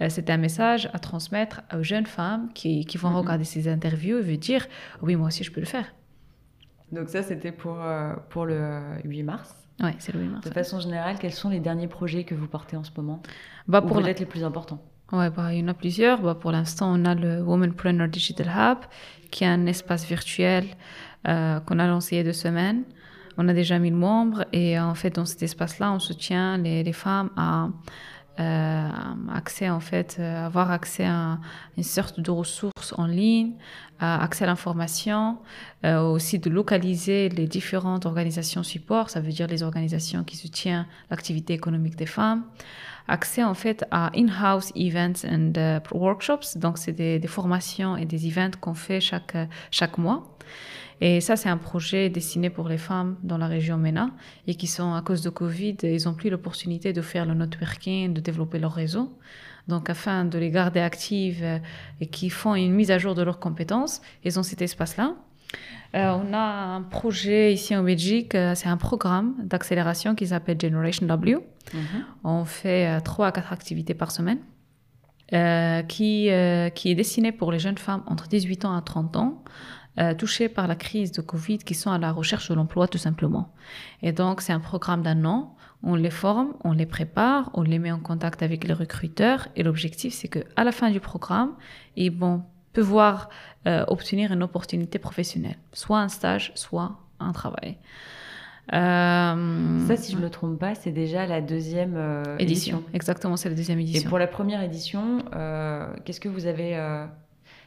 Euh, 0.00 0.08
c'était 0.08 0.32
un 0.32 0.38
message 0.38 0.90
à 0.92 0.98
transmettre 0.98 1.62
aux 1.72 1.82
jeunes 1.82 2.06
femmes 2.06 2.50
qui, 2.52 2.84
qui 2.84 2.98
vont 2.98 3.10
mm-hmm. 3.10 3.14
regarder 3.14 3.44
ces 3.44 3.68
interviews 3.68 4.18
et 4.18 4.22
veulent 4.22 4.36
dire 4.36 4.66
oui, 5.02 5.16
moi 5.16 5.28
aussi, 5.28 5.44
je 5.44 5.52
peux 5.52 5.60
le 5.60 5.66
faire. 5.66 5.86
Donc, 6.92 7.08
ça, 7.08 7.22
c'était 7.22 7.52
pour, 7.52 7.80
euh, 7.80 8.14
pour 8.28 8.44
le 8.44 8.80
8 9.04 9.22
mars. 9.22 9.54
Oui, 9.82 9.90
c'est 9.98 10.12
le 10.12 10.20
8 10.20 10.28
mars. 10.28 10.46
De 10.46 10.52
façon 10.52 10.80
générale, 10.80 11.16
quels 11.18 11.32
sont 11.32 11.48
les 11.48 11.60
derniers 11.60 11.88
projets 11.88 12.24
que 12.24 12.34
vous 12.34 12.46
portez 12.46 12.76
en 12.76 12.84
ce 12.84 12.90
moment? 12.96 13.22
Bah, 13.66 13.80
Ou 13.82 13.88
pour 13.88 14.02
peut-être 14.02 14.20
les 14.20 14.26
plus 14.26 14.44
importants? 14.44 14.80
Ouais, 15.12 15.30
bah, 15.30 15.52
il 15.52 15.60
y 15.60 15.62
en 15.62 15.68
a 15.68 15.74
plusieurs. 15.74 16.20
Bah, 16.20 16.34
pour 16.34 16.52
l'instant, 16.52 16.92
on 16.92 17.04
a 17.04 17.14
le 17.14 17.42
Womanpreneur 17.42 18.08
Digital 18.08 18.48
Hub, 18.48 18.78
qui 19.34 19.42
est 19.42 19.48
un 19.48 19.66
espace 19.66 20.06
virtuel 20.06 20.64
euh, 21.26 21.58
qu'on 21.58 21.80
a 21.80 21.88
lancé 21.88 22.14
il 22.14 22.18
y 22.18 22.20
a 22.20 22.24
deux 22.24 22.32
semaines. 22.32 22.84
On 23.36 23.48
a 23.48 23.52
déjà 23.52 23.80
1000 23.80 23.92
membres 23.92 24.44
et 24.52 24.78
en 24.78 24.94
fait, 24.94 25.16
dans 25.16 25.24
cet 25.24 25.42
espace-là, 25.42 25.90
on 25.90 25.98
soutient 25.98 26.56
les, 26.56 26.92
femmes 26.92 27.30
à 27.36 27.68
euh, 28.38 28.88
accès 29.34 29.68
en 29.70 29.80
fait, 29.80 30.18
euh, 30.20 30.46
avoir 30.46 30.70
accès 30.70 31.04
à 31.04 31.38
une 31.76 31.82
sorte 31.82 32.20
de 32.20 32.30
ressources 32.30 32.94
en 32.96 33.06
ligne, 33.06 33.54
accès 33.98 34.44
à 34.44 34.46
l'information, 34.46 35.38
euh, 35.84 36.00
aussi 36.00 36.38
de 36.38 36.50
localiser 36.50 37.28
les 37.28 37.46
différentes 37.46 38.06
organisations 38.06 38.62
support, 38.62 39.10
ça 39.10 39.20
veut 39.20 39.32
dire 39.32 39.46
les 39.46 39.62
organisations 39.62 40.24
qui 40.24 40.36
soutiennent 40.36 40.86
l'activité 41.10 41.54
économique 41.54 41.96
des 41.96 42.06
femmes, 42.06 42.44
accès 43.08 43.44
en 43.44 43.54
fait 43.54 43.84
à 43.90 44.10
in-house 44.14 44.72
events 44.74 45.26
and 45.28 45.52
workshops, 45.92 46.56
donc 46.56 46.78
c'est 46.78 46.92
des, 46.92 47.20
formations 47.26 47.96
et 47.96 48.04
des 48.04 48.26
events 48.26 48.56
qu'on 48.60 48.74
fait 48.74 49.00
chaque, 49.00 49.36
chaque 49.70 49.98
mois. 49.98 50.36
Et 51.00 51.20
ça, 51.20 51.36
c'est 51.36 51.48
un 51.48 51.56
projet 51.56 52.08
destiné 52.08 52.50
pour 52.50 52.68
les 52.68 52.78
femmes 52.78 53.16
dans 53.22 53.36
la 53.36 53.46
région 53.46 53.76
MENA 53.76 54.10
et 54.46 54.54
qui 54.54 54.66
sont, 54.66 54.94
à 54.94 55.02
cause 55.02 55.22
de 55.22 55.30
Covid, 55.30 55.76
ils 55.82 56.04
n'ont 56.04 56.14
plus 56.14 56.30
l'opportunité 56.30 56.92
de 56.92 57.02
faire 57.02 57.26
le 57.26 57.34
networking, 57.34 58.14
de 58.14 58.20
développer 58.20 58.58
leur 58.58 58.72
réseau. 58.72 59.12
Donc, 59.66 59.90
afin 59.90 60.24
de 60.24 60.38
les 60.38 60.50
garder 60.50 60.80
actives 60.80 61.42
euh, 61.42 61.58
et 62.00 62.06
qui 62.06 62.30
font 62.30 62.54
une 62.54 62.72
mise 62.72 62.90
à 62.90 62.98
jour 62.98 63.14
de 63.14 63.22
leurs 63.22 63.40
compétences, 63.40 64.02
ils 64.22 64.38
ont 64.38 64.42
cet 64.42 64.60
espace-là. 64.62 65.14
Euh, 65.94 66.10
on 66.12 66.32
a 66.32 66.38
un 66.38 66.82
projet 66.82 67.52
ici 67.52 67.76
en 67.76 67.82
Belgique, 67.82 68.34
euh, 68.34 68.54
c'est 68.54 68.68
un 68.68 68.76
programme 68.76 69.34
d'accélération 69.44 70.14
qui 70.14 70.26
s'appelle 70.26 70.60
Generation 70.60 71.06
W. 71.06 71.38
Mhm. 71.72 71.80
On 72.24 72.44
fait 72.44 73.00
trois 73.02 73.28
à 73.28 73.32
quatre 73.32 73.52
activités 73.52 73.94
par 73.94 74.10
semaine. 74.10 74.38
qui, 75.88 76.28
qui 76.74 76.90
est 76.90 76.94
destiné 76.94 77.32
pour 77.32 77.50
les 77.50 77.58
jeunes 77.58 77.78
femmes 77.78 78.02
entre 78.06 78.28
18 78.28 78.66
ans 78.66 78.76
à 78.76 78.82
30 78.82 79.16
ans 79.16 79.42
euh, 80.00 80.12
touchés 80.12 80.48
par 80.48 80.66
la 80.66 80.74
crise 80.74 81.12
de 81.12 81.22
Covid 81.22 81.58
qui 81.58 81.74
sont 81.74 81.92
à 81.92 81.98
la 81.98 82.10
recherche 82.10 82.48
de 82.48 82.54
l'emploi 82.54 82.88
tout 82.88 82.98
simplement. 82.98 83.54
Et 84.02 84.10
donc 84.10 84.40
c'est 84.40 84.52
un 84.52 84.58
programme 84.58 85.02
d'un 85.02 85.24
an. 85.24 85.54
On 85.84 85.94
les 85.94 86.10
forme, 86.10 86.54
on 86.64 86.72
les 86.72 86.86
prépare, 86.86 87.50
on 87.54 87.62
les 87.62 87.78
met 87.78 87.92
en 87.92 88.00
contact 88.00 88.42
avec 88.42 88.64
les 88.64 88.72
recruteurs 88.72 89.46
et 89.54 89.62
l'objectif 89.62 90.12
c'est 90.12 90.26
que 90.26 90.40
à 90.56 90.64
la 90.64 90.72
fin 90.72 90.90
du 90.90 90.98
programme, 90.98 91.52
ils 91.94 92.10
vont 92.10 92.42
pouvoir 92.74 93.30
euh, 93.66 93.84
obtenir 93.88 94.32
une 94.32 94.42
opportunité 94.42 94.98
professionnelle, 94.98 95.56
soit 95.72 96.00
un 96.00 96.08
stage, 96.08 96.52
soit 96.54 96.98
un 97.20 97.32
travail. 97.32 97.78
Euh, 98.72 99.86
ça, 99.86 99.96
si 99.96 100.12
je 100.12 100.18
ne 100.18 100.22
me 100.22 100.30
trompe 100.30 100.58
pas, 100.58 100.74
c'est 100.74 100.92
déjà 100.92 101.26
la 101.26 101.40
deuxième 101.40 101.96
édition. 102.38 102.82
Exactement, 102.92 103.36
c'est 103.36 103.48
la 103.48 103.54
deuxième 103.54 103.80
édition. 103.80 104.06
Et 104.06 104.08
pour 104.08 104.18
la 104.18 104.26
première 104.26 104.62
édition, 104.62 105.24
qu'est-ce 106.04 106.20
que 106.20 106.28
vous 106.28 106.46
avez 106.46 106.76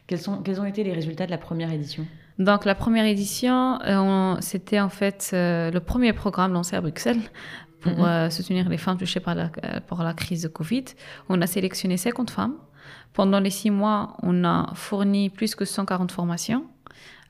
quels, 0.08 0.20
sont, 0.20 0.42
quels 0.42 0.62
ont 0.62 0.66
été 0.66 0.84
les 0.84 0.94
résultats 0.94 1.26
de 1.26 1.32
la 1.32 1.38
première 1.38 1.72
édition? 1.72 2.06
Donc 2.40 2.66
la 2.66 2.76
première 2.76 3.06
édition, 3.06 3.80
euh, 3.82 4.36
c'était 4.42 4.80
en 4.80 4.90
fait 4.90 5.32
euh, 5.34 5.72
le 5.72 5.80
premier 5.80 6.14
programme 6.14 6.54
lancé 6.54 6.76
à 6.76 6.82
Bruxelles 6.82 7.22
pour 7.82 7.94
mhm. 7.94 8.06
euh, 8.06 8.30
soutenir 8.30 8.70
les 8.70 8.78
femmes 8.78 8.98
touchées 8.98 9.20
par 9.20 9.34
la, 9.34 9.50
par 9.88 10.04
la 10.04 10.14
crise 10.14 10.44
de 10.44 10.48
Covid. 10.48 10.86
On 11.30 11.42
a 11.42 11.48
sélectionné 11.48 11.98
50 11.98 12.30
femmes. 12.30 12.56
Pendant 13.18 13.40
les 13.40 13.50
six 13.50 13.72
mois, 13.72 14.16
on 14.22 14.44
a 14.44 14.72
fourni 14.76 15.32
plus 15.32 15.56
que 15.56 15.66
140 15.66 16.12
formations 16.12 16.68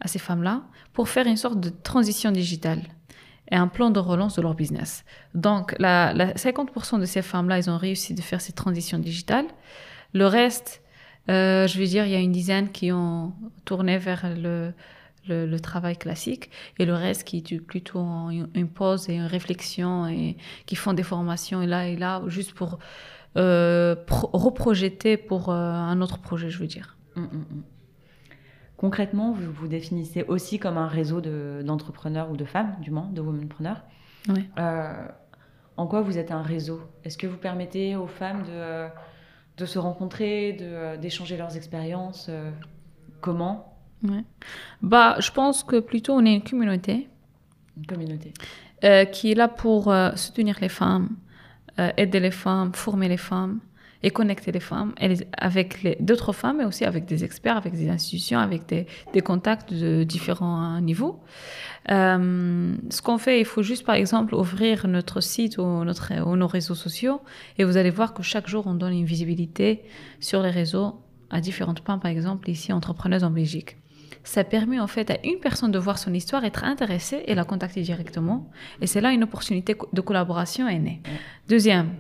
à 0.02 0.10
ces 0.10 0.20
femmes-là 0.20 0.64
pour 0.92 1.08
faire 1.08 1.26
une 1.28 1.38
sorte 1.38 1.62
de 1.62 1.70
transition 1.70 2.30
digitale 2.30 2.82
et 3.50 3.56
un 3.56 3.70
plan 3.70 3.90
de 3.90 4.02
relance 4.02 4.36
de 4.36 4.42
leur 4.42 4.54
business. 4.54 5.06
Donc 5.34 5.74
la, 5.80 6.12
la 6.12 6.34
50% 6.34 7.00
de 7.00 7.06
ces 7.06 7.22
femmes-là, 7.22 7.60
ils 7.60 7.70
ont 7.70 7.78
réussi 7.78 8.14
de 8.14 8.22
faire 8.22 8.42
cette 8.42 8.56
transition 8.56 9.00
digitale. 9.00 9.46
Le 10.12 10.26
reste, 10.26 10.84
euh, 11.30 11.68
je 11.68 11.80
veux 11.80 11.86
dire, 11.86 12.06
il 12.06 12.12
y 12.12 12.16
a 12.16 12.20
une 12.20 12.34
dizaine 12.34 12.70
qui 12.70 12.92
ont 12.92 13.32
tourné 13.64 13.98
vers 13.98 14.26
le, 14.36 14.74
le, 15.30 15.60
travail 15.62 15.96
classique 15.96 16.50
et 16.80 16.86
le 16.86 16.96
reste 16.96 17.24
qui 17.24 17.38
est 17.38 17.60
plutôt 17.62 18.00
en 18.00 18.30
une 18.30 18.68
pause 18.68 19.08
et 19.08 19.14
une 19.14 19.26
réflexion 19.26 20.06
et 20.06 20.36
qui 20.66 20.76
font 20.76 20.92
des 20.92 21.04
formations 21.04 21.62
et 21.62 21.66
là 21.66 21.88
et 21.88 21.96
là 21.96 22.22
juste 22.28 22.54
pour 22.54 22.78
reprojeter 23.36 25.18
pour 25.18 25.50
euh, 25.50 25.56
un 25.56 26.02
autre 26.02 26.20
projet, 26.20 26.50
je 26.50 26.60
veux 26.60 26.68
dire. 26.68 26.98
Hum, 27.16 27.30
hum, 27.32 27.46
hum. 27.52 27.64
Concrètement, 28.78 29.32
vous 29.32 29.52
vous 29.52 29.68
définissez 29.68 30.24
aussi 30.24 30.60
comme 30.60 30.78
un 30.78 30.88
réseau 30.88 31.20
d'entrepreneurs 31.20 32.30
ou 32.30 32.38
de 32.38 32.46
femmes, 32.46 32.76
du 32.80 32.92
moins, 32.92 33.10
de 33.12 33.22
womenpreneurs. 33.22 33.84
Oui. 34.30 34.48
en 35.78 35.88
quoi 35.88 36.02
vous 36.02 36.18
êtes 36.18 36.32
un 36.32 36.44
réseau? 36.44 36.82
Est-ce 37.04 37.18
que 37.18 37.26
vous 37.28 37.38
permettez 37.38 37.96
aux 37.96 38.08
femmes 38.08 38.44
de 38.44 38.88
de 39.58 39.66
se 39.66 39.80
rencontrer, 39.80 40.58
euh, 40.62 40.98
d'échanger 40.98 41.36
leurs 41.38 41.58
expériences 41.58 42.28
euh, 42.30 42.52
Comment? 43.22 43.74
Bah, 44.84 45.16
je 45.20 45.32
pense 45.32 45.64
que 45.64 45.80
plutôt 45.80 46.14
on 46.14 46.24
est 46.24 46.36
une 46.36 46.44
communauté. 46.44 47.10
Une 47.76 47.86
communauté. 47.88 48.32
Euh, 48.84 49.06
qui 49.06 49.32
est 49.32 49.36
là 49.36 49.48
pour 49.48 49.92
soutenir 50.16 50.58
les 50.62 50.70
femmes, 50.70 51.10
aider 51.98 52.20
les 52.20 52.32
femmes, 52.32 52.74
former 52.74 53.08
les 53.08 53.18
femmes 53.18 53.60
et 54.04 54.12
connecter 54.12 54.52
les 54.52 54.60
femmes 54.60 54.94
avec 55.38 55.98
d'autres 56.00 56.34
femmes, 56.34 56.58
mais 56.58 56.66
aussi 56.66 56.86
avec 56.86 57.06
des 57.06 57.24
experts, 57.24 57.58
avec 57.58 57.74
des 57.74 57.90
institutions, 57.90 58.40
avec 58.40 58.66
des, 58.68 59.22
contacts 59.22 59.74
de 59.74 60.04
différents 60.04 60.80
niveaux. 60.82 61.20
Euh, 61.90 62.76
ce 62.90 63.02
qu'on 63.02 63.18
fait, 63.18 63.40
il 63.40 63.46
faut 63.46 63.64
juste, 63.64 63.86
par 63.86 63.96
exemple, 63.96 64.36
ouvrir 64.36 64.88
notre 64.88 65.22
site 65.22 65.58
ou, 65.58 65.84
notre, 65.84 66.14
ou 66.26 66.36
nos 66.36 66.48
réseaux 66.48 66.76
sociaux 66.76 67.22
et 67.58 67.64
vous 67.64 67.78
allez 67.78 67.90
voir 67.90 68.14
que 68.14 68.24
chaque 68.24 68.48
jour, 68.48 68.68
on 68.68 68.76
donne 68.76 68.94
une 68.94 69.06
visibilité 69.06 69.84
sur 70.20 70.42
les 70.42 70.52
réseaux 70.52 71.02
à 71.30 71.42
différentes 71.42 71.80
femmes, 71.80 72.00
par 72.00 72.12
exemple, 72.12 72.50
ici, 72.50 72.72
entrepreneuses 72.72 73.24
en 73.24 73.32
Belgique. 73.32 73.78
Ça 74.28 74.44
permet 74.44 74.78
en 74.78 74.88
fait 74.88 75.10
à 75.10 75.26
une 75.26 75.40
personne 75.40 75.72
de 75.72 75.80
voir 75.80 75.98
son 75.98 76.14
histoire, 76.14 76.44
être 76.44 76.66
intéressée 76.66 77.24
et 77.28 77.34
la 77.34 77.46
contacter 77.46 77.82
directement. 77.82 78.52
Et 78.82 78.86
c'est 78.86 79.00
là 79.00 79.14
une 79.14 79.24
opportunité 79.24 79.74
de 79.94 80.02
collaboration 80.02 80.68
est 80.68 80.80
née. 80.80 81.02
Deuxième, 81.48 81.92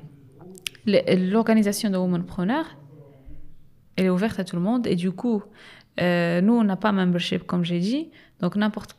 l'organisation 0.85 1.89
de 1.89 1.95
Womanpreneur, 1.95 2.65
elle 3.95 4.07
est 4.07 4.09
ouverte 4.09 4.41
à 4.41 4.43
tout 4.43 4.57
le 4.57 4.61
monde 4.61 4.87
et 4.87 4.97
du 4.97 5.13
coup, 5.13 5.41
euh, 6.01 6.41
nous, 6.41 6.51
on 6.51 6.65
n'a 6.65 6.75
pas 6.75 6.91
membership, 6.91 7.47
comme 7.47 7.63
j'ai 7.63 7.79
dit. 7.79 8.09
Donc, 8.41 8.57
n'importe 8.57 8.97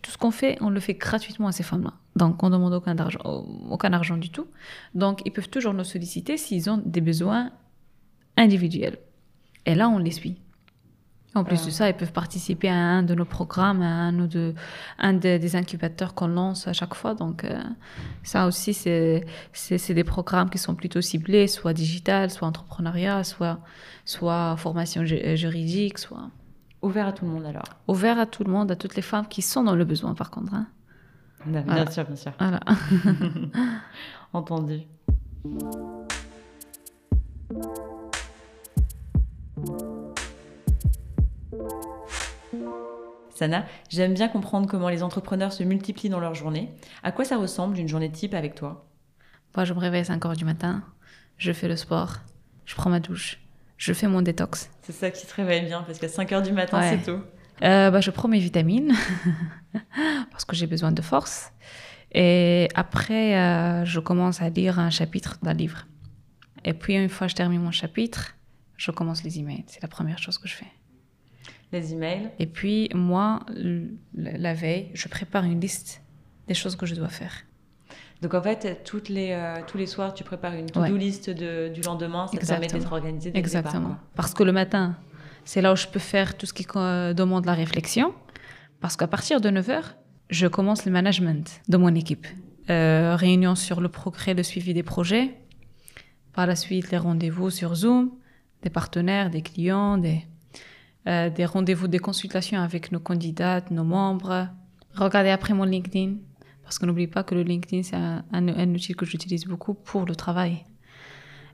tout 0.00 0.10
ce 0.10 0.16
qu'on 0.16 0.30
fait, 0.30 0.56
on 0.62 0.70
le 0.70 0.80
fait 0.80 0.94
gratuitement 0.94 1.48
à 1.48 1.52
ces 1.52 1.62
femmes-là. 1.62 1.92
Donc, 2.16 2.42
on 2.42 2.48
ne 2.48 2.54
demande 2.54 2.72
aucun 2.72 2.96
argent, 2.96 3.20
aucun 3.68 3.92
argent 3.92 4.16
du 4.16 4.30
tout. 4.30 4.46
Donc, 4.94 5.20
ils 5.26 5.30
peuvent 5.30 5.50
toujours 5.50 5.74
nous 5.74 5.84
solliciter 5.84 6.38
s'ils 6.38 6.70
ont 6.70 6.82
des 6.82 7.02
besoins 7.02 7.50
individuels. 8.38 8.96
Et 9.66 9.74
là, 9.74 9.90
on 9.90 9.98
les 9.98 10.10
suit. 10.10 10.38
En 11.34 11.44
plus 11.44 11.62
Euh. 11.62 11.66
de 11.66 11.70
ça, 11.70 11.88
ils 11.88 11.94
peuvent 11.94 12.12
participer 12.12 12.68
à 12.68 12.74
un 12.76 13.02
de 13.02 13.14
nos 13.14 13.24
programmes, 13.24 13.80
à 13.80 13.86
un, 13.86 14.18
ou 14.20 14.26
de, 14.26 14.54
un 14.98 15.14
des, 15.14 15.38
des 15.38 15.56
incubateurs 15.56 16.12
qu'on 16.14 16.28
lance 16.28 16.68
à 16.68 16.74
chaque 16.74 16.94
fois. 16.94 17.14
Donc, 17.14 17.44
euh, 17.44 17.58
ça 18.22 18.46
aussi, 18.46 18.74
c'est 18.74 19.24
des 19.94 20.04
programmes 20.04 20.50
qui 20.50 20.58
sont 20.58 20.74
plutôt 20.74 21.00
ciblés, 21.00 21.46
soit 21.48 21.72
digital, 21.72 22.30
soit 22.30 22.46
entrepreneuriat, 22.48 23.24
soit, 23.24 23.60
soit 24.04 24.56
formation 24.58 25.02
euh, 25.02 25.34
juridique, 25.36 25.98
soit 25.98 26.28
Ouvert 26.82 27.06
à 27.06 27.12
tout 27.12 27.24
le 27.24 27.30
monde 27.30 27.44
alors. 27.46 27.62
ouvert 27.88 28.18
à 28.18 28.26
tout 28.26 28.42
le 28.44 28.50
monde, 28.50 28.70
à 28.72 28.76
toutes 28.76 28.96
les 28.96 29.02
femmes 29.02 29.26
qui 29.28 29.40
sont 29.40 29.62
dans 29.62 29.76
le 29.76 29.84
besoin, 29.84 30.14
par 30.14 30.30
contre. 30.30 30.52
hein. 30.52 30.66
Bien, 31.46 31.62
Voilà. 31.62 31.90
sûr, 31.90 32.04
bien 32.04 32.16
sûr. 32.16 32.32
Voilà. 32.38 32.60
Entendu. 34.32 34.80
Sana, 43.42 43.66
j'aime 43.88 44.14
bien 44.14 44.28
comprendre 44.28 44.68
comment 44.68 44.88
les 44.88 45.02
entrepreneurs 45.02 45.52
se 45.52 45.64
multiplient 45.64 46.08
dans 46.10 46.20
leur 46.20 46.32
journée. 46.36 46.70
À 47.02 47.10
quoi 47.10 47.24
ça 47.24 47.36
ressemble 47.36 47.76
une 47.76 47.88
journée 47.88 48.08
type 48.08 48.34
avec 48.34 48.54
toi? 48.54 48.86
Moi, 49.56 49.64
je 49.64 49.74
me 49.74 49.80
réveille 49.80 50.02
à 50.02 50.04
5 50.04 50.24
heures 50.26 50.36
du 50.36 50.44
matin, 50.44 50.84
je 51.38 51.50
fais 51.52 51.66
le 51.66 51.74
sport, 51.74 52.18
je 52.66 52.76
prends 52.76 52.88
ma 52.88 53.00
douche, 53.00 53.40
je 53.78 53.92
fais 53.92 54.06
mon 54.06 54.22
détox. 54.22 54.70
C'est 54.82 54.92
ça 54.92 55.10
qui 55.10 55.26
te 55.26 55.34
réveille 55.34 55.64
bien 55.66 55.82
parce 55.82 55.98
qu'à 55.98 56.06
5h 56.06 56.40
du 56.44 56.52
matin, 56.52 56.78
Ouais. 56.78 56.90
c'est 56.96 57.04
tôt. 57.04 57.18
Euh, 57.64 57.90
bah, 57.90 58.00
je 58.00 58.12
prends 58.12 58.28
mes 58.28 58.38
vitamines 58.38 58.92
parce 60.30 60.44
que 60.44 60.54
j'ai 60.54 60.68
besoin 60.68 60.92
de 60.92 61.02
force. 61.02 61.50
Et 62.12 62.68
après, 62.76 63.36
euh, 63.36 63.84
je 63.84 63.98
commence 63.98 64.40
à 64.40 64.50
lire 64.50 64.78
un 64.78 64.90
chapitre 64.90 65.38
d'un 65.42 65.54
livre. 65.54 65.88
Et 66.64 66.74
puis, 66.74 66.94
une 66.94 67.08
fois 67.08 67.26
que 67.26 67.32
je 67.32 67.36
termine 67.36 67.60
mon 67.60 67.72
chapitre, 67.72 68.36
je 68.76 68.92
commence 68.92 69.24
les 69.24 69.40
emails. 69.40 69.64
C'est 69.66 69.82
la 69.82 69.88
première 69.88 70.18
chose 70.18 70.38
que 70.38 70.46
je 70.46 70.54
fais. 70.54 70.66
Les 71.72 71.92
emails. 71.94 72.30
Et 72.38 72.46
puis, 72.46 72.88
moi, 72.94 73.40
la 74.14 74.54
veille, 74.54 74.90
je 74.94 75.08
prépare 75.08 75.44
une 75.44 75.60
liste 75.60 76.02
des 76.48 76.54
choses 76.54 76.76
que 76.76 76.86
je 76.86 76.94
dois 76.94 77.08
faire. 77.08 77.32
Donc 78.20 78.34
en 78.34 78.42
fait, 78.42 78.82
toutes 78.84 79.08
les, 79.08 79.30
euh, 79.32 79.56
tous 79.66 79.78
les 79.78 79.86
soirs, 79.86 80.14
tu 80.14 80.22
prépares 80.22 80.54
une 80.54 80.66
to-do 80.66 80.80
Ouais. 80.92 80.98
list 80.98 81.28
de- 81.28 81.68
du 81.74 81.80
lendemain. 81.80 82.26
Ça 82.28 82.36
te 82.38 82.46
permet 82.46 82.66
Exactement. 82.66 82.78
d'être 82.84 82.92
organisé 82.92 83.30
dès 83.32 83.40
le 83.40 83.44
départ, 83.46 83.60
Exactement. 83.62 83.96
Parce 84.14 84.32
que 84.32 84.44
le 84.44 84.52
matin, 84.52 84.96
c'est 85.44 85.60
là 85.60 85.72
où 85.72 85.76
je 85.76 85.88
peux 85.88 85.98
faire 85.98 86.36
tout 86.36 86.46
ce 86.46 86.52
qui 86.52 86.64
euh, 86.76 87.14
demande 87.14 87.46
la 87.46 87.54
réflexion. 87.54 88.14
Parce 88.80 88.96
qu'à 88.96 89.08
partir 89.08 89.40
de 89.40 89.48
9h, 89.50 89.96
je 90.30 90.46
commence 90.46 90.84
le 90.86 90.92
management 90.92 91.60
de 91.68 91.76
mon 91.76 91.92
équipe. 91.96 92.26
Euh, 92.70 93.16
réunion 93.16 93.56
sur 93.56 93.80
le 93.80 93.88
progrès, 93.88 94.34
le 94.34 94.44
suivi 94.44 94.72
des 94.72 94.84
projets. 94.84 95.34
Par 96.32 96.46
la 96.46 96.54
suite, 96.54 96.92
les 96.92 96.98
rendez-vous 96.98 97.50
sur 97.50 97.74
Zoom, 97.74 98.12
des 98.62 98.70
partenaires, 98.70 99.30
des 99.30 99.42
clients, 99.42 99.98
des, 99.98 100.24
euh, 101.06 101.30
des 101.30 101.44
rendez-vous, 101.44 101.88
des 101.88 101.98
consultations 101.98 102.60
avec 102.60 102.92
nos 102.92 103.00
candidats, 103.00 103.62
nos 103.70 103.84
membres. 103.84 104.48
Regardez 104.94 105.30
après 105.30 105.54
mon 105.54 105.64
LinkedIn. 105.64 106.14
Parce 106.62 106.78
que 106.78 106.86
n'oublie 106.86 107.06
pas 107.08 107.22
que 107.24 107.34
le 107.34 107.42
LinkedIn, 107.42 107.82
c'est 107.82 107.96
un, 107.96 108.24
un- 108.32 108.48
un 108.48 108.68
outil 108.74 108.94
que 108.94 109.04
j'utilise 109.04 109.44
beaucoup 109.46 109.74
pour 109.74 110.04
le 110.06 110.14
travail. 110.14 110.64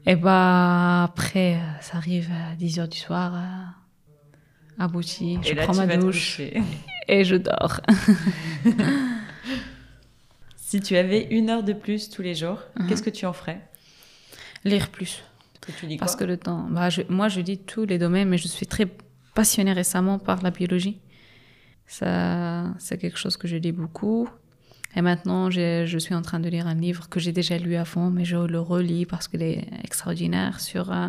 Et 0.07 0.17
bah 0.17 1.03
après, 1.05 1.55
euh, 1.57 1.81
ça 1.81 1.97
arrive 1.97 2.31
à 2.31 2.55
10 2.57 2.79
heures 2.79 2.89
du 2.89 2.99
soir, 2.99 3.35
euh, 3.35 4.83
abouti, 4.85 5.39
je 5.43 5.55
là, 5.55 5.65
prends 5.65 5.75
ma 5.75 5.97
douche 5.97 6.41
et 7.09 7.25
je 7.25 7.37
dors. 7.37 7.81
si 10.57 10.81
tu 10.81 10.97
avais 10.97 11.27
une 11.31 11.51
heure 11.51 11.63
de 11.63 11.73
plus 11.73 12.11
tous 12.11 12.23
les 12.23 12.35
jours, 12.35 12.61
Mhm. 12.79 12.87
qu'est-ce 12.89 13.03
que 13.03 13.11
tu 13.11 13.27
en 13.27 13.33
ferais? 13.33 13.61
Lire 14.65 14.89
plus. 14.91 15.23
Parce 15.61 15.75
que 15.75 15.81
tu 15.81 15.87
dis 15.87 15.97
Parce 15.97 16.15
quoi? 16.17 16.27
que 16.27 16.31
le 16.31 16.37
temps, 16.37 16.67
bah, 16.71 16.91
je- 16.91 17.03
moi 17.09 17.29
je 17.29 17.41
lis 17.41 17.59
tous 17.59 17.85
les 17.85 17.99
domaines, 17.99 18.29
mais 18.29 18.39
je 18.39 18.49
suis 18.49 18.67
très 18.67 18.87
passionnée 19.35 19.73
récemment 19.73 20.19
par 20.19 20.43
la 20.43 20.51
biologie. 20.51 21.01
Ça, 21.87 22.75
c'est 22.79 22.99
quelque 22.99 23.19
chose 23.19 23.37
que 23.37 23.49
je 23.49 23.57
lis 23.57 23.73
beaucoup. 23.73 24.29
Et 24.97 25.03
maintenant, 25.03 25.51
je 25.51 25.97
suis 25.99 26.15
en 26.15 26.23
train 26.23 26.41
de 26.41 26.49
lire 26.49 26.67
un 26.67 26.75
livre 26.75 27.09
que 27.09 27.21
j'ai 27.21 27.33
déjà 27.33 27.57
lu 27.59 27.77
avant, 27.77 28.11
mais 28.11 28.25
je 28.25 28.37
le 28.37 28.61
relis 28.61 29.07
parce 29.07 29.29
qu'il 29.29 29.43
est 29.43 29.67
extraordinaire 29.85 30.61
sur 30.61 30.91
euh, 30.93 31.09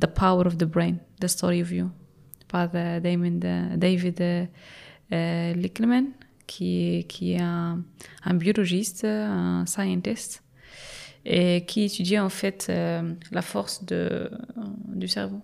The 0.00 0.06
Power 0.06 0.46
of 0.46 0.56
the 0.56 0.64
Brain, 0.64 0.96
The 1.20 1.26
Story 1.26 1.62
of 1.62 1.72
You, 1.72 1.90
par 2.48 2.70
euh, 2.74 3.00
euh, 3.04 3.76
David 3.76 4.48
Lickleman, 5.10 6.06
qui, 6.46 6.98
est- 6.98 7.02
qui 7.08 7.32
est 7.32 7.40
un, 7.42 7.82
biologiste, 8.34 9.04
un 9.04 9.64
scientist, 9.66 10.42
et 11.24 11.64
qui 11.66 11.82
étudie 11.84 12.18
en 12.18 12.28
fait 12.28 12.70
la 13.30 13.42
force 13.42 13.84
de, 13.84 14.30
du 14.88 15.06
cerveau. 15.08 15.40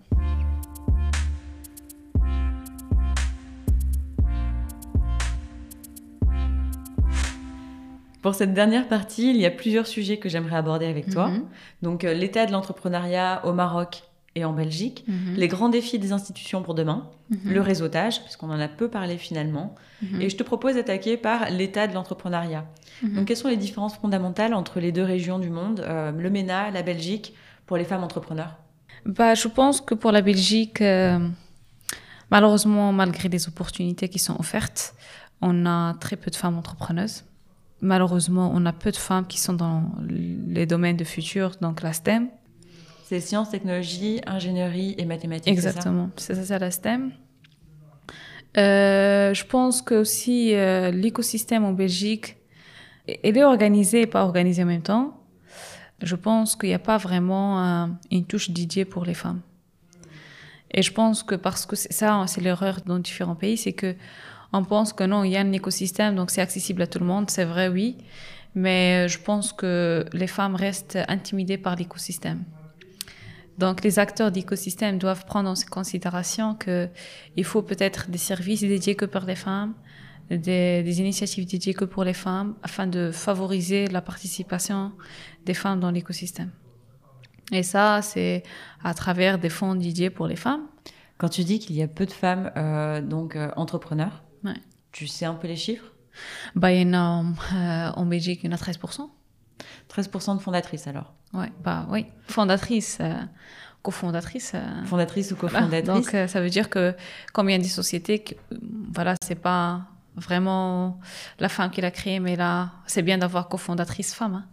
Pour 8.23 8.35
cette 8.35 8.53
dernière 8.53 8.89
partie, 8.89 9.31
il 9.31 9.37
y 9.37 9.47
a 9.47 9.51
plusieurs 9.51 9.87
sujets 9.87 10.19
que 10.19 10.29
j'aimerais 10.29 10.57
aborder 10.57 10.87
avec 10.87 11.09
toi. 11.11 11.29
Mhm. 11.29 11.45
Donc 11.83 12.05
euh, 12.05 12.15
l'état 12.15 12.47
de 12.47 12.53
l'entrepreneuriat 12.53 13.43
au 13.45 13.53
Maroc 13.53 14.03
et 14.35 14.45
en 14.45 14.53
Belgique, 14.53 15.05
Mhm. 15.09 15.35
les 15.37 15.49
grands 15.49 15.69
défis 15.69 15.99
des 15.99 16.13
institutions 16.13 16.63
pour 16.63 16.75
demain, 16.75 17.11
Mhm. 17.31 17.53
le 17.53 17.61
réseautage, 17.61 18.23
puisqu'on 18.23 18.51
en 18.51 18.61
a 18.61 18.69
peu 18.69 18.89
parlé 18.89 19.17
finalement, 19.19 19.75
et 20.21 20.29
je 20.31 20.37
te 20.37 20.43
propose 20.45 20.75
d'attaquer 20.77 21.17
par 21.17 21.51
l'état 21.51 21.87
de 21.89 21.95
l'entrepreneuriat. 21.95 22.65
Donc 23.03 23.27
quelles 23.27 23.37
sont 23.37 23.49
les 23.49 23.57
différences 23.57 23.97
fondamentales 23.97 24.55
entre 24.55 24.79
les 24.81 24.93
deux 24.93 25.03
régions 25.03 25.39
du 25.41 25.51
monde, 25.51 25.81
euh, 25.81 26.13
le 26.13 26.31
MENA, 26.31 26.71
la 26.71 26.83
Belgique, 26.83 27.35
pour 27.67 27.77
les 27.77 27.85
femmes 27.85 28.05
entrepreneurs? 28.05 28.57
Bah, 29.07 29.35
je 29.35 29.49
pense 29.49 29.81
que 29.81 29.95
pour 29.95 30.13
la 30.13 30.21
Belgique, 30.23 30.81
euh, 30.83 31.19
malheureusement, 32.31 32.93
malgré 32.93 33.29
les 33.29 33.49
opportunités 33.49 34.09
qui 34.09 34.19
sont 34.19 34.37
offertes, 34.39 34.95
on 35.41 35.67
a 35.67 35.95
très 35.95 36.17
peu 36.17 36.31
de 36.31 36.37
femmes 36.37 36.59
entrepreneuses. 36.59 37.25
Malheureusement, 37.81 38.51
on 38.53 38.67
a 38.67 38.73
peu 38.73 38.91
de 38.91 38.97
femmes 38.97 39.27
qui 39.27 39.39
sont 39.39 39.53
dans 39.53 39.85
les 40.09 40.67
domaines 40.67 40.97
de 40.97 41.05
futur, 41.05 41.53
donc 41.61 41.83
la 41.83 41.93
STEM. 41.93 42.29
C'est 43.05 43.21
sciences, 43.21 43.51
technologies, 43.51 44.21
ingénierie 44.27 44.95
et 44.99 45.05
mathématiques. 45.05 45.53
Exactement, 45.53 46.11
c'est 46.17 46.35
ça, 46.35 46.45
c'est 46.45 46.59
la 46.59 46.71
STEM. 46.71 47.13
Euh, 48.57 49.33
je 49.35 49.45
pense 49.45 49.83
que 49.83 49.95
aussi 49.95 50.55
euh, 50.55 50.91
l'écosystème 50.91 51.65
en 51.65 51.73
Belgique, 51.73 52.37
il 53.07 53.39
est 53.39 53.45
organisé 53.45 54.03
et 54.03 54.07
pas 54.07 54.25
organisé 54.25 54.63
en 54.63 54.67
même 54.67 54.83
temps. 54.83 55.23
Je 56.03 56.17
pense 56.17 56.57
qu'il 56.57 56.69
n'y 56.69 56.75
a 56.75 56.81
pas 56.81 56.97
vraiment 56.97 57.65
euh, 57.65 57.87
une 58.11 58.25
touche 58.25 58.51
dédiée 58.51 58.85
pour 58.85 59.05
les 59.05 59.15
femmes. 59.15 59.41
Et 60.73 60.83
je 60.83 60.93
pense 60.93 61.23
que 61.23 61.35
parce 61.35 61.67
que 61.67 61.77
ça, 61.77 62.25
c'est 62.27 62.41
l'erreur 62.41 62.81
dans 62.85 62.99
différents 62.99 63.35
pays, 63.35 63.57
c'est 63.57 63.73
que 63.73 63.95
on 64.53 64.65
pense 64.65 64.93
que 64.93 65.05
non, 65.05 65.25
il 65.25 65.33
y 65.33 65.37
a 65.37 65.41
un 65.41 65.53
écosystème, 65.53 66.15
donc 66.15 66.31
c'est 66.31 66.41
accessible 66.41 66.83
à 66.83 66.87
tout 66.87 66.99
le 66.99 67.07
monde. 67.07 67.31
C'est 67.31 67.45
vrai, 67.45 67.69
oui, 67.69 67.99
mais 68.55 69.09
je 69.09 69.19
pense 69.19 69.53
que 69.53 70.07
les 70.13 70.27
femmes 70.27 70.55
restent 70.55 70.99
intimidées 71.09 71.59
par 71.59 71.77
l'écosystème. 71.77 72.45
Donc, 73.59 73.83
les 73.83 73.99
acteurs 73.99 74.31
d'écosystème 74.31 74.99
doivent 74.99 75.25
prendre 75.27 75.51
en 75.51 75.55
considération 75.69 76.55
qu'il 76.55 77.45
faut 77.45 77.63
peut-être 77.63 78.09
des 78.09 78.19
services 78.19 78.61
dédiés 78.61 78.95
que 78.95 79.05
pour 79.05 79.23
les 79.23 79.35
femmes, 79.35 79.75
des, 80.31 81.01
initiatives 81.01 81.45
dédiées 81.45 81.75
que 81.75 81.85
pour 81.85 82.05
les 82.05 82.15
femmes, 82.15 82.55
afin 82.63 82.87
de 82.87 83.11
favoriser 83.11 83.89
la 83.89 84.01
participation 84.01 84.93
des 85.45 85.55
femmes 85.55 85.81
dans 85.81 85.91
l'écosystème. 85.91 86.53
Et 87.51 87.65
ça, 87.65 88.01
c'est 88.03 88.45
à 88.85 88.95
travers 88.95 89.39
des 89.39 89.49
fonds 89.49 89.75
dédiés 89.75 90.11
pour 90.11 90.29
les 90.29 90.37
femmes. 90.37 90.67
Quand 91.17 91.29
tu 91.29 91.43
dis 91.43 91.59
qu'il 91.59 91.75
y 91.75 91.83
a 91.83 91.89
peu 91.89 92.07
de 92.07 92.13
femmes 92.13 92.53
euh, 92.57 93.01
donc 93.01 93.35
euh, 93.35 93.51
entrepreneurs. 93.57 94.23
Tu 94.93 95.07
sais 95.07 95.25
un 95.25 95.35
peu 95.35 95.49
les 95.49 95.57
chiffres? 95.57 95.93
Bah, 96.55 96.73
il 96.73 96.83
y 96.83 96.85
en 96.85 96.95
a 96.95 97.25
euh, 97.55 97.91
en 97.95 98.07
Belgique, 98.07 98.41
il 98.43 98.51
y 98.51 98.53
en 98.53 98.57
a 98.57 98.61
13%. 98.61 99.09
13% 99.89 100.37
de 100.37 100.41
fondatrices 100.41 100.87
alors? 100.87 101.15
Ouais, 101.35 101.53
bah 101.63 101.87
oui, 101.91 102.07
fondatrice, 102.27 102.99
euh, 103.01 103.15
cofondatrice. 103.83 104.53
Euh, 104.55 104.85
Fondatrice 104.85 105.33
ou 105.33 105.37
cofondatrice. 105.37 105.85
Voilà. 105.85 106.01
Donc 106.01 106.15
euh, 106.15 106.27
ça 106.27 106.41
veut 106.41 106.51
dire 106.51 106.71
que 106.71 106.95
comme 107.33 107.49
il 107.51 107.53
y 107.53 107.57
a 107.57 107.59
des 107.59 107.65
sociétés, 107.65 108.21
que, 108.21 108.35
voilà, 108.93 109.15
c'est 109.23 109.35
pas 109.35 109.83
vraiment 110.17 110.99
la 111.39 111.49
femme 111.49 111.71
qui 111.71 111.81
l'a 111.81 111.91
créée, 111.91 112.19
mais 112.19 112.35
là, 112.37 112.73
c'est 112.87 113.03
bien 113.03 113.19
d'avoir 113.19 113.49
cofondatrice 113.49 114.15
femme. 114.15 114.35
Hein. 114.35 114.47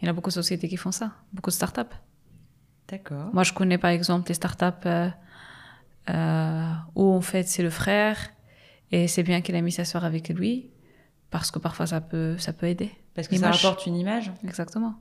Il 0.00 0.06
y 0.06 0.08
en 0.08 0.12
a 0.12 0.14
beaucoup 0.14 0.30
de 0.30 0.34
sociétés 0.34 0.68
qui 0.68 0.76
font 0.76 0.92
ça, 0.92 1.12
beaucoup 1.32 1.50
de 1.50 1.54
startups. 1.54 1.94
D'accord. 2.88 3.30
Moi, 3.32 3.44
je 3.44 3.52
connais 3.52 3.78
par 3.78 3.90
exemple 3.90 4.26
des 4.26 4.34
startups 4.34 4.88
où 6.08 7.14
en 7.14 7.20
fait 7.20 7.44
c'est 7.44 7.62
le 7.62 7.70
frère 7.70 8.16
et 8.92 9.08
c'est 9.08 9.22
bien 9.22 9.40
qu'il 9.40 9.54
a 9.54 9.60
mis 9.60 9.72
sa 9.72 9.84
soeur 9.84 10.04
avec 10.04 10.28
lui 10.28 10.70
parce 11.30 11.50
que 11.50 11.58
parfois 11.58 11.86
ça 11.86 12.00
peut, 12.00 12.36
ça 12.38 12.52
peut 12.52 12.66
aider. 12.66 12.90
Parce 13.14 13.28
que 13.28 13.36
ça 13.36 13.50
rapporte 13.50 13.86
une 13.86 13.96
image. 13.96 14.32
Exactement. 14.44 14.94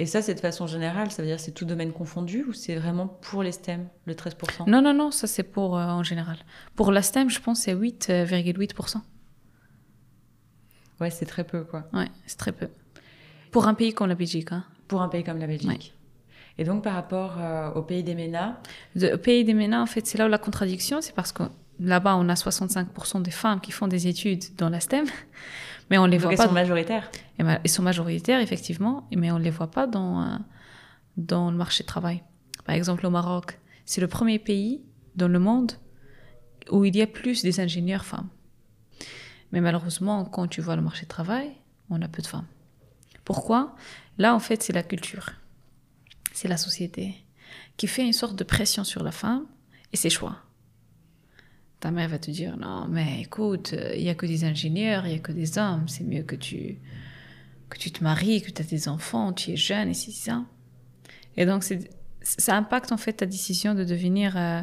Et 0.00 0.06
ça, 0.06 0.22
c'est 0.22 0.34
de 0.34 0.40
façon 0.40 0.68
générale, 0.68 1.10
ça 1.10 1.22
veut 1.22 1.28
dire 1.28 1.40
c'est 1.40 1.50
tout 1.50 1.64
domaine 1.64 1.92
confondu 1.92 2.44
ou 2.44 2.52
c'est 2.52 2.76
vraiment 2.76 3.08
pour 3.08 3.42
les 3.42 3.50
STEM, 3.50 3.88
le 4.04 4.14
13% 4.14 4.68
Non, 4.68 4.80
non, 4.80 4.94
non, 4.94 5.10
ça 5.10 5.26
c'est 5.26 5.42
pour 5.42 5.76
euh, 5.76 5.84
en 5.84 6.04
général. 6.04 6.36
Pour 6.76 6.92
la 6.92 7.02
STEM, 7.02 7.28
je 7.28 7.40
pense 7.40 7.62
c'est 7.62 7.74
8,8%. 7.74 9.00
Ouais, 11.00 11.10
c'est 11.10 11.26
très 11.26 11.42
peu 11.42 11.64
quoi. 11.64 11.88
Ouais, 11.92 12.06
c'est 12.26 12.38
très 12.38 12.52
peu. 12.52 12.68
Pour 13.50 13.66
un 13.66 13.74
pays 13.74 13.92
comme 13.92 14.08
la 14.08 14.14
Belgique. 14.14 14.52
Hein. 14.52 14.64
Pour 14.86 15.02
un 15.02 15.08
pays 15.08 15.24
comme 15.24 15.38
la 15.38 15.48
Belgique. 15.48 15.68
Ouais. 15.68 15.98
Et 16.58 16.64
donc, 16.64 16.84
par 16.84 16.94
rapport 16.94 17.36
euh, 17.38 17.70
au 17.72 17.82
pays 17.82 18.02
des 18.02 18.14
MENA 18.14 18.60
Au 18.96 19.18
pays 19.18 19.44
des 19.44 19.54
MENA, 19.54 19.82
en 19.82 19.86
fait, 19.86 20.06
c'est 20.06 20.18
là 20.18 20.26
où 20.26 20.28
la 20.28 20.38
contradiction, 20.38 21.00
c'est 21.00 21.14
parce 21.14 21.32
que 21.32 21.44
là-bas, 21.80 22.16
on 22.16 22.28
a 22.28 22.34
65% 22.34 23.22
des 23.22 23.30
femmes 23.30 23.60
qui 23.60 23.72
font 23.72 23.88
des 23.88 24.06
études 24.06 24.44
dans 24.56 24.68
la 24.68 24.80
STEM, 24.80 25.06
mais 25.90 25.98
on 25.98 26.06
les 26.06 26.18
voit 26.18 26.32
elles 26.32 26.36
pas. 26.36 26.44
Elles 26.44 26.48
sont 26.48 26.54
majoritaires. 26.54 27.10
Et 27.38 27.42
ben, 27.42 27.60
elles 27.62 27.70
sont 27.70 27.82
majoritaires, 27.82 28.40
effectivement, 28.40 29.08
mais 29.14 29.30
on 29.30 29.38
ne 29.38 29.44
les 29.44 29.50
voit 29.50 29.70
pas 29.70 29.86
dans, 29.86 30.22
euh, 30.22 30.36
dans 31.16 31.50
le 31.50 31.56
marché 31.56 31.84
de 31.84 31.88
travail. 31.88 32.22
Par 32.64 32.74
exemple, 32.74 33.06
au 33.06 33.10
Maroc, 33.10 33.58
c'est 33.84 34.00
le 34.00 34.08
premier 34.08 34.38
pays 34.38 34.82
dans 35.16 35.28
le 35.28 35.38
monde 35.38 35.72
où 36.70 36.84
il 36.84 36.96
y 36.96 37.02
a 37.02 37.06
plus 37.06 37.42
des 37.42 37.60
ingénieurs 37.60 38.04
femmes. 38.04 38.28
Mais 39.52 39.60
malheureusement, 39.60 40.24
quand 40.24 40.46
tu 40.46 40.60
vois 40.60 40.76
le 40.76 40.82
marché 40.82 41.04
de 41.04 41.08
travail, 41.08 41.52
on 41.88 42.02
a 42.02 42.08
peu 42.08 42.20
de 42.20 42.26
femmes. 42.26 42.46
Pourquoi? 43.24 43.74
Là, 44.18 44.34
en 44.34 44.38
fait, 44.38 44.62
c'est 44.62 44.72
la 44.72 44.82
culture. 44.82 45.30
C'est 46.32 46.48
la 46.48 46.56
société 46.56 47.14
qui 47.76 47.86
fait 47.86 48.04
une 48.04 48.12
sorte 48.12 48.36
de 48.36 48.44
pression 48.44 48.84
sur 48.84 49.02
la 49.02 49.12
femme 49.12 49.46
et 49.92 49.96
ses 49.96 50.10
choix. 50.10 50.36
Ta 51.80 51.90
mère 51.90 52.08
va 52.08 52.18
te 52.18 52.30
dire 52.30 52.56
non, 52.56 52.88
mais 52.88 53.20
écoute, 53.22 53.74
il 53.94 54.02
n'y 54.02 54.08
a 54.08 54.14
que 54.14 54.26
des 54.26 54.44
ingénieurs, 54.44 55.06
il 55.06 55.10
n'y 55.10 55.16
a 55.16 55.20
que 55.20 55.32
des 55.32 55.58
hommes, 55.58 55.86
c'est 55.86 56.04
mieux 56.04 56.22
que 56.22 56.34
tu, 56.34 56.78
que 57.70 57.78
tu 57.78 57.90
te 57.90 58.02
maries, 58.02 58.42
que 58.42 58.50
tu 58.50 58.62
as 58.62 58.64
des 58.64 58.88
enfants, 58.88 59.32
tu 59.32 59.52
es 59.52 59.56
jeune 59.56 59.88
et 59.88 59.94
c'est 59.94 60.10
ça. 60.10 60.44
Et 61.36 61.46
donc, 61.46 61.62
ça 62.22 62.56
impacte 62.56 62.92
en 62.92 62.96
fait 62.96 63.14
ta 63.14 63.26
décision 63.26 63.74
de 63.74 63.84
devenir 63.84 64.36
euh, 64.36 64.62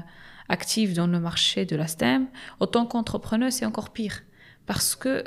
active 0.50 0.94
dans 0.94 1.08
le 1.08 1.20
marché 1.20 1.66
de 1.66 1.76
la 1.76 1.88
STEM. 1.88 2.28
Autant 2.60 2.86
qu'entrepreneur, 2.86 3.52
c'est 3.52 3.66
encore 3.66 3.92
pire. 3.92 4.24
Parce 4.66 4.96
que 4.96 5.24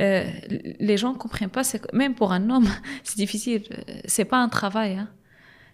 euh, 0.00 0.30
les 0.48 0.96
gens 0.96 1.12
ne 1.12 1.18
comprennent 1.18 1.50
pas, 1.50 1.62
même 1.92 2.14
pour 2.14 2.32
un 2.32 2.50
homme, 2.50 2.68
c'est 3.02 3.16
difficile. 3.16 3.62
C'est 4.04 4.24
pas 4.24 4.38
un 4.38 4.48
travail, 4.48 4.96
hein. 4.96 5.08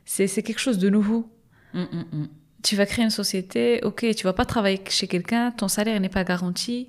c'est 0.05 0.43
quelque 0.43 0.61
chose 0.61 0.79
de 0.79 0.89
nouveau. 0.89 1.31
Mm, 1.75 1.83
mm. 1.83 2.29
Tu 2.65 2.75
vas 2.75 2.87
créer 2.87 3.05
une 3.05 3.11
société, 3.11 3.81
ok, 3.85 4.13
tu 4.17 4.25
vas 4.25 4.33
pas 4.33 4.45
travailler 4.45 4.83
chez 4.89 5.07
quelqu'un, 5.07 5.53
ton 5.53 5.69
salaire 5.69 6.01
n'est 6.01 6.09
pas 6.09 6.25
garanti, 6.25 6.89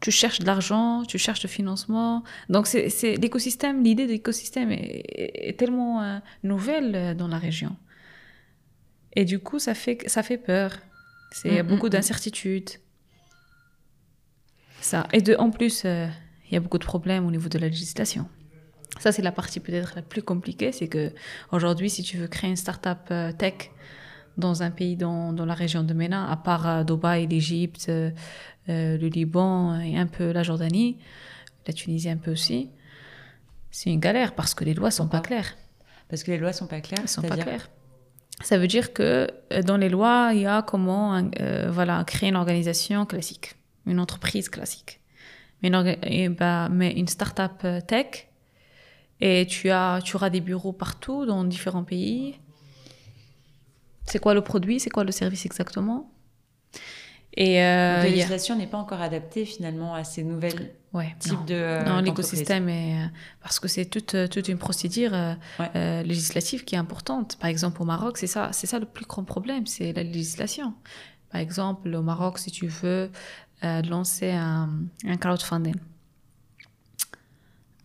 tu 0.00 0.10
cherches 0.10 0.40
de 0.40 0.46
l'argent, 0.46 1.04
tu 1.06 1.16
cherches 1.16 1.42
le 1.42 1.48
financement. 1.48 2.24
Donc 2.50 2.66
c'est 2.66 3.16
l'écosystème, 3.16 3.82
l'idée 3.82 4.06
de 4.06 4.12
l'écosystème 4.12 4.70
est, 4.72 5.56
tellement 5.58 6.02
euh, 6.02 6.18
nouvelle 6.42 6.94
euh, 6.94 7.14
dans 7.14 7.28
la 7.28 7.38
région. 7.38 7.74
Et 9.14 9.24
du 9.24 9.38
coup, 9.38 9.58
ça 9.58 9.74
fait, 9.74 9.98
ça 10.06 10.22
fait 10.22 10.38
peur. 10.38 10.78
C'est 11.30 11.62
beaucoup 11.62 11.88
d'incertitudes. 11.88 12.70
Ça. 14.82 15.06
Et 15.14 15.22
de, 15.22 15.34
en 15.36 15.50
plus, 15.50 15.84
il 15.84 16.54
y 16.54 16.56
a 16.56 16.60
beaucoup 16.60 16.78
de 16.78 16.84
problèmes 16.84 17.26
au 17.26 17.30
niveau 17.30 17.48
de 17.48 17.58
la 17.58 17.68
législation. 17.68 18.28
Ça, 18.98 19.10
c'est 19.10 19.22
la 19.22 19.32
partie 19.32 19.60
peut-être 19.60 19.94
la 19.96 20.02
plus 20.02 20.22
compliquée, 20.22 20.72
c'est 20.72 20.88
que 20.88 21.12
aujourd'hui, 21.50 21.88
si 21.88 22.02
tu 22.02 22.18
veux 22.18 22.28
créer 22.28 22.50
une 22.50 22.56
start-up 22.56 22.98
euh, 23.10 23.32
tech 23.32 23.70
dans 24.36 24.62
un 24.62 24.70
pays 24.70 24.96
dans, 24.96 25.32
dans 25.32 25.44
la 25.44 25.54
région 25.54 25.82
de 25.82 25.94
MENA, 25.94 26.30
à 26.30 26.36
part 26.36 26.68
euh, 26.68 26.84
Dubaï, 26.84 27.26
l'Égypte, 27.26 27.86
euh, 27.88 28.10
le 28.68 29.08
Liban 29.08 29.78
et 29.80 29.96
un 29.96 30.06
peu 30.06 30.32
la 30.32 30.42
Jordanie, 30.42 30.98
la 31.66 31.72
Tunisie 31.72 32.10
un 32.10 32.16
peu 32.16 32.32
aussi, 32.32 32.70
c'est 33.70 33.90
une 33.90 34.00
galère 34.00 34.34
parce 34.34 34.54
que 34.54 34.64
les 34.64 34.74
lois 34.74 34.90
sont 34.90 35.08
pas 35.08 35.20
claires. 35.20 35.56
Parce 36.08 36.22
que 36.22 36.30
les 36.30 36.38
lois 36.38 36.52
sont 36.52 36.66
pas 36.66 36.80
claires. 36.80 37.00
Elles 37.02 37.08
sont 37.08 37.22
pas 37.22 37.36
claires. 37.36 37.70
Ça 38.42 38.58
veut 38.58 38.66
dire 38.66 38.92
que 38.92 39.28
dans 39.64 39.76
les 39.76 39.88
lois, 39.88 40.32
il 40.34 40.40
y 40.40 40.46
a 40.46 40.62
comment 40.62 41.22
voilà 41.68 42.04
créer 42.04 42.28
une 42.28 42.36
organisation 42.36 43.06
classique, 43.06 43.54
une 43.86 43.98
entreprise 43.98 44.48
classique 44.48 45.00
mais 45.62 45.70
une, 45.70 46.34
bah, 46.34 46.68
mais 46.70 46.92
une 46.92 47.08
start-up 47.08 47.52
euh, 47.64 47.80
tech. 47.80 48.28
Et 49.20 49.46
tu, 49.46 49.70
as, 49.70 50.00
tu 50.02 50.16
auras 50.16 50.30
des 50.30 50.40
bureaux 50.40 50.72
partout 50.72 51.26
dans 51.26 51.44
différents 51.44 51.84
pays. 51.84 52.40
C'est 54.06 54.18
quoi 54.18 54.34
le 54.34 54.42
produit? 54.42 54.80
C'est 54.80 54.90
quoi 54.90 55.04
le 55.04 55.12
service 55.12 55.46
exactement? 55.46 56.10
Et 57.34 57.62
euh, 57.62 57.96
la 57.96 58.04
législation 58.04 58.56
n'est 58.56 58.66
pas 58.66 58.76
encore 58.76 59.00
adaptée 59.00 59.46
finalement 59.46 59.94
à 59.94 60.04
ces 60.04 60.22
nouvelles 60.22 60.74
ouais, 60.92 61.14
types 61.18 61.46
de. 61.46 61.54
Euh, 61.54 61.84
non, 61.84 62.00
l'écosystème 62.00 62.68
est. 62.68 62.98
Parce 63.40 63.58
que 63.58 63.68
c'est 63.68 63.86
toute, 63.86 64.16
toute 64.28 64.48
une 64.48 64.58
procédure 64.58 65.12
législative 65.74 66.64
qui 66.64 66.74
est 66.74 66.78
importante. 66.78 67.36
Par 67.36 67.48
exemple, 67.48 67.80
au 67.80 67.86
Maroc, 67.86 68.18
c'est 68.18 68.26
ça, 68.26 68.50
c'est 68.52 68.66
ça 68.66 68.78
le 68.78 68.86
plus 68.86 69.06
grand 69.06 69.24
problème, 69.24 69.66
c'est 69.66 69.92
la 69.92 70.02
législation. 70.02 70.74
Par 71.30 71.40
exemple, 71.40 71.94
au 71.94 72.02
Maroc, 72.02 72.38
si 72.38 72.50
tu 72.50 72.66
veux 72.66 73.10
euh, 73.64 73.80
lancer 73.82 74.32
un, 74.32 74.88
crowdfunding. 75.20 75.76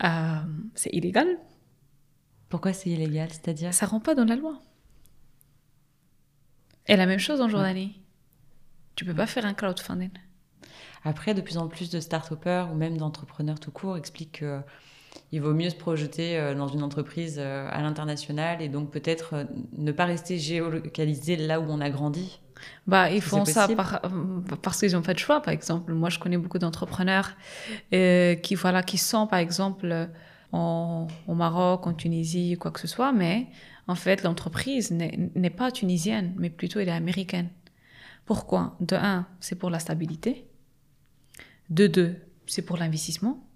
Euh, 0.03 0.39
c'est 0.74 0.89
illégal. 0.91 1.38
Pourquoi 2.49 2.74
c'est 2.74 2.89
illégal 2.89 3.30
C'est-à-dire? 3.32 3.74
Ça 3.76 3.86
rentre 3.86 4.05
pas 4.05 4.15
dans 4.15 4.26
la 4.26 4.36
loi. 4.36 4.59
Et 6.88 6.95
la 6.95 7.05
même 7.05 7.19
chose 7.19 7.41
en 7.41 7.49
Jordanie. 7.49 7.99
Tu 8.95 9.05
peux 9.05 9.13
pas 9.13 9.27
faire 9.27 9.45
un 9.45 9.53
crowdfunding. 9.53 10.09
Après, 11.03 11.33
de 11.33 11.41
plus 11.41 11.57
en 11.57 11.67
plus 11.67 11.89
de 11.89 11.99
start 11.99 12.31
ou 12.31 12.75
même 12.75 12.97
d'entrepreneurs 12.97 13.59
tout 13.59 13.71
court 13.71 13.97
expliquent 13.97 14.43
qu'il 15.29 15.41
vaut 15.41 15.53
mieux 15.53 15.69
se 15.69 15.75
projeter 15.75 16.38
euh, 16.38 16.55
dans 16.55 16.67
une 16.67 16.83
entreprise 16.83 17.39
à 17.39 17.81
l'international 17.81 18.61
et 18.61 18.69
donc 18.69 18.91
peut-être 18.91 19.45
ne 19.77 19.91
pas 19.91 20.05
rester 20.05 20.38
géolocalisé 20.38 21.35
là 21.35 21.59
où 21.59 21.65
on 21.69 21.79
a 21.79 21.89
grandi 21.89 22.39
bah, 22.85 23.11
ils 23.11 23.21
font 23.21 23.45
ça 23.45 23.67
parce 24.61 24.79
qu'ils 24.79 24.93
n'ont 24.93 25.01
pas 25.01 25.13
de 25.13 25.19
choix, 25.19 25.41
par 25.41 25.53
exemple. 25.53 25.93
Moi, 25.93 26.09
je 26.09 26.19
connais 26.19 26.38
beaucoup 26.38 26.59
d'entrepreneurs 26.59 27.31
euh, 27.93 28.35
qui, 28.35 28.55
voilà, 28.55 28.83
qui 28.83 28.97
sont, 28.97 29.27
par 29.27 29.39
exemple, 29.39 30.09
en, 30.51 31.07
au 31.27 31.33
Maroc, 31.33 31.88
en 31.88 31.93
Tunisie, 31.93 32.57
quoi 32.59 32.71
que 32.71 32.79
ce 32.79 32.88
soit, 32.88 33.11
mais 33.11 33.47
en 33.88 33.95
fait, 33.95 34.23
l'entreprise 34.23 34.91
n'est 34.91 35.49
pas 35.49 35.71
tunisienne, 35.71 36.33
mais 36.38 36.49
plutôt 36.49 36.79
elle 36.79 36.89
est 36.89 36.91
américaine. 36.91 37.49
Pourquoi? 38.25 38.75
De 38.81 38.95
un, 38.95 39.25
c'est 39.39 39.55
pour 39.55 39.69
la 39.69 39.79
stabilité. 39.79 40.45
De 41.69 41.88
deux, 41.88 42.17
c'est 42.45 42.61
pour 42.61 42.77
l'investissement. 42.77 43.47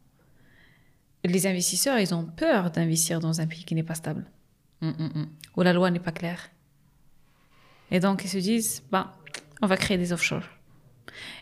Les 1.25 1.47
investisseurs, 1.47 1.99
ils 1.99 2.15
ont 2.15 2.25
peur 2.25 2.71
d'investir 2.71 3.19
dans 3.19 3.41
un 3.41 3.47
pays 3.47 3.65
qui 3.65 3.75
n'est 3.75 3.84
pas 3.84 3.95
stable, 3.95 4.25
mm, 4.82 4.88
mm, 4.88 5.11
mm. 5.19 5.29
où 5.57 5.61
la 5.61 5.73
loi 5.73 5.91
n'est 5.91 5.99
pas 5.99 6.13
claire. 6.13 6.49
Et 7.91 7.99
donc, 7.99 8.23
ils 8.23 8.29
se 8.29 8.38
disent, 8.38 8.84
bah, 8.89 9.17
on 9.61 9.67
va 9.67 9.75
créer 9.75 9.97
des 9.97 10.13
offshore. 10.13 10.43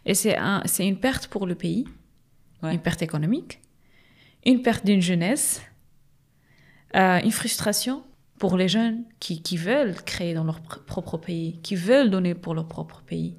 Et 0.05 0.15
c'est 0.15 0.35
un, 0.35 0.63
une 0.79 0.99
perte 0.99 1.27
pour 1.27 1.45
le 1.45 1.53
pays, 1.53 1.85
une 2.63 2.79
perte 2.79 3.03
économique, 3.03 3.61
une 4.45 4.63
perte 4.63 4.83
d'une 4.85 5.01
jeunesse, 5.01 5.61
euh, 6.95 7.21
une 7.21 7.31
frustration 7.31 8.03
pour 8.39 8.55
les 8.55 8.69
jeunes 8.69 9.03
qui, 9.19 9.57
veulent 9.57 9.95
créer 9.95 10.33
dans 10.33 10.45
leur 10.45 10.61
propre 10.61 11.17
pays, 11.17 11.59
qui 11.61 11.75
veulent 11.75 12.09
donner 12.09 12.33
pour 12.33 12.55
leur 12.55 12.67
propre 12.67 13.03
pays. 13.05 13.35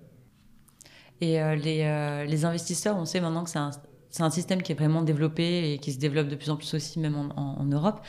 Et 1.23 1.41
euh, 1.41 1.57
les, 1.57 1.83
euh, 1.85 2.25
les, 2.27 2.45
investisseurs, 2.45 2.97
on 2.97 3.07
sait 3.07 3.21
maintenant 3.21 3.45
que 3.45 3.51
c'est 3.51 4.23
un, 4.23 4.31
système 4.31 4.63
qui 4.63 4.73
est 4.73 4.75
vraiment 4.75 5.03
développé 5.03 5.73
et 5.73 5.79
qui 5.79 5.93
se 5.93 5.99
développe 5.99 6.29
de 6.29 6.37
plus 6.37 6.51
en 6.51 6.57
plus 6.57 6.75
aussi, 6.75 7.01
même 7.01 7.17
en, 7.17 7.65
Europe. 7.65 8.01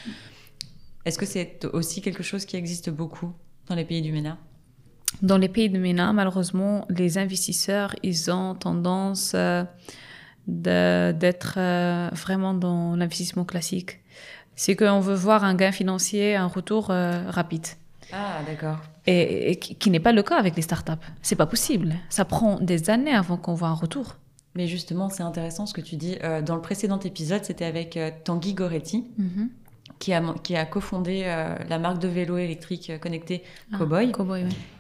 Est-ce 1.06 1.18
que 1.18 1.26
c'est 1.26 1.66
aussi 1.74 2.02
quelque 2.02 2.24
chose 2.24 2.46
qui 2.46 2.58
existe 2.58 2.90
beaucoup 2.90 3.34
dans 3.68 3.76
les 3.76 3.86
pays 3.86 4.02
du 4.02 4.12
MENA? 4.12 4.38
Dans 5.22 5.38
les 5.38 5.50
pays 5.50 5.70
de 5.70 5.80
MENA, 5.80 6.14
malheureusement, 6.14 6.86
les 6.90 7.18
investisseurs, 7.18 7.96
ils 8.04 8.32
ont 8.32 8.56
tendance 8.56 9.34
euh, 9.36 9.64
d'être 10.48 11.58
vraiment 12.16 12.54
dans 12.54 12.96
l'investissement 12.98 13.46
classique. 13.46 14.02
C'est 14.64 14.76
qu'on 14.76 15.00
veut 15.00 15.16
voir 15.16 15.44
un 15.44 15.56
gain 15.56 15.72
financier, 15.72 16.36
un 16.36 16.46
retour 16.46 16.92
euh, 16.92 17.24
rapide. 17.28 17.66
Ah, 18.14 18.42
d'accord. 18.46 18.78
Et, 19.08 19.56
qui, 19.56 19.90
n'est 19.90 20.00
pas 20.00 20.12
le 20.12 20.22
cas 20.22 20.38
avec 20.38 20.56
les 20.56 20.62
startups. 20.62 20.92
C'est 21.24 21.36
pas 21.36 21.48
possible. 21.48 21.96
Ça 22.10 22.26
prend 22.26 22.60
des 22.60 22.92
années 22.92 23.16
avant 23.16 23.38
qu'on 23.38 23.56
voit 23.56 23.70
un 23.70 23.74
retour. 23.74 24.18
Mais 24.54 24.68
justement, 24.68 25.10
c'est 25.10 25.24
intéressant 25.24 25.66
ce 25.66 25.74
que 25.74 25.82
tu 25.82 25.96
dis. 25.96 26.20
dans 26.46 26.54
le 26.54 26.62
précédent 26.62 27.00
épisode, 27.00 27.44
c'était 27.44 27.66
avec 27.66 27.98
Tanguy 28.24 28.54
Goretti. 28.54 29.08
Mm-hmm 29.20 29.48
qui 30.02 30.14
a, 30.14 30.34
qui 30.42 30.56
a 30.56 30.66
cofondé 30.66 31.22
euh, 31.26 31.56
la 31.70 31.78
marque 31.78 32.00
de 32.00 32.08
vélo 32.08 32.38
électrique 32.38 32.90
euh, 32.90 32.98
connecté 32.98 33.44
ah, 33.72 33.78
Cowboy. 33.78 34.12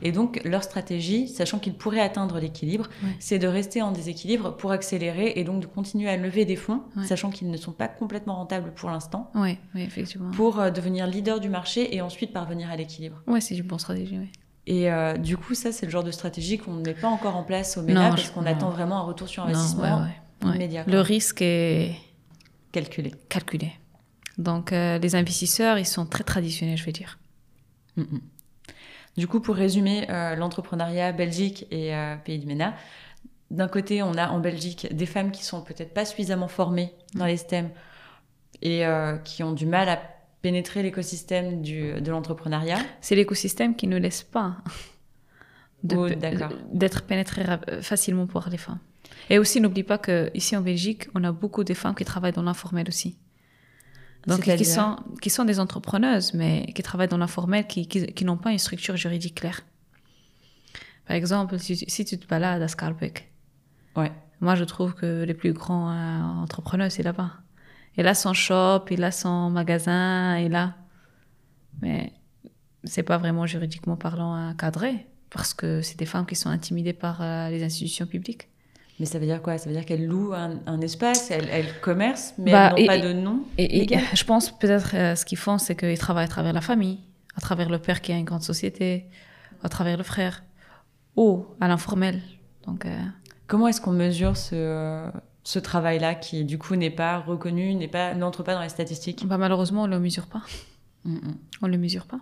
Et 0.01 0.11
donc, 0.11 0.41
leur 0.43 0.63
stratégie, 0.63 1.27
sachant 1.27 1.59
qu'ils 1.59 1.75
pourraient 1.75 2.01
atteindre 2.01 2.39
l'équilibre, 2.39 2.89
c'est 3.19 3.37
de 3.37 3.47
rester 3.47 3.83
en 3.83 3.91
déséquilibre 3.91 4.57
pour 4.57 4.71
accélérer 4.71 5.33
et 5.35 5.43
donc 5.43 5.61
de 5.61 5.67
continuer 5.67 6.09
à 6.09 6.17
lever 6.17 6.43
des 6.45 6.55
fonds, 6.55 6.81
sachant 7.05 7.29
qu'ils 7.29 7.51
ne 7.51 7.57
sont 7.57 7.71
pas 7.71 7.87
complètement 7.87 8.35
rentables 8.35 8.73
pour 8.73 8.89
l'instant. 8.89 9.31
Oui, 9.35 9.59
effectivement. 9.75 10.31
Pour 10.31 10.59
euh, 10.59 10.71
devenir 10.71 11.05
leader 11.05 11.39
du 11.39 11.49
marché 11.49 11.95
et 11.95 12.01
ensuite 12.01 12.33
parvenir 12.33 12.71
à 12.71 12.75
l'équilibre. 12.75 13.21
Oui, 13.27 13.41
c'est 13.43 13.55
une 13.55 13.67
bonne 13.67 13.79
stratégie, 13.79 14.17
oui. 14.17 14.31
Et 14.67 14.89
du 15.17 15.37
coup, 15.37 15.53
ça, 15.53 15.71
c'est 15.71 15.85
le 15.85 15.91
genre 15.91 16.03
de 16.03 16.11
stratégie 16.11 16.57
qu'on 16.57 16.73
ne 16.73 16.85
met 16.85 16.93
pas 16.93 17.07
encore 17.07 17.35
en 17.35 17.43
place 17.43 17.77
au 17.77 17.81
MENA 17.81 18.09
parce 18.09 18.29
qu'on 18.29 18.45
attend 18.45 18.69
vraiment 18.69 18.99
un 18.99 19.03
retour 19.03 19.27
sur 19.27 19.43
investissement 19.43 20.07
immédiat. 20.43 20.83
Le 20.87 21.01
risque 21.01 21.41
est 21.41 21.95
calculé. 22.71 23.11
Calculé. 23.27 23.73
Donc 24.37 24.71
euh, 24.71 24.97
les 24.97 25.15
investisseurs, 25.15 25.77
ils 25.77 25.85
sont 25.85 26.05
très 26.05 26.23
traditionnels, 26.23 26.77
je 26.77 26.85
vais 26.85 26.91
dire. 26.91 27.19
Mm, 27.97 28.01
mm. 28.01 28.21
Du 29.17 29.27
coup, 29.27 29.41
pour 29.41 29.55
résumer, 29.55 30.09
euh, 30.09 30.35
l'entrepreneuriat 30.35 31.11
Belgique 31.11 31.67
et 31.69 31.93
euh, 31.93 32.15
Pays 32.15 32.39
du 32.39 32.47
MENA, 32.47 32.75
d'un 33.49 33.67
côté, 33.67 34.01
on 34.01 34.13
a 34.13 34.29
en 34.29 34.39
Belgique 34.39 34.87
des 34.95 35.05
femmes 35.05 35.31
qui 35.31 35.43
sont 35.43 35.61
peut-être 35.61 35.93
pas 35.93 36.05
suffisamment 36.05 36.47
formées 36.47 36.93
dans 37.15 37.25
les 37.25 37.35
STEM 37.35 37.69
et 38.61 38.85
qui 39.25 39.43
ont 39.43 39.51
du 39.51 39.65
mal 39.65 39.89
à 39.89 39.99
pénétrer 40.41 40.83
l'écosystème 40.83 41.61
de 41.61 42.09
l'entrepreneuriat 42.11 42.77
C'est 43.01 43.15
l'écosystème 43.15 43.75
qui 43.75 43.87
ne 43.87 43.97
laisse 43.97 44.23
pas 44.23 44.55
oh, 45.93 46.07
d'être 46.71 47.01
pénétré 47.01 47.43
facilement 47.81 48.25
par 48.25 48.49
les 48.49 48.57
femmes. 48.57 48.79
Et 49.29 49.37
aussi, 49.37 49.59
n'oublie 49.59 49.83
pas 49.83 49.97
qu'ici 49.97 50.55
en 50.55 50.61
Belgique, 50.61 51.09
on 51.13 51.23
a 51.25 51.33
beaucoup 51.33 51.65
de 51.65 51.73
femmes 51.73 51.95
qui 51.95 52.05
travaillent 52.05 52.31
dans 52.31 52.43
l'informel 52.43 52.87
aussi. 52.87 53.17
Donc, 54.27 54.41
qui 54.41 54.65
sont, 54.65 54.97
qui 55.21 55.29
sont 55.29 55.45
des 55.45 55.59
entrepreneuses, 55.59 56.33
mais 56.33 56.71
qui 56.75 56.83
travaillent 56.83 57.07
dans 57.07 57.17
l'informel, 57.17 57.65
qui, 57.65 57.87
qui, 57.87 58.25
n'ont 58.25 58.37
pas 58.37 58.51
une 58.51 58.59
structure 58.59 58.95
juridique 58.95 59.35
claire. 59.35 59.61
Par 61.07 61.15
exemple, 61.15 61.57
si, 61.57 62.05
tu 62.05 62.17
te 62.19 62.27
balades 62.27 62.61
à 62.61 62.67
Scarbeck, 62.67 63.31
ouais. 63.95 64.11
moi 64.39 64.55
je 64.55 64.63
trouve 64.63 64.93
que 64.93 65.23
les 65.23 65.33
plus 65.33 65.53
grands 65.53 65.91
euh, 65.91 66.21
entrepreneurs, 66.43 66.91
c'est 66.91 67.03
là-bas. 67.03 67.31
Il 67.97 68.07
a 68.07 68.13
son 68.13 68.33
shop, 68.33 68.85
il 68.91 69.03
a 69.03 69.11
son 69.11 69.49
magasin, 69.49 70.37
il 70.37 70.55
a. 70.55 70.75
Mais 71.81 72.13
c'est 72.83 73.03
pas 73.03 73.17
vraiment 73.17 73.47
juridiquement 73.47 73.97
parlant 73.97 74.53
cadré, 74.53 75.07
parce 75.31 75.55
que 75.55 75.81
c'est 75.81 75.97
des 75.97 76.05
femmes 76.05 76.27
qui 76.27 76.35
sont 76.35 76.49
intimidées 76.49 76.93
par 76.93 77.21
euh, 77.21 77.49
les 77.49 77.63
institutions 77.63 78.05
publiques. 78.05 78.50
Mais 79.01 79.07
ça 79.07 79.17
veut 79.17 79.25
dire 79.25 79.41
quoi? 79.41 79.57
Ça 79.57 79.67
veut 79.67 79.75
dire 79.75 79.83
qu'elles 79.83 80.05
louent 80.05 80.35
un, 80.35 80.79
espace, 80.81 81.31
elles, 81.31 81.49
elles, 81.51 81.79
commercent, 81.81 82.35
mais 82.37 82.51
bah, 82.51 82.71
elles 82.77 82.83
n'ont 82.83 82.87
pas 82.87 82.99
de 82.99 83.13
nom 83.13 83.39
et, 83.57 83.87
Je 84.13 84.23
pense 84.23 84.55
peut-être 84.55 84.91
euh, 84.93 85.15
ce 85.15 85.25
qu'ils 85.25 85.39
font, 85.39 85.57
c'est 85.57 85.75
qu'ils 85.75 85.97
travaillent 85.97 86.25
à 86.25 86.27
travers 86.27 86.53
la 86.53 86.61
famille, 86.61 86.99
à 87.35 87.41
travers 87.41 87.67
le 87.67 87.79
père 87.79 88.01
qui 88.01 88.11
a 88.11 88.15
une 88.15 88.25
grande 88.25 88.43
société, 88.43 89.07
à 89.63 89.69
travers 89.69 89.97
le 89.97 90.03
frère, 90.03 90.43
ou 91.15 91.47
à 91.59 91.67
l'informel. 91.67 92.21
Donc, 92.67 92.85
euh, 92.85 92.95
Comment 93.47 93.67
est-ce 93.67 93.81
qu'on 93.81 93.91
mesure 93.91 94.37
ce, 94.37 95.09
ce 95.43 95.57
travail-là 95.57 96.13
qui, 96.13 96.45
du 96.45 96.59
coup, 96.59 96.75
n'est 96.75 96.91
pas 96.91 97.17
reconnu, 97.17 97.73
n'est 97.73 97.87
pas, 97.87 98.13
n'entre 98.13 98.43
pas 98.43 98.53
dans 98.53 98.61
les 98.61 98.69
statistiques? 98.69 99.25
Bah, 99.25 99.39
Malheureusement, 99.39 99.81
on 99.81 99.87
ne 99.87 99.95
le 99.95 99.99
mesure 99.99 100.27
pas. 100.27 100.43
On 101.05 101.65
ne 101.65 101.71
le 101.71 101.79
mesure 101.79 102.05
pas. 102.05 102.19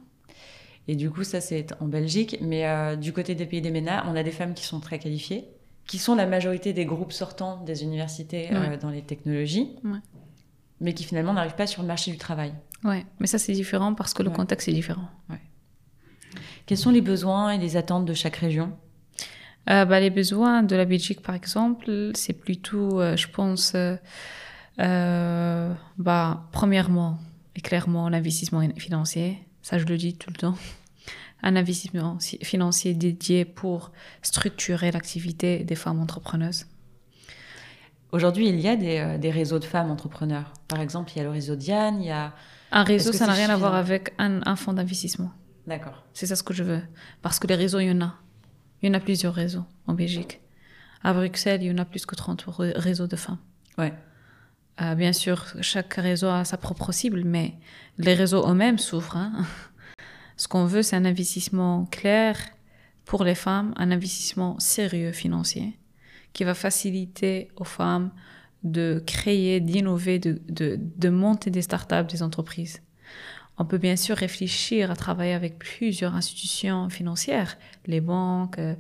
Et 0.88 0.96
du 0.96 1.12
coup, 1.12 1.26
ça, 1.26 1.42
c'est 1.42 1.74
en 1.82 1.88
Belgique. 1.88 2.38
Mais 2.40 2.66
euh, 2.66 2.96
du 2.96 3.12
côté 3.12 3.36
des 3.36 3.46
pays 3.46 3.60
des 3.60 3.70
MENA, 3.70 4.06
on 4.08 4.16
a 4.16 4.24
des 4.24 4.32
femmes 4.32 4.54
qui 4.54 4.64
sont 4.64 4.80
très 4.80 4.98
qualifiées 4.98 5.50
qui 5.90 5.98
sont 5.98 6.14
la 6.14 6.28
majorité 6.28 6.72
des 6.72 6.86
groupes 6.86 7.12
sortants 7.12 7.64
des 7.64 7.82
universités 7.82 8.50
euh, 8.54 8.78
dans 8.78 8.92
les 8.92 9.02
technologies, 9.02 9.76
mais 10.80 10.94
qui 10.94 11.04
finalement 11.04 11.34
n'arrivent 11.34 11.56
pas 11.56 11.66
sur 11.66 11.82
le 11.82 11.88
marché 11.88 12.12
du 12.12 12.18
travail. 12.20 12.54
Ouais, 12.84 13.08
mais 13.20 13.26
ça 13.26 13.40
c'est 13.40 13.54
différent 13.54 13.96
parce 13.96 14.14
que 14.14 14.22
le 14.22 14.30
contexte 14.30 14.68
est 14.68 14.74
différent. 14.74 15.10
Quels 16.68 16.78
sont 16.78 16.92
les 16.92 17.02
besoins 17.02 17.50
et 17.50 17.58
les 17.58 17.76
attentes 17.76 18.06
de 18.06 18.14
chaque 18.14 18.36
région? 18.36 18.72
Euh, 19.72 19.86
bah, 19.86 20.00
Les 20.00 20.12
besoins 20.12 20.62
de 20.62 20.76
la 20.76 20.86
Belgique, 20.86 21.24
par 21.24 21.34
exemple, 21.34 22.12
c'est 22.14 22.34
plutôt, 22.34 23.02
euh, 23.02 23.18
je 23.18 23.28
pense, 23.28 23.76
bah, 24.78 26.48
premièrement 26.52 27.18
et 27.56 27.62
clairement 27.62 28.10
l'investissement 28.10 28.62
financier. 28.78 29.40
Ça, 29.64 29.80
je 29.80 29.86
le 29.86 29.98
dis 29.98 30.14
tout 30.14 30.30
le 30.30 30.36
temps 30.36 30.56
un 31.44 31.56
investissement 31.56 32.18
financier 32.20 32.94
dédié 32.94 33.46
pour 33.46 33.92
structurer 34.22 34.92
l'activité 34.92 35.64
des 35.64 35.76
femmes 35.76 36.00
entrepreneuses 36.00 36.66
Aujourd'hui, 38.12 38.50
il 38.50 38.60
y 38.60 38.68
a 38.68 38.76
des, 38.76 38.98
euh, 38.98 39.18
des, 39.20 39.30
réseaux 39.30 39.60
de 39.60 39.66
femmes 39.66 39.92
entrepreneurs. 39.92 40.52
Par 40.68 40.82
exemple, 40.82 41.12
il 41.14 41.18
y 41.18 41.20
a 41.20 41.24
le 41.24 41.30
réseau 41.30 41.56
Diane, 41.56 42.02
il 42.02 42.08
y 42.08 42.12
a... 42.12 42.34
Un 42.72 42.84
réseau, 42.84 43.12
ça 43.14 43.28
n'a 43.28 43.34
rien 43.34 43.50
à 43.50 43.56
voir 43.56 43.76
avec 43.76 44.14
un, 44.18 44.42
un 44.48 44.56
fonds 44.56 44.74
d'investissement. 44.74 45.32
D'accord. 45.68 46.04
C'est 46.14 46.26
ça 46.26 46.36
ce 46.36 46.42
que 46.42 46.54
je 46.54 46.64
veux. 46.64 46.82
Parce 47.22 47.38
que 47.38 47.46
les 47.46 47.56
réseaux, 47.56 47.80
il 47.80 47.88
y 47.88 47.92
en 47.92 48.02
a. 48.02 48.16
Il 48.82 48.88
y 48.88 48.92
en 48.92 48.96
a 48.96 49.00
plusieurs 49.00 49.34
réseaux 49.34 49.66
en 49.86 49.94
Belgique. 49.94 50.42
À 51.04 51.14
Bruxelles, 51.14 51.62
il 51.62 51.68
y 51.68 51.72
en 51.72 51.78
a 51.78 51.86
plus 51.86 52.06
que 52.06 52.16
30 52.16 52.46
réseaux 52.76 53.08
de 53.08 53.16
femmes. 53.16 53.38
Ouais. 53.78 53.94
Euh, 54.82 54.96
bien 54.96 55.14
sûr, 55.14 55.46
chaque 55.62 55.94
réseau 55.96 56.28
a 56.28 56.46
sa 56.46 56.58
propre 56.58 56.92
cible, 56.92 57.24
mais 57.26 57.56
les 57.98 58.14
réseaux 58.14 58.50
eux-mêmes 58.50 58.78
souffrent. 58.78 59.18
Hein 59.18 59.46
ce 60.40 60.48
qu'on 60.48 60.66
veut, 60.66 60.84
c'est 60.84 60.96
un 60.96 61.04
investissement 61.04 61.86
clair 61.92 62.38
pour 63.04 63.26
les 63.26 63.36
femmes, 63.36 63.74
un 63.76 63.92
investissement 63.92 64.58
sérieux 64.58 65.12
financier 65.12 65.78
qui 66.32 66.46
va 66.46 66.54
faciliter 66.54 67.50
aux 67.58 67.66
femmes 67.66 68.12
de 68.64 69.04
créer, 69.06 69.60
d'innover, 69.60 70.18
de, 70.18 70.42
de, 70.48 70.80
de 70.80 71.10
monter 71.10 71.52
des 71.52 71.62
startups, 71.62 72.06
des 72.10 72.24
entreprises. 72.24 72.82
On 73.62 73.66
peut 73.66 73.78
bien 73.78 73.98
sûr 73.98 74.16
réfléchir 74.16 74.90
à 74.90 74.96
travailler 74.96 75.34
avec 75.34 75.60
plusieurs 75.60 76.16
institutions 76.16 76.90
financières, 76.90 77.58
les 77.88 78.00
banques, 78.00 78.58
euh, 78.58 78.74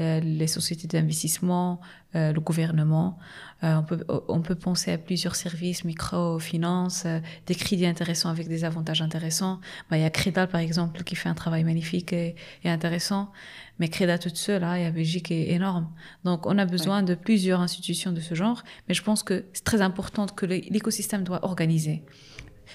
euh, 0.00 0.18
les 0.18 0.48
sociétés 0.48 0.88
d'investissement, 0.88 1.80
euh, 2.16 2.32
le 2.32 2.40
gouvernement. 2.40 3.16
on, 3.62 3.84
peut, 3.84 4.04
on 4.28 4.42
peut 4.42 4.56
penser 4.56 4.90
à 4.90 4.98
plusieurs 4.98 5.36
services, 5.36 5.84
microfinance, 5.84 7.06
des 7.46 7.54
crédits 7.54 7.86
intéressants 7.86 8.28
avec 8.28 8.48
des 8.48 8.64
avantages 8.64 9.00
intéressants. 9.00 9.60
Bah, 9.88 9.96
il 9.96 10.02
y 10.02 10.04
a 10.04 10.10
Crédal, 10.10 10.48
par 10.48 10.60
exemple, 10.60 11.02
qui 11.04 11.14
fait 11.14 11.28
un 11.28 11.34
travail 11.34 11.62
magnifique 11.64 12.12
et, 12.12 12.34
intéressant. 12.64 13.30
Mais 13.78 13.88
Crédal 13.88 14.18
toute 14.18 14.36
seule, 14.36 14.64
hein, 14.64 14.74
et 14.74 14.84
la 14.84 14.90
Belgique 14.90 15.30
est 15.30 15.52
énorme. 15.52 15.88
Donc, 16.24 16.44
on 16.46 16.58
a 16.58 16.66
besoin 16.66 17.02
de 17.02 17.14
plusieurs 17.14 17.60
institutions 17.60 18.12
de 18.12 18.20
ce 18.20 18.34
genre. 18.34 18.64
Mais 18.88 18.94
je 18.94 19.02
pense 19.02 19.22
que 19.22 19.46
c'est 19.52 19.64
très 19.64 19.80
important 19.80 20.26
que 20.26 20.44
l'écosystème 20.44 21.22
doit 21.22 21.44
organiser. 21.44 22.02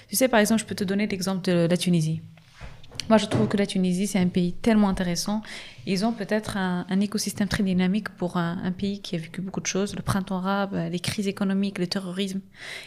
Tu 0.08 0.16
sais, 0.16 0.28
par 0.28 0.40
exemple, 0.40 0.60
je 0.60 0.66
peux 0.66 0.74
te 0.74 0.84
donner 0.84 1.06
l'exemple 1.06 1.42
de 1.42 1.66
la 1.68 1.76
Tunisie. 1.76 2.22
Moi, 3.08 3.18
je 3.18 3.26
trouve 3.26 3.48
que 3.48 3.56
la 3.56 3.66
Tunisie, 3.66 4.06
c'est 4.06 4.18
un 4.18 4.28
pays 4.28 4.52
tellement 4.52 4.88
intéressant. 4.88 5.42
Ils 5.86 6.04
ont 6.04 6.12
peut-être 6.12 6.56
un, 6.56 7.00
écosystème 7.00 7.48
très 7.48 7.62
dynamique 7.62 8.08
pour 8.10 8.36
un, 8.36 8.72
pays 8.72 9.00
qui 9.00 9.16
a 9.16 9.18
vécu 9.18 9.40
beaucoup 9.40 9.60
de 9.60 9.66
choses, 9.66 9.96
le 9.96 10.02
printemps 10.02 10.38
arabe, 10.38 10.78
les 10.90 11.00
crises 11.00 11.26
économiques, 11.26 11.78
le 11.78 11.86
terrorisme. 11.86 12.40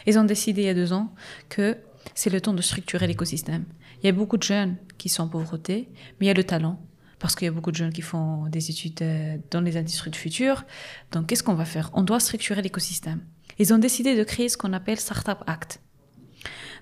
Ils 0.06 0.18
ont 0.18 0.24
décidé 0.24 0.62
il 0.62 0.66
y 0.66 0.70
a 0.70 0.74
deux 0.74 0.92
ans 0.92 1.12
que 1.48 1.76
c'est 2.14 2.30
le 2.30 2.40
temps 2.40 2.54
de 2.54 2.62
structurer 2.62 3.06
l'écosystème. 3.06 3.64
Il 4.02 4.06
y 4.06 4.08
a 4.08 4.12
beaucoup 4.12 4.36
de 4.36 4.42
jeunes 4.42 4.76
qui 4.98 5.08
sont 5.08 5.24
en 5.24 5.28
pauvreté, 5.28 5.88
mais 6.18 6.26
il 6.26 6.28
y 6.28 6.30
a 6.30 6.34
le 6.34 6.44
talent, 6.44 6.80
parce 7.18 7.34
qu'il 7.34 7.46
y 7.46 7.48
a 7.48 7.52
beaucoup 7.52 7.70
de 7.70 7.76
jeunes 7.76 7.92
qui 7.92 8.02
font 8.02 8.46
des 8.48 8.70
études 8.70 9.02
euh, 9.02 9.36
dans 9.50 9.60
les 9.60 9.76
industries 9.76 10.10
du 10.10 10.18
futur. 10.18 10.64
Donc, 11.12 11.26
qu'est-ce 11.26 11.42
qu'on 11.42 11.54
va 11.54 11.64
faire? 11.64 11.90
On 11.94 12.02
doit 12.02 12.20
structurer 12.20 12.62
l'écosystème. 12.62 13.20
Ils 13.58 13.72
ont 13.72 13.78
décidé 13.78 14.16
de 14.16 14.24
créer 14.24 14.48
ce 14.48 14.56
qu'on 14.56 14.72
appelle 14.72 14.98
Startup 14.98 15.38
Act. 15.46 15.80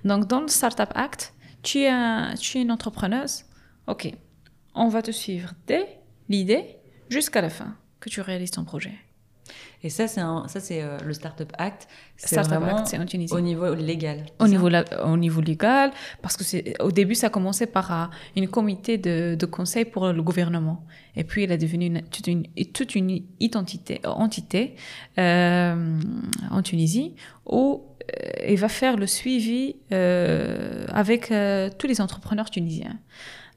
Donc, 0.04 0.26
dans 0.26 0.40
le 0.40 0.48
Startup 0.48 0.90
Act, 0.94 1.34
tu 1.62 1.80
es, 1.80 2.34
tu 2.36 2.58
es 2.58 2.62
une 2.62 2.72
entrepreneuse. 2.72 3.44
OK, 3.86 4.12
on 4.74 4.88
va 4.88 5.02
te 5.02 5.10
suivre 5.10 5.52
dès 5.66 6.00
l'idée 6.28 6.76
jusqu'à 7.08 7.40
la 7.40 7.50
fin 7.50 7.76
que 8.00 8.08
tu 8.08 8.20
réalises 8.20 8.50
ton 8.50 8.64
projet. 8.64 8.94
Et 9.84 9.90
ça, 9.90 10.06
c'est 10.06 10.20
ça, 10.20 10.60
c'est 10.60 10.80
euh, 10.82 10.96
le 11.04 11.12
Startup 11.12 11.50
Act. 11.58 11.88
C'est 12.16 12.40
vraiment 12.40 12.76
Act, 12.76 12.94
en 12.94 13.04
Tunisie. 13.04 13.34
au 13.34 13.40
niveau 13.40 13.74
légal. 13.74 14.26
Au 14.38 14.46
niveau, 14.46 14.68
au 15.04 15.16
niveau 15.16 15.40
légal, 15.40 15.90
parce 16.22 16.36
que 16.36 16.44
c'est 16.44 16.80
au 16.80 16.92
début, 16.92 17.16
ça 17.16 17.26
a 17.26 17.30
commencé 17.30 17.66
par 17.66 17.90
un 17.90 18.04
euh, 18.04 18.36
une 18.36 18.48
comité 18.48 18.96
de, 18.96 19.34
de, 19.34 19.46
conseil 19.46 19.84
pour 19.84 20.06
le 20.12 20.22
gouvernement. 20.22 20.84
Et 21.16 21.24
puis, 21.24 21.44
il 21.44 21.52
a 21.52 21.56
devenu 21.56 21.86
une, 21.86 22.02
toute, 22.02 22.28
une, 22.28 22.46
toute 22.72 22.94
une 22.94 23.24
identité, 23.40 24.00
entité 24.04 24.76
euh, 25.18 26.00
en 26.50 26.62
Tunisie 26.62 27.16
où 27.44 27.82
il 28.46 28.58
va 28.58 28.68
faire 28.68 28.96
le 28.96 29.06
suivi 29.06 29.76
avec 29.90 31.32
tous 31.78 31.86
les 31.86 32.00
entrepreneurs 32.00 32.50
tunisiens. 32.50 32.98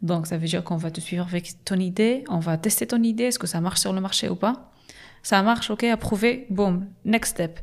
Donc, 0.02 0.28
ça 0.28 0.38
veut 0.38 0.48
dire 0.48 0.64
qu'on 0.64 0.78
va 0.78 0.91
te 0.91 1.00
suivre 1.00 1.26
avec 1.26 1.64
ton 1.66 1.76
idée, 1.76 2.24
on 2.30 2.39
va 2.39 2.58
tester 2.58 2.86
ton 2.86 3.02
idée, 3.02 3.26
est-ce 3.26 3.39
que 3.39 3.48
ça 3.48 3.62
marche 3.62 3.80
sur 3.80 3.93
le 3.93 4.02
marché 4.02 4.30
ou 4.30 4.36
pas 4.36 4.72
ça 5.26 5.41
marche, 5.41 5.72
ok, 5.72 5.84
approuvé, 5.86 6.46
boom, 6.52 6.86
next 7.04 7.32
step. 7.32 7.60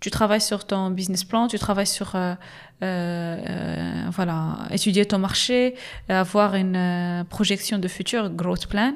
Tu 0.00 0.10
travailles 0.10 0.40
sur 0.40 0.66
ton 0.66 0.90
business 0.90 1.22
plan, 1.22 1.46
tu 1.46 1.58
travailles 1.58 1.86
sur, 1.86 2.16
euh, 2.16 2.34
euh, 2.82 3.36
euh 3.46 4.04
voilà, 4.10 4.66
étudier 4.70 5.04
ton 5.04 5.18
marché, 5.18 5.74
avoir 6.08 6.54
une 6.54 6.76
euh, 6.76 7.24
projection 7.24 7.78
de 7.78 7.88
futur, 7.88 8.30
growth 8.30 8.68
plan. 8.68 8.94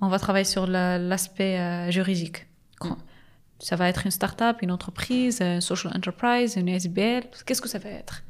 On 0.00 0.08
va 0.08 0.18
travailler 0.18 0.44
sur 0.44 0.66
l'aspect 0.66 1.60
euh, 1.60 1.92
juridique. 1.92 2.46
Ça 3.60 3.76
va 3.76 3.88
être 3.88 4.06
une 4.06 4.10
start-up, 4.10 4.58
une 4.62 4.72
entreprise, 4.72 5.40
une 5.40 5.60
social 5.60 5.92
enterprise, 5.96 6.56
une 6.56 6.68
SBL. 6.68 7.24
Qu'est-ce 7.46 7.60
que 7.60 7.68
ça 7.68 7.78
va 7.78 7.90
être? 7.90 8.22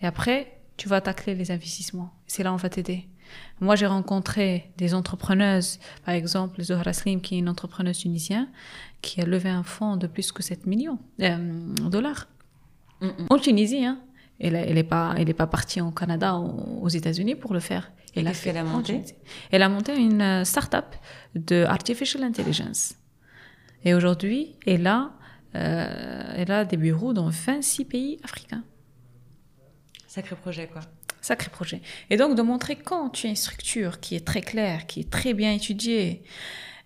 Et 0.00 0.06
après, 0.06 0.58
tu 0.76 0.88
vas 0.88 0.96
attaquer 0.96 1.34
les 1.34 1.50
investissements. 1.50 2.10
C'est 2.26 2.42
là 2.42 2.52
on 2.52 2.56
va 2.56 2.68
t'aider. 2.68 3.06
Moi, 3.60 3.76
j'ai 3.76 3.86
rencontré 3.86 4.70
des 4.78 4.94
entrepreneuses, 4.94 5.78
par 6.04 6.14
exemple 6.14 6.62
Zohra 6.62 6.94
Slim, 6.94 7.20
qui 7.20 7.34
est 7.34 7.38
une 7.38 7.48
entrepreneuse 7.48 7.98
tunisienne, 7.98 8.48
qui 9.02 9.20
a 9.20 9.26
levé 9.26 9.50
un 9.50 9.62
fonds 9.62 9.96
de 9.96 10.06
plus 10.06 10.32
que 10.32 10.42
7 10.42 10.66
millions 10.66 10.98
de 11.18 11.26
euh, 11.26 11.90
dollars. 11.90 12.26
En 13.28 13.38
Tunisie, 13.38 13.84
hein. 13.84 14.00
Elle 14.40 14.72
n'est 14.72 14.84
pas, 14.84 15.14
elle 15.16 15.28
est 15.28 15.34
pas 15.34 15.48
partie 15.48 15.80
au 15.80 15.90
Canada 15.90 16.36
ou 16.36 16.80
aux 16.84 16.88
États-Unis 16.88 17.34
pour 17.34 17.52
le 17.52 17.60
faire. 17.60 17.90
Elle 18.14 18.28
a 18.28 18.32
fait 18.32 18.52
la 18.52 18.62
montée. 18.62 19.02
Elle 19.50 19.62
a 19.62 19.68
monté 19.68 19.96
une 19.96 20.22
euh, 20.22 20.44
start-up 20.44 20.86
de 21.34 21.64
artificial 21.64 22.22
intelligence. 22.22 22.94
Et 23.84 23.94
aujourd'hui, 23.94 24.54
elle 24.66 24.86
a, 24.86 25.12
euh, 25.54 26.32
elle 26.36 26.50
a 26.50 26.64
des 26.64 26.76
bureaux 26.76 27.12
dans 27.12 27.28
26 27.28 27.84
pays 27.84 28.18
africains. 28.22 28.64
Sacré 30.06 30.36
projet, 30.36 30.66
quoi. 30.66 30.82
Sacré 31.20 31.50
projet. 31.50 31.80
Et 32.10 32.16
donc 32.16 32.36
de 32.36 32.42
montrer 32.42 32.76
quand 32.76 33.10
tu 33.10 33.26
as 33.26 33.30
une 33.30 33.36
structure 33.36 34.00
qui 34.00 34.14
est 34.14 34.24
très 34.26 34.40
claire, 34.40 34.86
qui 34.86 35.00
est 35.00 35.10
très 35.10 35.34
bien 35.34 35.52
étudiée, 35.52 36.22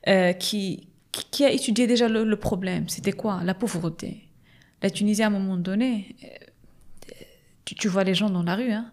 euh, 0.09 0.32
qui, 0.32 0.88
qui, 1.12 1.45
a 1.45 1.51
étudié 1.51 1.86
déjà 1.86 2.09
le, 2.09 2.36
problème, 2.36 2.88
c'était 2.88 3.12
quoi? 3.12 3.43
La 3.45 3.55
pauvreté. 3.55 4.28
La 4.82 4.90
Tunisie, 4.90 5.22
à 5.22 5.28
un 5.28 5.30
moment 5.30 5.57
donné, 5.57 6.16
tu, 7.64 7.88
vois 7.88 8.03
les 8.03 8.14
gens 8.14 8.30
dans 8.30 8.43
la 8.43 8.57
rue, 8.57 8.72
hein, 8.72 8.90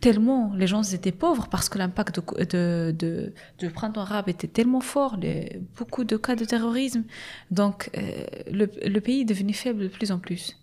tellement 0.00 0.52
les 0.54 0.66
gens 0.66 0.82
étaient 0.82 1.12
pauvres 1.12 1.48
parce 1.48 1.68
que 1.68 1.78
l'impact 1.78 2.20
de, 2.38 2.94
de, 2.96 3.32
de, 3.58 3.68
printemps 3.68 4.02
arabe 4.02 4.28
était 4.28 4.48
tellement 4.48 4.80
fort, 4.80 5.16
les, 5.16 5.60
beaucoup 5.76 6.04
de 6.04 6.16
cas 6.16 6.36
de 6.36 6.44
terrorisme. 6.44 7.04
Donc 7.50 7.90
euh, 7.96 8.24
le, 8.50 8.70
le, 8.86 9.00
pays 9.00 9.22
est 9.22 9.24
devenu 9.24 9.52
faible 9.52 9.84
de 9.84 9.88
plus 9.88 10.12
en 10.12 10.18
plus. 10.18 10.56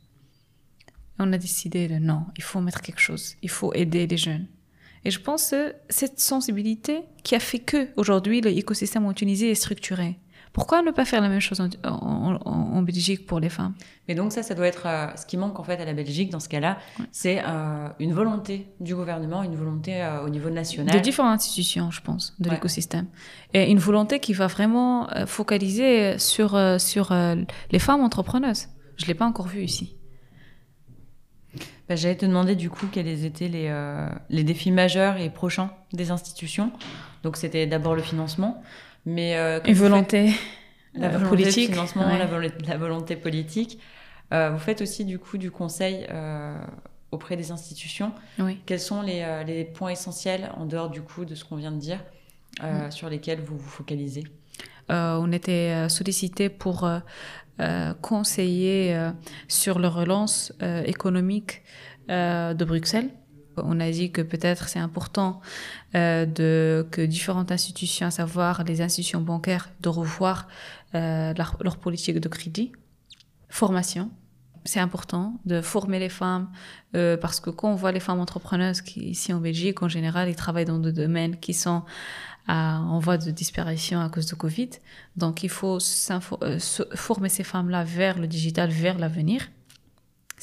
On 1.19 1.31
a 1.33 1.37
décidé 1.37 1.87
non, 1.99 2.25
il 2.37 2.43
faut 2.43 2.59
mettre 2.61 2.81
quelque 2.81 3.01
chose, 3.01 3.35
il 3.41 3.49
faut 3.49 3.73
aider 3.73 4.07
les 4.07 4.17
jeunes. 4.17 4.47
Et 5.05 5.11
je 5.11 5.19
pense 5.19 5.51
que 5.51 5.75
cette 5.89 6.19
sensibilité 6.19 7.01
qui 7.23 7.35
a 7.35 7.39
fait 7.39 7.59
que 7.59 7.89
aujourd'hui 7.97 8.41
l'écosystème 8.41 9.05
en 9.05 9.13
Tunisie 9.13 9.47
est 9.47 9.55
structuré. 9.55 10.17
Pourquoi 10.53 10.83
ne 10.83 10.91
pas 10.91 11.03
faire 11.03 11.19
la 11.19 11.29
même 11.29 11.39
chose 11.39 11.59
en, 11.83 12.81
Belgique 12.83 13.25
pour 13.25 13.39
les 13.39 13.49
femmes? 13.49 13.73
Mais 14.07 14.13
donc 14.13 14.31
ça, 14.31 14.43
ça 14.43 14.53
doit 14.53 14.67
être 14.67 14.85
euh, 14.85 15.07
ce 15.15 15.25
qui 15.25 15.35
manque 15.35 15.59
en 15.59 15.63
fait 15.63 15.81
à 15.81 15.85
la 15.85 15.93
Belgique 15.93 16.29
dans 16.29 16.39
ce 16.39 16.47
cas-là, 16.47 16.77
c'est 17.11 17.41
euh, 17.43 17.87
une 17.99 18.13
volonté 18.13 18.67
du 18.79 18.93
gouvernement, 18.93 19.41
une 19.41 19.55
volonté 19.55 20.03
euh, 20.03 20.23
au 20.23 20.29
niveau 20.29 20.51
national. 20.51 20.95
De 20.95 21.01
différentes 21.01 21.33
institutions, 21.33 21.89
je 21.89 22.01
pense, 22.01 22.35
de 22.39 22.51
l'écosystème. 22.51 23.07
Et 23.55 23.71
une 23.71 23.79
volonté 23.79 24.19
qui 24.19 24.33
va 24.33 24.45
vraiment 24.45 25.07
focaliser 25.25 26.19
sur, 26.19 26.59
sur 26.79 27.13
les 27.71 27.79
femmes 27.79 28.01
entrepreneuses. 28.01 28.67
Je 28.97 29.05
ne 29.05 29.07
l'ai 29.07 29.15
pas 29.15 29.25
encore 29.25 29.47
vu 29.47 29.63
ici. 29.63 29.95
Bah, 31.89 31.95
J'allais 31.95 32.15
te 32.15 32.25
demander 32.25 32.55
du 32.55 32.69
coup 32.69 32.85
quels 32.91 33.25
étaient 33.25 33.47
les, 33.47 33.73
les 34.29 34.43
défis 34.43 34.71
majeurs 34.71 35.17
et 35.17 35.31
prochains 35.31 35.71
des 35.93 36.11
institutions. 36.11 36.71
Donc 37.23 37.37
c'était 37.37 37.65
d'abord 37.65 37.95
le 37.95 38.03
financement. 38.03 38.61
Mais 39.05 39.35
euh, 39.35 39.59
une 39.65 39.73
volonté, 39.73 40.31
la 40.93 41.09
volonté 41.09 41.29
politique, 41.29 41.69
financement, 41.71 42.05
la, 42.07 42.25
volonté, 42.77 43.15
politique. 43.15 43.79
Euh, 44.33 44.51
vous 44.51 44.59
faites 44.59 44.81
aussi 44.81 45.05
du 45.05 45.19
coup 45.19 45.37
du 45.37 45.51
conseil 45.51 46.07
euh, 46.09 46.57
auprès 47.11 47.35
des 47.35 47.51
institutions. 47.51 48.13
Oui. 48.39 48.59
Quels 48.65 48.79
sont 48.79 49.01
les, 49.01 49.43
les, 49.45 49.65
points 49.65 49.89
essentiels 49.89 50.51
en 50.55 50.65
dehors 50.65 50.89
du 50.89 51.01
coup 51.01 51.25
de 51.25 51.35
ce 51.35 51.43
qu'on 51.43 51.57
vient 51.57 51.71
de 51.71 51.79
dire 51.79 51.99
sur 52.91 53.09
lesquels 53.09 53.41
vous 53.41 53.57
vous 53.57 53.69
focalisez? 53.69 54.23
On 54.89 55.31
était 55.31 55.89
sollicité 55.89 56.49
pour 56.49 56.89
conseiller 58.01 59.11
sur 59.47 59.79
la 59.79 59.89
relance 59.89 60.53
économique 60.85 61.61
de 62.07 62.63
Bruxelles 62.63 63.09
on 63.57 63.79
a 63.79 63.89
dit 63.91 64.11
que 64.11 64.21
peut-être 64.21 64.67
c'est 64.67 64.79
important 64.79 65.41
euh, 65.95 66.25
de, 66.25 66.87
que 66.91 67.01
différentes 67.01 67.51
institutions, 67.51 68.07
à 68.07 68.11
savoir 68.11 68.63
les 68.63 68.81
institutions 68.81 69.21
bancaires, 69.21 69.69
de 69.81 69.89
revoir 69.89 70.47
euh, 70.95 71.33
leur, 71.35 71.77
politique 71.77 72.19
de 72.19 72.27
crédit. 72.27 72.71
Formation, 73.49 74.09
c'est 74.65 74.79
important 74.79 75.39
de 75.45 75.61
former 75.61 75.99
les 75.99 76.09
femmes 76.09 76.49
euh, 76.95 77.17
parce 77.17 77.39
que 77.39 77.49
quand 77.49 77.71
on 77.71 77.75
voit 77.75 77.91
les 77.91 77.99
femmes 77.99 78.19
entrepreneuses 78.19 78.81
qui, 78.81 79.01
ici 79.09 79.33
en 79.33 79.39
Belgique, 79.39 79.83
en 79.83 79.89
général, 79.89 80.29
ils 80.29 80.35
travaillent 80.35 80.65
dans 80.65 80.79
des 80.79 80.93
domaines 80.93 81.37
qui 81.37 81.53
sont 81.53 81.83
en 82.49 82.99
voie 82.99 83.17
de 83.17 83.31
disparition 83.31 84.01
à 84.01 84.09
cause 84.09 84.25
de 84.25 84.35
Covid. 84.35 84.69
Donc 85.15 85.43
il 85.43 85.49
faut 85.49 85.77
former 86.93 87.29
ces 87.29 87.43
femmes-là 87.43 87.85
vers 87.85 88.19
le 88.19 88.27
digital, 88.27 88.69
vers 88.69 88.99
l'avenir. 88.99 89.47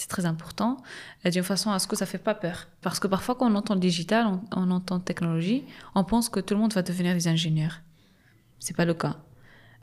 C'est 0.01 0.09
très 0.09 0.25
important, 0.25 0.79
d'une 1.27 1.43
façon 1.43 1.73
à 1.73 1.79
ce 1.79 1.87
que 1.87 1.95
ça 1.95 2.07
ne 2.07 2.09
fait 2.09 2.17
pas 2.17 2.35
peur. 2.35 2.69
Parce 2.81 2.99
que 2.99 3.07
parfois, 3.07 3.35
quand 3.35 3.53
on 3.53 3.55
entend 3.55 3.77
digital, 3.77 4.41
on, 4.51 4.71
entend 4.71 4.99
technologie, 4.99 5.63
on 5.95 6.05
pense 6.05 6.31
que 6.31 6.41
tout 6.41 6.55
le 6.55 6.61
monde 6.61 6.73
va 6.73 6.81
devenir 6.81 7.13
des 7.13 7.29
ingénieurs. 7.29 7.83
C'est 8.61 8.75
pas 8.75 8.87
le 8.87 8.95
cas. 8.95 9.19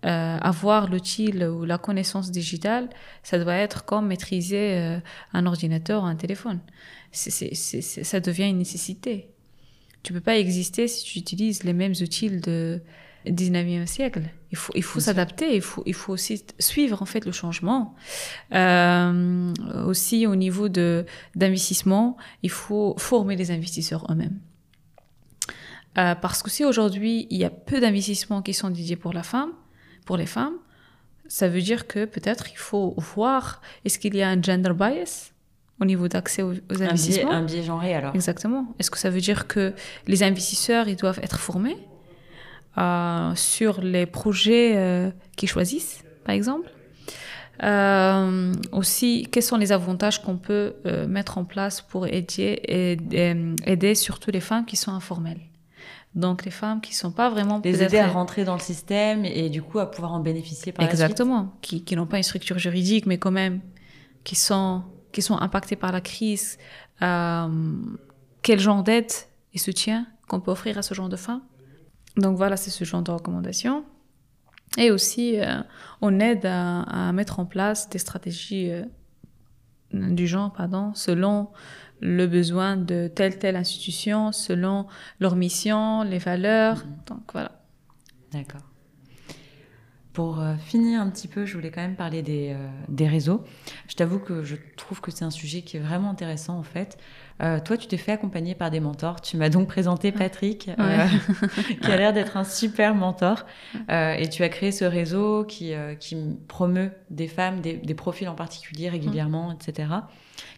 Euh, 0.08 0.40
avoir 0.40 0.90
l'outil 0.90 1.32
ou 1.46 1.66
la 1.66 1.78
connaissance 1.78 2.32
digitale, 2.32 2.90
ça 3.22 3.38
doit 3.38 3.54
être 3.54 3.86
comme 3.86 4.08
maîtriser 4.08 4.78
euh, 4.78 5.00
un 5.34 5.46
ordinateur 5.46 6.02
ou 6.02 6.08
un 6.08 6.16
téléphone. 6.16 6.62
ça 7.12 8.20
devient 8.20 8.50
une 8.50 8.58
nécessité. 8.58 9.30
Tu 10.02 10.14
peux 10.14 10.22
pas 10.22 10.40
exister 10.40 10.88
si 10.88 11.04
tu 11.06 11.20
utilises 11.20 11.62
les 11.62 11.74
mêmes 11.74 11.94
outils 12.02 12.32
de 12.32 12.82
19e 13.30 13.86
siècle. 13.86 14.24
Il 14.52 14.58
faut, 14.58 14.74
il 14.76 14.84
faut 14.84 15.00
s'adapter, 15.00 15.56
il 15.56 15.62
faut, 15.62 15.84
il 15.86 15.94
faut 15.94 16.14
aussi 16.14 16.44
suivre 16.60 17.02
en 17.02 17.06
fait 17.06 17.26
le 17.26 17.32
changement. 17.32 17.96
Euh, 18.54 19.54
aussi 19.86 20.26
au 20.26 20.36
niveau 20.36 20.70
de 20.70 21.06
d'investissement, 21.36 22.18
il 22.44 22.52
faut 22.52 22.96
former 22.98 23.36
les 23.36 23.52
investisseurs 23.52 24.06
eux-mêmes. 24.10 24.40
Euh, 25.98 26.16
parce 26.16 26.44
que 26.44 26.50
si 26.50 26.64
aujourd'hui 26.64 27.28
il 27.30 27.38
y 27.38 27.46
a 27.46 27.50
peu 27.50 27.80
d'investissements 27.82 28.42
qui 28.42 28.54
sont 28.54 28.70
dédiés 28.70 28.96
pour 28.96 29.14
la 29.14 29.24
femme, 29.24 29.52
pour 30.06 30.18
les 30.18 30.28
femmes, 30.28 30.56
ça 31.28 31.50
veut 31.50 31.62
dire 31.62 31.88
que 31.88 32.06
peut-être 32.06 32.52
il 32.52 32.58
faut 32.58 32.96
voir 32.98 33.62
est-ce 33.84 34.00
qu'il 34.00 34.16
y 34.16 34.22
a 34.22 34.30
un 34.30 34.42
gender 34.42 34.74
bias 34.74 35.34
au 35.80 35.86
niveau 35.86 36.08
d'accès 36.08 36.42
aux, 36.42 36.54
investissements. 36.70 37.32
Un 37.32 37.44
biais, 37.44 37.56
un 37.56 37.60
biais 37.60 37.64
genré 37.64 37.94
alors. 37.94 38.16
Exactement. 38.16 38.76
Est-ce 38.80 38.90
que 38.90 38.98
ça 38.98 39.10
veut 39.10 39.22
dire 39.22 39.48
que 39.48 39.74
les 40.08 40.24
investisseurs 40.24 40.88
ils 40.88 40.96
doivent 40.96 41.20
être 41.22 41.40
formés? 41.40 41.78
Euh, 42.78 43.34
sur 43.36 43.82
les 43.82 44.06
projets 44.06 44.74
euh, 44.76 45.10
qu'ils 45.36 45.50
choisissent, 45.50 46.04
par 46.24 46.36
exemple. 46.36 46.70
Euh, 47.64 48.54
aussi, 48.72 49.28
quels 49.32 49.44
sont 49.44 49.58
les 49.58 49.72
avantages 49.72 50.22
qu'on 50.22 50.38
peut 50.38 50.76
mettre 51.08 51.40
en 51.40 51.44
place 51.44 51.82
pour 51.82 52.06
aider, 52.06 52.62
aider, 52.64 53.56
aider, 53.66 53.96
surtout 53.96 54.30
les 54.30 54.42
femmes 54.42 54.66
qui 54.66 54.76
sont 54.76 54.92
informelles? 54.92 55.42
Donc 56.14 56.46
les 56.46 56.52
femmes 56.52 56.82
qui 56.82 56.96
sont 56.96 57.12
pas 57.12 57.30
vraiment 57.30 57.62
les 57.64 57.84
aider 57.84 57.98
à 58.00 58.08
rentrer 58.08 58.44
dans 58.44 58.56
le 58.56 58.62
système 58.62 59.26
et, 59.26 59.50
du 59.50 59.62
coup 59.62 59.78
à 59.80 59.90
pouvoir 59.92 60.14
en 60.14 60.20
bénéficier 60.20 60.72
par 60.72 60.86
exactement 60.86 61.36
la 61.36 61.42
suite. 61.42 61.62
qui, 61.62 61.84
qui 61.84 61.96
n'ont 61.96 62.08
pas 62.08 62.18
une 62.18 62.24
structure 62.24 62.58
juridique 62.58 63.06
mais 63.06 63.20
quand 63.20 63.30
même 63.30 63.60
qui 64.24 64.36
sont 64.36 64.82
qui 65.12 65.22
sont 65.22 65.38
impactées 65.38 65.76
par 65.76 65.92
la 65.92 66.02
crise 66.02 66.58
quel 68.42 68.60
genre 68.60 68.82
d'aide 68.82 69.12
et 69.54 69.60
soutien 69.60 70.08
qu'on 70.28 70.40
peut 70.40 70.52
offrir 70.52 70.78
à 70.78 70.82
ce 70.82 70.94
genre 70.94 71.10
de 71.10 71.18
femmes? 71.18 71.42
Donc 72.18 72.38
voilà, 72.38 72.58
c'est 72.58 72.72
ce 72.72 72.84
genre 72.84 73.02
de 73.02 73.12
recommandations. 73.12 73.86
Et 74.78 74.92
aussi, 74.92 75.40
euh, 75.40 75.62
on 76.02 76.20
aide 76.20 76.46
à, 76.46 77.12
mettre 77.14 77.40
en 77.40 77.46
place 77.46 77.90
des 77.90 78.00
stratégies 78.00 78.72
euh, 78.72 78.84
du 79.92 80.28
genre, 80.28 80.52
pardon, 80.52 80.94
selon 80.94 81.50
le 82.00 82.28
besoin 82.28 82.78
de 82.78 83.10
telle 83.14 83.40
telle 83.40 83.56
institution, 83.56 84.32
selon 84.32 84.88
leur 85.20 85.36
mission, 85.36 86.04
les 86.04 86.20
valeurs. 86.20 86.80
Mm-hmm. 86.80 87.08
Donc 87.08 87.32
voilà. 87.34 87.52
D'accord. 88.32 88.62
Pour 90.18 90.40
euh, 90.40 90.56
finir 90.56 91.00
un 91.00 91.12
petit 91.12 91.28
peu, 91.28 91.46
je 91.46 91.54
voulais 91.54 91.70
quand 91.70 91.82
même 91.82 91.96
parler 91.96 92.24
des, 92.24 92.56
des 92.90 93.08
réseaux. 93.08 93.44
Je 93.88 93.94
t'avoue 93.94 94.18
que 94.18 94.44
je 94.44 94.56
trouve 94.76 95.00
que 95.00 95.12
c'est 95.12 95.26
un 95.26 95.30
sujet 95.30 95.62
qui 95.62 95.78
est 95.78 95.80
vraiment 95.80 96.10
intéressant 96.10 96.58
en 96.58 96.64
fait. 96.64 96.98
Euh, 97.42 97.60
toi, 97.60 97.78
tu 97.78 97.88
t'es 97.88 97.98
fait 97.98 98.14
accompagner 98.14 98.56
par 98.56 98.72
des 98.72 98.80
mentors. 98.80 99.22
Tu 99.22 99.38
m'as 99.38 99.50
donc 99.50 99.68
présenté 99.68 100.12
Patrick, 100.12 100.70
euh, 100.80 101.08
qui 101.82 101.92
a 101.92 101.98
l'air 101.98 102.14
d'être 102.14 102.38
un 102.38 102.44
super 102.44 102.96
mentor. 102.96 103.46
Euh, 103.90 104.14
et 104.14 104.28
tu 104.28 104.44
as 104.44 104.50
créé 104.50 104.72
ce 104.72 104.86
réseau 104.86 105.44
qui, 105.44 105.74
qui 106.00 106.18
promeut 106.48 106.92
des 107.10 107.28
femmes, 107.28 107.62
des, 107.62 107.94
profils 107.94 108.28
en 108.28 108.36
particulier 108.36 108.90
régulièrement, 108.90 109.52
etc. 109.52 109.90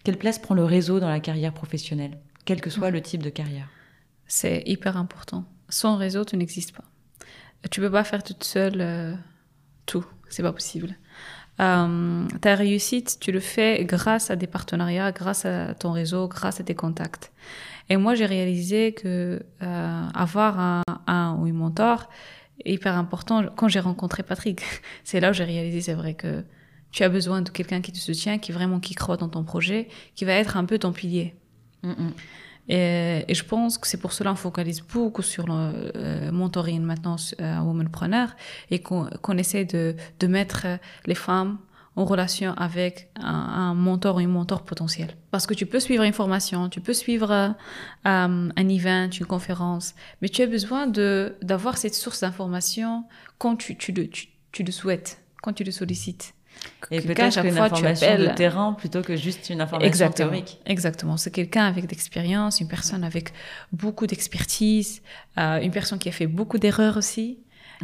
Quelle 0.03 0.18
place 0.18 0.39
prend 0.39 0.55
le 0.55 0.64
réseau 0.64 0.99
dans 0.99 1.10
la 1.10 1.20
carrière 1.20 1.53
professionnelle, 1.53 2.18
quel 2.45 2.62
que 2.62 2.70
soit 2.70 2.91
le 2.91 3.01
type 3.01 3.24
de 3.24 3.30
carrière? 3.30 3.70
C'est 4.28 4.64
hyper 4.66 4.97
important. 4.97 5.45
Sans 5.70 5.97
réseau, 5.97 6.24
tu 6.24 6.38
n'existes 6.38 6.76
pas. 6.76 6.84
Tu 7.72 7.82
peux 7.82 7.91
pas 7.91 8.03
faire 8.03 8.24
toute 8.24 8.43
seule 8.43 9.18
tout. 9.90 10.06
C'est 10.30 10.44
pas 10.44 10.54
possible. 10.54 10.96
Euh, 11.60 12.26
ta 12.42 12.56
réussite, 12.56 13.18
tu 13.20 13.32
le 13.32 13.40
fais 13.40 13.84
grâce 13.84 14.32
à 14.32 14.36
des 14.36 14.48
partenariats, 14.48 15.12
grâce 15.12 15.46
à 15.46 15.74
ton 15.74 15.92
réseau, 15.92 16.28
grâce 16.28 16.62
à 16.62 16.64
tes 16.64 16.76
contacts. 16.76 17.32
Et 17.90 17.98
moi, 17.98 18.14
j'ai 18.16 18.28
réalisé 18.28 18.94
que 18.94 19.42
euh, 19.62 20.08
avoir 20.14 20.84
un, 21.08 21.36
ou 21.40 21.48
une 21.48 21.56
mentor 21.56 22.08
est 22.64 22.74
hyper 22.74 22.96
important. 22.96 23.44
Quand 23.56 23.68
j'ai 23.68 23.80
rencontré 23.80 24.24
Patrick, 24.24 24.62
c'est 25.04 25.20
là 25.20 25.32
où 25.32 25.34
j'ai 25.34 25.44
réalisé, 25.44 25.82
c'est 25.82 25.96
vrai 25.96 26.14
que 26.14 26.44
tu 26.92 27.04
as 27.04 27.10
besoin 27.10 27.42
de 27.42 27.50
quelqu'un 27.50 27.82
qui 27.82 27.92
te 27.92 27.98
soutient, 27.98 28.38
qui 28.38 28.52
vraiment 28.52 28.80
qui 28.80 28.94
croit 28.94 29.18
dans 29.18 29.30
ton 29.30 29.44
projet, 29.44 29.90
qui 30.16 30.26
va 30.26 30.34
être 30.34 30.56
un 30.56 30.66
peu 30.66 30.78
ton 30.78 30.92
pilier. 30.92 31.36
Et, 32.70 33.26
et, 33.28 33.34
je 33.34 33.43
pense 33.43 33.78
que 33.78 33.88
c'est 33.88 33.97
pour 33.97 34.13
cela 34.13 34.30
qu'on 34.30 34.36
focalise 34.36 34.82
beaucoup 34.82 35.24
sur 35.24 35.47
le 35.47 35.91
euh, 35.95 36.32
mentoring 36.32 36.82
maintenant 36.82 37.17
à 37.39 37.63
Womanpreneur 37.63 38.36
et 38.72 38.80
qu'on 38.80 39.38
essaie 39.38 39.65
de, 39.65 39.95
de 40.20 40.28
mettre 40.28 40.67
les 41.05 41.15
femmes 41.15 41.57
en 41.99 42.05
relation 42.05 42.53
avec 42.53 43.09
un, 43.15 43.74
mentor 43.74 44.17
ou 44.17 44.20
une 44.22 44.30
mentor 44.30 44.63
potentiel. 44.63 45.15
Parce 45.32 45.45
que 45.45 45.53
tu 45.53 45.65
peux 45.65 45.80
suivre 45.80 46.03
une 46.03 46.13
formation, 46.13 46.70
tu 46.70 46.80
peux 46.80 46.93
suivre 46.93 47.32
euh, 47.32 47.49
un 48.03 48.70
event, 48.70 49.09
une 49.09 49.26
conférence, 49.26 49.95
mais 50.22 50.30
tu 50.30 50.41
as 50.41 50.47
besoin 50.47 50.88
d'avoir 50.88 51.78
cette 51.78 51.95
source 51.95 52.22
d'information 52.22 53.05
quand 53.38 53.57
tu, 53.57 53.76
tu, 53.78 53.91
le, 53.91 54.07
tu 54.07 54.63
le 54.63 54.72
souhaites, 54.72 55.22
quand 55.41 55.53
tu 55.53 55.63
le 55.63 55.72
sollicites. 55.72 56.34
Et 56.91 57.01
peut-être 57.01 57.45
une 57.45 57.57
information 57.57 58.18
de 58.18 58.28
terrain 58.36 58.74
plutôt 58.74 59.01
que 59.01 59.16
juste 59.16 59.49
une 59.49 59.62
information 59.62 59.88
Exactement. 59.88 60.30
théorique. 60.30 60.60
Exactement. 60.66 61.18
C'est 61.18 61.32
quelqu'un 61.32 61.66
avec 61.66 61.86
d'expérience, 61.86 62.62
une 62.62 62.68
personne 62.68 63.03
avec 63.03 63.32
beaucoup 63.72 64.07
d'expertise, 64.07 65.01
euh, 65.38 65.60
une 65.62 65.72
personne 65.72 65.99
qui 65.99 66.10
a 66.10 66.12
fait 66.12 66.28
beaucoup 66.28 66.57
d'erreurs 66.57 66.97
aussi. 66.97 67.39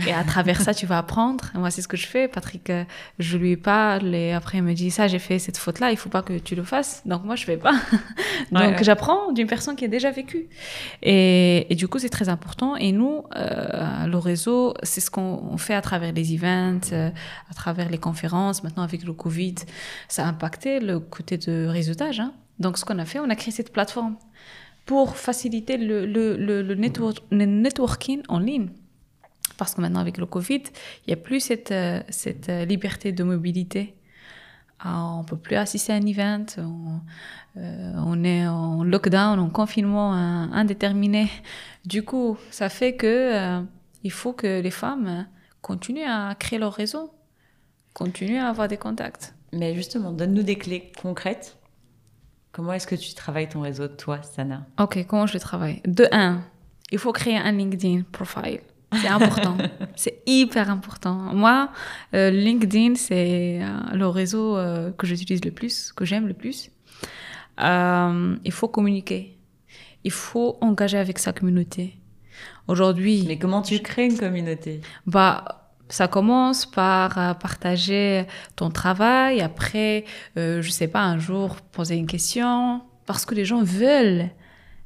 Et 0.05 0.11
à 0.11 0.23
travers 0.23 0.61
ça, 0.61 0.73
tu 0.73 0.85
vas 0.85 0.97
apprendre. 0.97 1.45
moi, 1.53 1.71
c'est 1.71 1.81
ce 1.81 1.87
que 1.87 1.95
je 1.95 2.05
fais. 2.05 2.27
Patrick, 2.27 2.69
euh, 2.69 2.83
je 3.17 3.37
lui 3.37 3.55
parle 3.55 4.13
et 4.13 4.33
après, 4.33 4.57
il 4.57 4.63
me 4.63 4.73
dit 4.73 4.91
ça, 4.91 5.07
j'ai 5.07 5.19
fait 5.19 5.39
cette 5.39 5.57
faute-là, 5.57 5.91
il 5.91 5.97
faut 5.97 6.09
pas 6.09 6.21
que 6.21 6.37
tu 6.37 6.55
le 6.55 6.63
fasses. 6.63 7.01
Donc, 7.05 7.23
moi, 7.23 7.35
je 7.35 7.45
fais 7.45 7.57
pas. 7.57 7.75
Donc, 8.51 8.83
j'apprends 8.83 9.31
d'une 9.31 9.47
personne 9.47 9.75
qui 9.75 9.85
a 9.85 9.87
déjà 9.87 10.11
vécu. 10.11 10.47
Et, 11.01 11.71
et 11.71 11.75
du 11.75 11.87
coup, 11.87 11.99
c'est 11.99 12.09
très 12.09 12.27
important. 12.27 12.75
Et 12.75 12.91
nous, 12.91 13.23
euh, 13.35 14.05
le 14.05 14.17
réseau, 14.17 14.73
c'est 14.83 15.01
ce 15.01 15.09
qu'on 15.09 15.57
fait 15.57 15.75
à 15.75 15.81
travers 15.81 16.11
les 16.11 16.35
events, 16.35 16.91
euh, 16.91 17.09
à 17.49 17.53
travers 17.53 17.89
les 17.89 17.97
conférences. 17.97 18.63
Maintenant, 18.63 18.83
avec 18.83 19.03
le 19.03 19.13
Covid, 19.13 19.55
ça 20.09 20.25
a 20.25 20.27
impacté 20.27 20.81
le 20.81 20.99
côté 20.99 21.37
de 21.37 21.67
réseautage. 21.67 22.19
Hein. 22.19 22.33
Donc, 22.59 22.77
ce 22.77 22.83
qu'on 22.83 22.99
a 22.99 23.05
fait, 23.05 23.19
on 23.19 23.29
a 23.29 23.35
créé 23.35 23.51
cette 23.51 23.71
plateforme 23.71 24.17
pour 24.85 25.15
faciliter 25.15 25.77
le, 25.77 26.05
le, 26.05 26.35
le, 26.35 26.61
le 26.61 27.45
networking 27.45 28.21
en 28.27 28.39
ligne. 28.39 28.69
Parce 29.57 29.73
que 29.73 29.81
maintenant, 29.81 29.99
avec 29.99 30.17
le 30.17 30.25
Covid, 30.25 30.63
il 31.05 31.07
n'y 31.07 31.13
a 31.13 31.17
plus 31.17 31.39
cette, 31.39 31.71
euh, 31.71 32.01
cette 32.09 32.49
euh, 32.49 32.65
liberté 32.65 33.11
de 33.11 33.23
mobilité. 33.23 33.95
Ah, 34.79 35.05
on 35.13 35.19
ne 35.21 35.25
peut 35.25 35.37
plus 35.37 35.55
assister 35.55 35.93
à 35.93 35.95
un 35.95 36.05
event, 36.05 36.45
on, 36.57 36.99
euh, 37.57 37.93
on, 37.95 38.23
est 38.23 38.45
en 38.45 38.83
lockdown, 38.83 39.39
en 39.39 39.49
confinement 39.49 40.11
indéterminé. 40.11 41.29
Du 41.85 42.03
coup, 42.03 42.37
ça 42.51 42.67
fait 42.67 42.95
que 42.95 43.63
il 44.03 44.11
faut 44.11 44.33
que 44.33 44.61
les 44.61 44.71
femmes 44.71 45.27
continuent 45.61 46.07
à 46.07 46.35
créer 46.35 46.59
leur 46.59 46.73
réseau, 46.73 47.09
continuent 47.93 48.41
à 48.41 48.49
avoir 48.49 48.67
des 48.67 48.77
contacts. 48.77 49.33
Mais 49.53 49.73
justement, 49.73 50.11
donne-nous 50.11 50.43
des 50.43 50.57
clés 50.57 50.91
concrètes. 51.01 51.57
Comment 52.51 52.73
est-ce 52.73 52.85
que 52.85 52.95
tu 52.95 53.13
travailles 53.13 53.49
ton 53.49 53.61
réseau, 53.61 53.87
toi, 53.87 54.21
Sana? 54.21 54.65
Ok, 54.77 55.05
comment 55.07 55.25
je 55.25 55.33
le 55.33 55.39
travaille? 55.39 55.81
De 55.85 56.07
un, 56.11 56.41
il 56.91 56.99
faut 56.99 57.13
créer 57.13 57.37
un 57.37 57.51
LinkedIn 57.53 58.03
profile. 58.11 58.59
C'est 59.01 59.07
important. 59.07 59.57
c'est 59.95 60.21
hyper 60.25 60.69
important. 60.69 61.15
Moi, 61.33 61.69
euh, 62.13 62.29
LinkedIn, 62.29 62.95
c'est 62.95 63.59
euh, 63.61 63.95
le 63.95 64.07
réseau 64.07 64.57
euh, 64.57 64.91
que 64.91 65.07
j'utilise 65.07 65.43
le 65.43 65.51
plus, 65.51 65.91
que 65.93 66.05
j'aime 66.05 66.27
le 66.27 66.33
plus. 66.33 66.71
il 67.59 68.51
faut 68.51 68.67
communiquer. 68.67 69.37
Il 70.03 70.11
faut 70.11 70.57
engager 70.61 70.97
avec 70.97 71.19
sa 71.19 71.33
communauté. 71.33 71.97
Aujourd'hui. 72.67 73.23
Mais 73.27 73.37
comment 73.37 73.61
tu 73.61 73.79
crées 73.79 74.05
une 74.05 74.17
communauté? 74.17 74.81
Bah, 75.05 75.69
ça 75.87 76.07
commence 76.07 76.65
par 76.65 77.37
partager 77.39 78.25
ton 78.55 78.69
travail. 78.69 79.41
Après, 79.41 80.03
je 80.35 80.69
sais 80.69 80.87
pas, 80.87 81.01
un 81.01 81.17
jour 81.17 81.55
poser 81.71 81.95
une 81.95 82.07
question, 82.07 82.81
parce 83.05 83.25
que 83.25 83.35
les 83.35 83.45
gens 83.45 83.63
veulent 83.63 84.29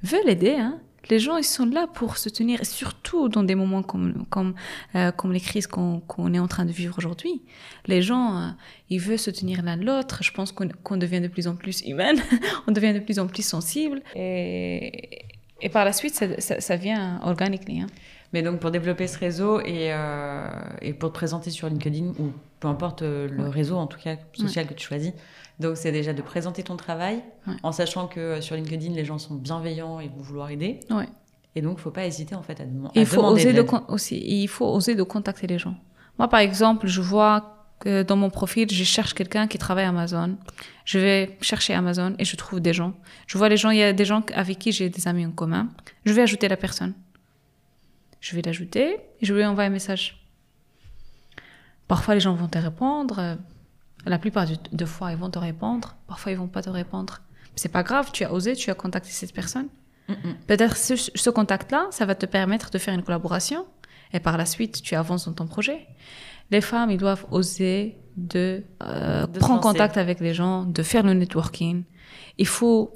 veulent 0.03 0.29
aider. 0.29 0.55
Hein 0.55 0.79
les 1.09 1.19
gens, 1.19 1.37
ils 1.37 1.43
sont 1.43 1.65
là 1.65 1.87
pour 1.87 2.17
se 2.17 2.29
tenir, 2.29 2.65
surtout 2.65 3.29
dans 3.29 3.43
des 3.43 3.55
moments 3.55 3.83
comme, 3.83 4.25
comme, 4.29 4.53
euh, 4.95 5.11
comme 5.11 5.31
les 5.31 5.39
crises 5.39 5.67
qu'on 5.67 6.33
est 6.33 6.39
en 6.39 6.47
train 6.47 6.65
de 6.65 6.71
vivre 6.71 6.95
aujourd'hui. 6.97 7.41
Les 7.87 8.01
gens, 8.01 8.37
euh, 8.37 8.47
ils 8.89 8.99
veulent 8.99 9.19
se 9.19 9.31
tenir 9.31 9.61
l'un 9.61 9.75
l'autre. 9.75 10.23
Je 10.23 10.31
pense 10.31 10.51
qu'on 10.51 10.97
devient 10.97 11.21
de 11.21 11.27
plus 11.27 11.47
en 11.47 11.55
plus 11.55 11.81
humaine, 11.85 12.21
on 12.67 12.71
devient 12.71 12.93
de 12.93 12.99
plus 12.99 13.19
en 13.19 13.27
plus 13.27 13.45
sensible. 13.45 14.01
Et, 14.15 15.25
et 15.61 15.69
par 15.69 15.85
la 15.85 15.93
suite, 15.93 16.15
ça, 16.15 16.59
ça, 16.59 16.75
vient 16.75 17.19
organiquement. 17.23 17.83
Hein. 17.83 17.87
Mais 18.31 18.41
donc, 18.43 18.59
pour 18.59 18.71
développer 18.71 19.07
ce 19.07 19.17
réseau 19.17 19.59
et, 19.61 19.91
euh, 19.91 20.49
et, 20.81 20.93
pour 20.93 21.09
te 21.09 21.15
présenter 21.15 21.49
sur 21.49 21.67
LinkedIn, 21.67 22.13
ou 22.19 22.31
peu 22.59 22.67
importe 22.67 23.01
le 23.01 23.49
réseau, 23.49 23.77
en 23.77 23.87
tout 23.87 23.99
cas, 23.99 24.17
social 24.33 24.67
que 24.67 24.73
tu 24.73 24.85
choisis, 24.85 25.13
donc, 25.59 25.75
c'est 25.75 25.91
déjà 25.91 26.13
de 26.13 26.21
présenter 26.21 26.63
ton 26.63 26.77
travail 26.77 27.21
en 27.63 27.71
sachant 27.71 28.07
que 28.07 28.19
euh, 28.19 28.41
sur 28.41 28.55
LinkedIn, 28.55 28.93
les 28.93 29.03
gens 29.03 29.17
sont 29.17 29.35
bienveillants 29.35 29.99
et 29.99 30.07
vont 30.07 30.21
vouloir 30.21 30.49
aider. 30.49 30.79
Ouais. 30.89 31.09
Et 31.55 31.61
donc, 31.61 31.73
il 31.73 31.75
ne 31.75 31.81
faut 31.81 31.91
pas 31.91 32.05
hésiter 32.05 32.35
en 32.35 32.43
fait 32.43 32.61
à, 32.61 32.65
demander. 32.65 32.91
il 32.95 33.05
faut 33.05 33.23
oser 33.23 33.51
de 33.51 33.65
aussi, 33.89 34.23
il 34.25 34.47
faut 34.47 34.65
oser 34.65 34.95
de 34.95 35.03
contacter 35.03 35.47
les 35.47 35.59
gens. 35.59 35.75
Moi, 36.17 36.29
par 36.29 36.39
exemple, 36.39 36.87
je 36.87 37.01
vois 37.01 37.67
que 37.79 38.03
dans 38.03 38.15
mon 38.15 38.29
profil, 38.29 38.69
je 38.69 38.83
cherche 38.83 39.13
quelqu'un 39.13 39.47
qui 39.47 39.57
travaille 39.57 39.85
à 39.85 39.89
Amazon. 39.89 40.37
Je 40.85 40.99
vais 40.99 41.37
chercher 41.41 41.73
Amazon 41.73 42.15
et 42.19 42.25
je 42.25 42.35
trouve 42.35 42.61
des 42.61 42.73
gens. 42.73 42.93
Je 43.27 43.37
vois 43.37 43.49
les 43.49 43.57
gens, 43.57 43.69
il 43.71 43.79
y 43.79 43.83
a 43.83 43.93
des 43.93 44.05
gens 44.05 44.23
avec 44.33 44.59
qui 44.59 44.71
j'ai 44.71 44.89
des 44.89 45.07
amis 45.07 45.25
en 45.25 45.31
commun. 45.31 45.69
Je 46.05 46.13
vais 46.13 46.21
ajouter 46.21 46.47
la 46.47 46.57
personne. 46.57 46.93
Je 48.21 48.35
vais 48.35 48.41
l'ajouter 48.41 48.97
et 49.19 49.25
je 49.25 49.33
vais 49.33 49.41
lui 49.41 49.47
envoyer 49.47 49.67
un 49.67 49.73
message. 49.73 50.25
Parfois, 51.87 52.13
les 52.13 52.19
gens 52.19 52.33
vont 52.33 52.47
te 52.47 52.57
répondre. 52.57 53.37
La 54.05 54.17
plupart 54.17 54.45
de 54.71 54.85
fois, 54.85 55.11
ils 55.11 55.17
vont 55.17 55.29
te 55.29 55.39
répondre. 55.39 55.95
Parfois, 56.07 56.31
ils 56.31 56.37
vont 56.37 56.47
pas 56.47 56.61
te 56.61 56.69
répondre. 56.69 57.19
C'est 57.55 57.69
pas 57.69 57.83
grave, 57.83 58.11
tu 58.13 58.23
as 58.23 58.33
osé, 58.33 58.55
tu 58.55 58.69
as 58.69 58.75
contacté 58.75 59.09
cette 59.09 59.33
personne. 59.33 59.67
Peut-être 60.47 60.75
ce, 60.75 60.95
ce 60.95 61.29
contact-là, 61.29 61.87
ça 61.91 62.05
va 62.05 62.15
te 62.15 62.25
permettre 62.25 62.71
de 62.71 62.79
faire 62.79 62.95
une 62.95 63.03
collaboration. 63.03 63.65
Et 64.11 64.19
par 64.19 64.37
la 64.37 64.45
suite, 64.45 64.81
tu 64.81 64.95
avances 64.95 65.25
dans 65.25 65.33
ton 65.33 65.45
projet. 65.45 65.85
Les 66.51 66.61
femmes, 66.61 66.89
ils 66.89 66.97
doivent 66.97 67.25
oser 67.29 67.97
de, 68.17 68.63
euh, 68.83 69.27
prendre 69.27 69.61
contact 69.61 69.97
avec 69.97 70.19
les 70.19 70.33
gens, 70.33 70.63
de 70.63 70.83
faire 70.83 71.03
le 71.03 71.13
networking. 71.13 71.83
Il 72.37 72.47
faut, 72.47 72.91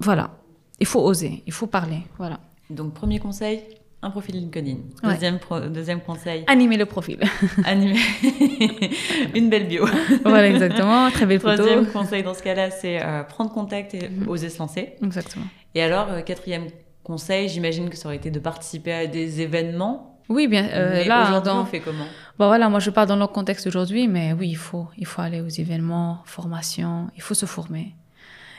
voilà, 0.00 0.38
il 0.80 0.86
faut 0.86 1.00
oser, 1.00 1.42
il 1.46 1.52
faut 1.52 1.66
parler, 1.66 2.02
voilà. 2.16 2.40
Donc, 2.70 2.94
premier 2.94 3.18
conseil, 3.18 3.62
un 4.06 4.10
profil 4.10 4.36
LinkedIn. 4.36 4.76
Deuxième, 5.02 5.38
deuxième 5.70 6.00
conseil. 6.00 6.44
Animer 6.46 6.76
le 6.76 6.86
profil. 6.86 7.18
Animer. 7.64 7.98
Une 9.34 9.50
belle 9.50 9.66
bio. 9.66 9.84
voilà, 10.22 10.48
exactement. 10.48 11.10
Très 11.10 11.26
belle 11.26 11.40
photo. 11.40 11.56
Troisième 11.56 11.86
conseil 11.86 12.22
dans 12.22 12.34
ce 12.34 12.42
cas-là, 12.42 12.70
c'est 12.70 13.02
euh, 13.02 13.24
prendre 13.24 13.52
contact 13.52 13.94
et 13.94 14.08
mhm. 14.08 14.28
oser 14.28 14.48
se 14.48 14.58
lancer. 14.58 14.94
Exactement. 15.02 15.46
Et 15.74 15.82
alors, 15.82 16.08
euh, 16.10 16.20
quatrième 16.22 16.68
conseil, 17.02 17.48
j'imagine 17.48 17.90
que 17.90 17.96
ça 17.96 18.08
aurait 18.08 18.16
été 18.16 18.30
de 18.30 18.38
participer 18.38 18.92
à 18.92 19.06
des 19.06 19.40
événements. 19.40 20.20
Oui, 20.28 20.46
bien. 20.46 20.68
Euh, 20.68 21.04
là, 21.04 21.28
aujourd'hui, 21.28 21.52
on 21.52 21.64
fait 21.64 21.80
comment? 21.80 22.06
Bon, 22.38 22.46
voilà, 22.46 22.68
moi, 22.68 22.80
je 22.80 22.90
parle 22.90 23.08
dans 23.08 23.16
le 23.16 23.26
contexte 23.26 23.66
aujourd'hui, 23.66 24.08
mais 24.08 24.32
oui, 24.32 24.48
il 24.48 24.56
faut, 24.56 24.86
il 24.96 25.06
faut 25.06 25.22
aller 25.22 25.40
aux 25.40 25.48
événements, 25.48 26.22
formations, 26.24 27.08
il 27.16 27.22
faut 27.22 27.34
se 27.34 27.46
former. 27.46 27.94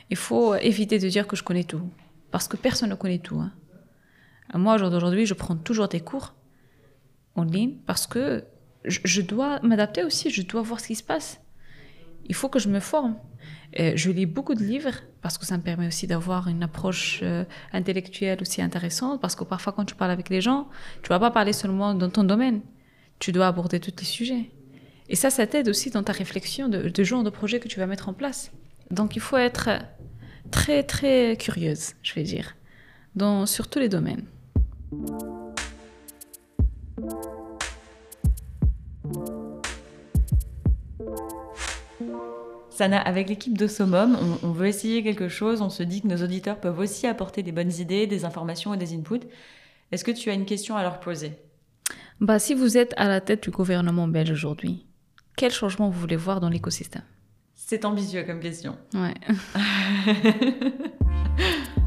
Il 0.09 0.17
faut 0.17 0.55
éviter 0.55 0.99
de 0.99 1.07
dire 1.09 1.27
que 1.27 1.35
je 1.35 1.43
connais 1.43 1.65
tout, 1.65 1.89
parce 2.31 2.47
que 2.47 2.55
personne 2.57 2.89
ne 2.89 2.95
connaît 2.95 3.19
tout. 3.19 3.39
Hein. 3.39 3.51
Moi, 4.53 4.75
aujourd'hui, 4.75 5.25
je 5.25 5.33
prends 5.33 5.55
toujours 5.55 5.87
des 5.87 5.99
cours 5.99 6.33
en 7.35 7.43
ligne 7.43 7.77
parce 7.85 8.07
que 8.07 8.45
je, 8.85 9.21
dois 9.21 9.59
m'adapter 9.61 10.03
aussi, 10.03 10.29
je 10.29 10.41
dois 10.41 10.61
voir 10.61 10.79
ce 10.79 10.87
qui 10.87 10.95
se 10.95 11.03
passe. 11.03 11.41
Il 12.25 12.35
faut 12.35 12.49
que 12.49 12.59
je 12.59 12.69
me 12.69 12.79
forme. 12.79 13.15
je 13.75 14.11
lis 14.11 14.25
beaucoup 14.25 14.55
de 14.55 14.63
livres 14.63 14.95
parce 15.21 15.37
que 15.37 15.45
ça 15.45 15.57
me 15.57 15.63
permet 15.63 15.87
aussi 15.87 16.07
d'avoir 16.07 16.47
une 16.47 16.63
approche 16.63 17.19
euh, 17.23 17.43
intellectuelle 17.73 18.39
aussi 18.41 18.61
intéressante 18.61 19.21
parce 19.21 19.35
que 19.35 19.43
parfois 19.43 19.73
quand 19.73 19.85
tu 19.85 19.95
parles 19.95 20.11
avec 20.11 20.29
les 20.29 20.41
gens, 20.41 20.67
tu 21.03 21.09
vas 21.09 21.19
pas 21.19 21.31
parler 21.31 21.53
seulement 21.53 21.93
dans 21.93 22.09
ton 22.09 22.23
domaine. 22.23 22.61
Tu 23.19 23.31
dois 23.31 23.47
aborder 23.47 23.79
tous 23.79 23.93
les 23.97 24.05
sujets. 24.05 24.51
Et 25.09 25.15
ça, 25.15 25.29
ça 25.29 25.47
t'aide 25.47 25.69
aussi 25.69 25.89
dans 25.89 26.03
ta 26.03 26.11
réflexion 26.11 26.67
de, 26.67 26.89
de 26.89 27.03
genre 27.03 27.23
de 27.23 27.29
projet 27.29 27.59
que 27.59 27.67
tu 27.67 27.79
vas 27.79 27.87
mettre 27.87 28.09
en 28.09 28.13
place. 28.13 28.51
Donc 28.91 29.15
il 29.15 29.21
faut 29.21 29.37
être 29.37 29.69
très 30.51 30.83
très 30.83 31.37
curieuse, 31.37 31.93
je 32.03 32.13
vais 32.13 32.23
dire, 32.23 32.55
dans, 33.15 33.45
sur 33.45 33.69
tous 33.69 33.79
les 33.79 33.89
domaines. 33.89 34.25
Sana, 42.69 43.01
avec 43.01 43.27
l'équipe 43.27 43.57
de 43.57 43.67
Summum, 43.67 44.17
on, 44.43 44.51
veut 44.51 44.67
essayer 44.67 45.03
quelque 45.03 45.27
chose. 45.27 45.61
On 45.61 45.69
se 45.69 45.83
dit 45.83 46.01
que 46.01 46.07
nos 46.07 46.23
auditeurs 46.23 46.59
peuvent 46.59 46.79
aussi 46.79 47.07
apporter 47.07 47.43
des 47.43 47.51
bonnes 47.51 47.73
idées, 47.73 48.07
des 48.07 48.23
informations 48.23 48.73
et 48.73 48.77
des 48.77 48.93
inputs. 48.93 49.27
Est-ce 49.91 50.03
que 50.03 50.11
tu 50.11 50.29
as 50.29 50.33
une 50.33 50.45
question 50.45 50.77
à 50.77 50.83
leur 50.83 50.99
poser? 50.99 51.33
Bah, 52.21 52.39
Si 52.39 52.53
vous 52.53 52.77
êtes 52.77 52.93
à 52.95 53.07
la 53.07 53.19
tête 53.19 53.43
du 53.43 53.51
gouvernement 53.51 54.07
belge 54.07 54.31
aujourd'hui, 54.31 54.85
quel 55.35 55.51
changement 55.51 55.89
vous 55.89 55.99
voulez 55.99 56.15
voir 56.15 56.39
dans 56.39 56.49
l'écosystème? 56.49 57.03
C'est 57.55 57.83
ambitieux 57.83 58.23
comme 58.23 58.39
question. 58.39 58.77
Ouais. 58.93 59.15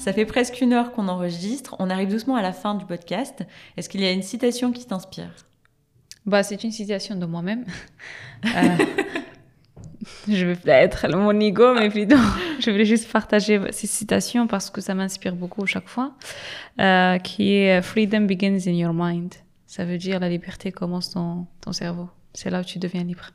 Ça 0.00 0.14
fait 0.14 0.24
presque 0.24 0.62
une 0.62 0.72
heure 0.72 0.92
qu'on 0.92 1.08
enregistre. 1.08 1.76
On 1.78 1.90
arrive 1.90 2.08
doucement 2.08 2.34
à 2.34 2.40
la 2.40 2.54
fin 2.54 2.74
du 2.74 2.86
podcast. 2.86 3.44
Est-ce 3.76 3.90
qu'il 3.90 4.00
y 4.00 4.06
a 4.06 4.12
une 4.12 4.22
citation 4.22 4.72
qui 4.72 4.86
t'inspire? 4.86 5.28
Bah, 6.24 6.42
C'est 6.42 6.64
une 6.64 6.72
citation 6.72 7.16
de 7.16 7.26
moi-même. 7.26 7.66
euh, 8.46 8.48
je 10.26 10.46
vais 10.46 10.56
peut-être 10.56 11.06
mon 11.14 11.38
ego, 11.38 11.74
mais 11.74 11.90
plutôt, 11.90 12.16
je 12.60 12.70
voulais 12.70 12.86
juste 12.86 13.12
partager 13.12 13.60
cette 13.72 13.90
citation 13.90 14.46
parce 14.46 14.70
que 14.70 14.80
ça 14.80 14.94
m'inspire 14.94 15.34
beaucoup 15.34 15.66
chaque 15.66 15.88
fois, 15.88 16.14
euh, 16.80 17.18
qui 17.18 17.52
est 17.52 17.82
Freedom 17.82 18.22
begins 18.22 18.66
in 18.66 18.72
your 18.72 18.94
mind. 18.94 19.34
Ça 19.66 19.84
veut 19.84 19.98
dire 19.98 20.18
la 20.18 20.30
liberté 20.30 20.72
commence 20.72 21.12
dans 21.12 21.46
ton 21.60 21.74
cerveau. 21.74 22.08
C'est 22.32 22.48
là 22.48 22.62
où 22.62 22.64
tu 22.64 22.78
deviens 22.78 23.04
libre. 23.04 23.32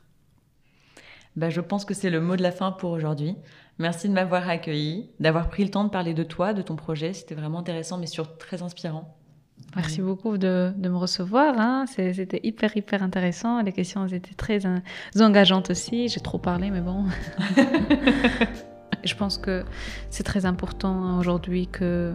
Bah, 1.36 1.48
je 1.48 1.60
pense 1.60 1.84
que 1.84 1.94
c'est 1.94 2.10
le 2.10 2.20
mot 2.20 2.34
de 2.34 2.42
la 2.42 2.50
fin 2.50 2.72
pour 2.72 2.90
aujourd'hui. 2.90 3.36
Merci 3.78 4.08
de 4.08 4.14
m'avoir 4.14 4.48
accueilli, 4.48 5.10
d'avoir 5.20 5.48
pris 5.48 5.62
le 5.64 5.70
temps 5.70 5.84
de 5.84 5.90
parler 5.90 6.14
de 6.14 6.22
toi, 6.22 6.54
de 6.54 6.62
ton 6.62 6.76
projet. 6.76 7.12
C'était 7.12 7.34
vraiment 7.34 7.58
intéressant, 7.58 7.98
mais 7.98 8.06
surtout 8.06 8.38
très 8.38 8.62
inspirant. 8.62 9.16
Merci 9.74 10.00
beaucoup 10.00 10.38
de, 10.38 10.72
de, 10.76 10.88
me 10.88 10.96
recevoir. 10.96 11.54
Hein. 11.58 11.84
C'était 11.86 12.40
hyper, 12.42 12.74
hyper 12.76 13.02
intéressant. 13.02 13.62
Les 13.62 13.72
questions 13.72 14.06
étaient 14.06 14.34
très 14.34 14.60
engageantes 15.20 15.70
aussi. 15.70 16.08
J'ai 16.08 16.20
trop 16.20 16.38
parlé, 16.38 16.70
mais 16.70 16.80
bon. 16.80 17.04
je 19.04 19.14
pense 19.14 19.36
que 19.36 19.64
c'est 20.08 20.22
très 20.22 20.46
important 20.46 21.18
aujourd'hui 21.18 21.66
que, 21.66 22.14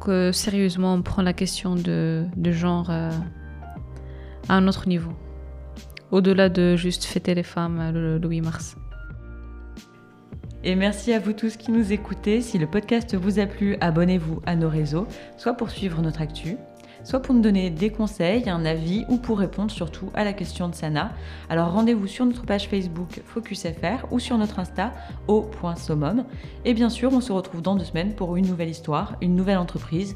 que 0.00 0.32
sérieusement 0.32 0.94
on 0.94 1.02
prend 1.02 1.22
la 1.22 1.34
question 1.34 1.74
de, 1.74 2.24
de 2.36 2.52
genre 2.52 2.90
euh, 2.90 3.10
à 4.48 4.54
un 4.54 4.66
autre 4.68 4.88
niveau. 4.88 5.12
Au-delà 6.10 6.48
de 6.48 6.76
juste 6.76 7.04
fêter 7.04 7.34
les 7.34 7.42
femmes 7.42 7.92
le, 7.92 8.18
le 8.18 8.28
8 8.28 8.40
mars. 8.40 8.76
Et 10.64 10.76
merci 10.76 11.12
à 11.12 11.18
vous 11.18 11.32
tous 11.32 11.56
qui 11.56 11.72
nous 11.72 11.92
écoutez. 11.92 12.40
Si 12.40 12.56
le 12.56 12.68
podcast 12.68 13.16
vous 13.16 13.40
a 13.40 13.46
plu, 13.46 13.76
abonnez-vous 13.80 14.40
à 14.46 14.54
nos 14.54 14.68
réseaux, 14.68 15.08
soit 15.36 15.54
pour 15.54 15.70
suivre 15.70 16.00
notre 16.02 16.20
actu, 16.20 16.56
soit 17.02 17.20
pour 17.20 17.34
nous 17.34 17.40
donner 17.40 17.68
des 17.68 17.90
conseils, 17.90 18.48
un 18.48 18.64
avis 18.64 19.04
ou 19.08 19.16
pour 19.16 19.40
répondre 19.40 19.72
surtout 19.72 20.10
à 20.14 20.22
la 20.22 20.32
question 20.32 20.68
de 20.68 20.74
Sana. 20.76 21.12
Alors 21.50 21.72
rendez-vous 21.72 22.06
sur 22.06 22.24
notre 22.26 22.46
page 22.46 22.68
Facebook 22.68 23.22
FocusFR 23.26 24.06
ou 24.12 24.20
sur 24.20 24.38
notre 24.38 24.60
Insta 24.60 24.92
au.summum. 25.26 26.24
Et 26.64 26.74
bien 26.74 26.90
sûr, 26.90 27.12
on 27.12 27.20
se 27.20 27.32
retrouve 27.32 27.60
dans 27.60 27.74
deux 27.74 27.84
semaines 27.84 28.14
pour 28.14 28.36
une 28.36 28.46
nouvelle 28.46 28.70
histoire, 28.70 29.16
une 29.20 29.34
nouvelle 29.34 29.58
entreprise 29.58 30.14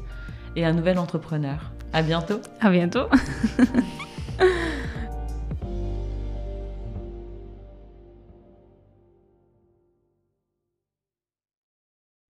et 0.55 0.63
un 0.63 0.71
nouvel 0.71 0.97
entrepreneur. 0.97 1.73
À 1.91 2.01
bientôt. 2.01 2.39
À 2.61 2.69
bientôt. 2.69 3.07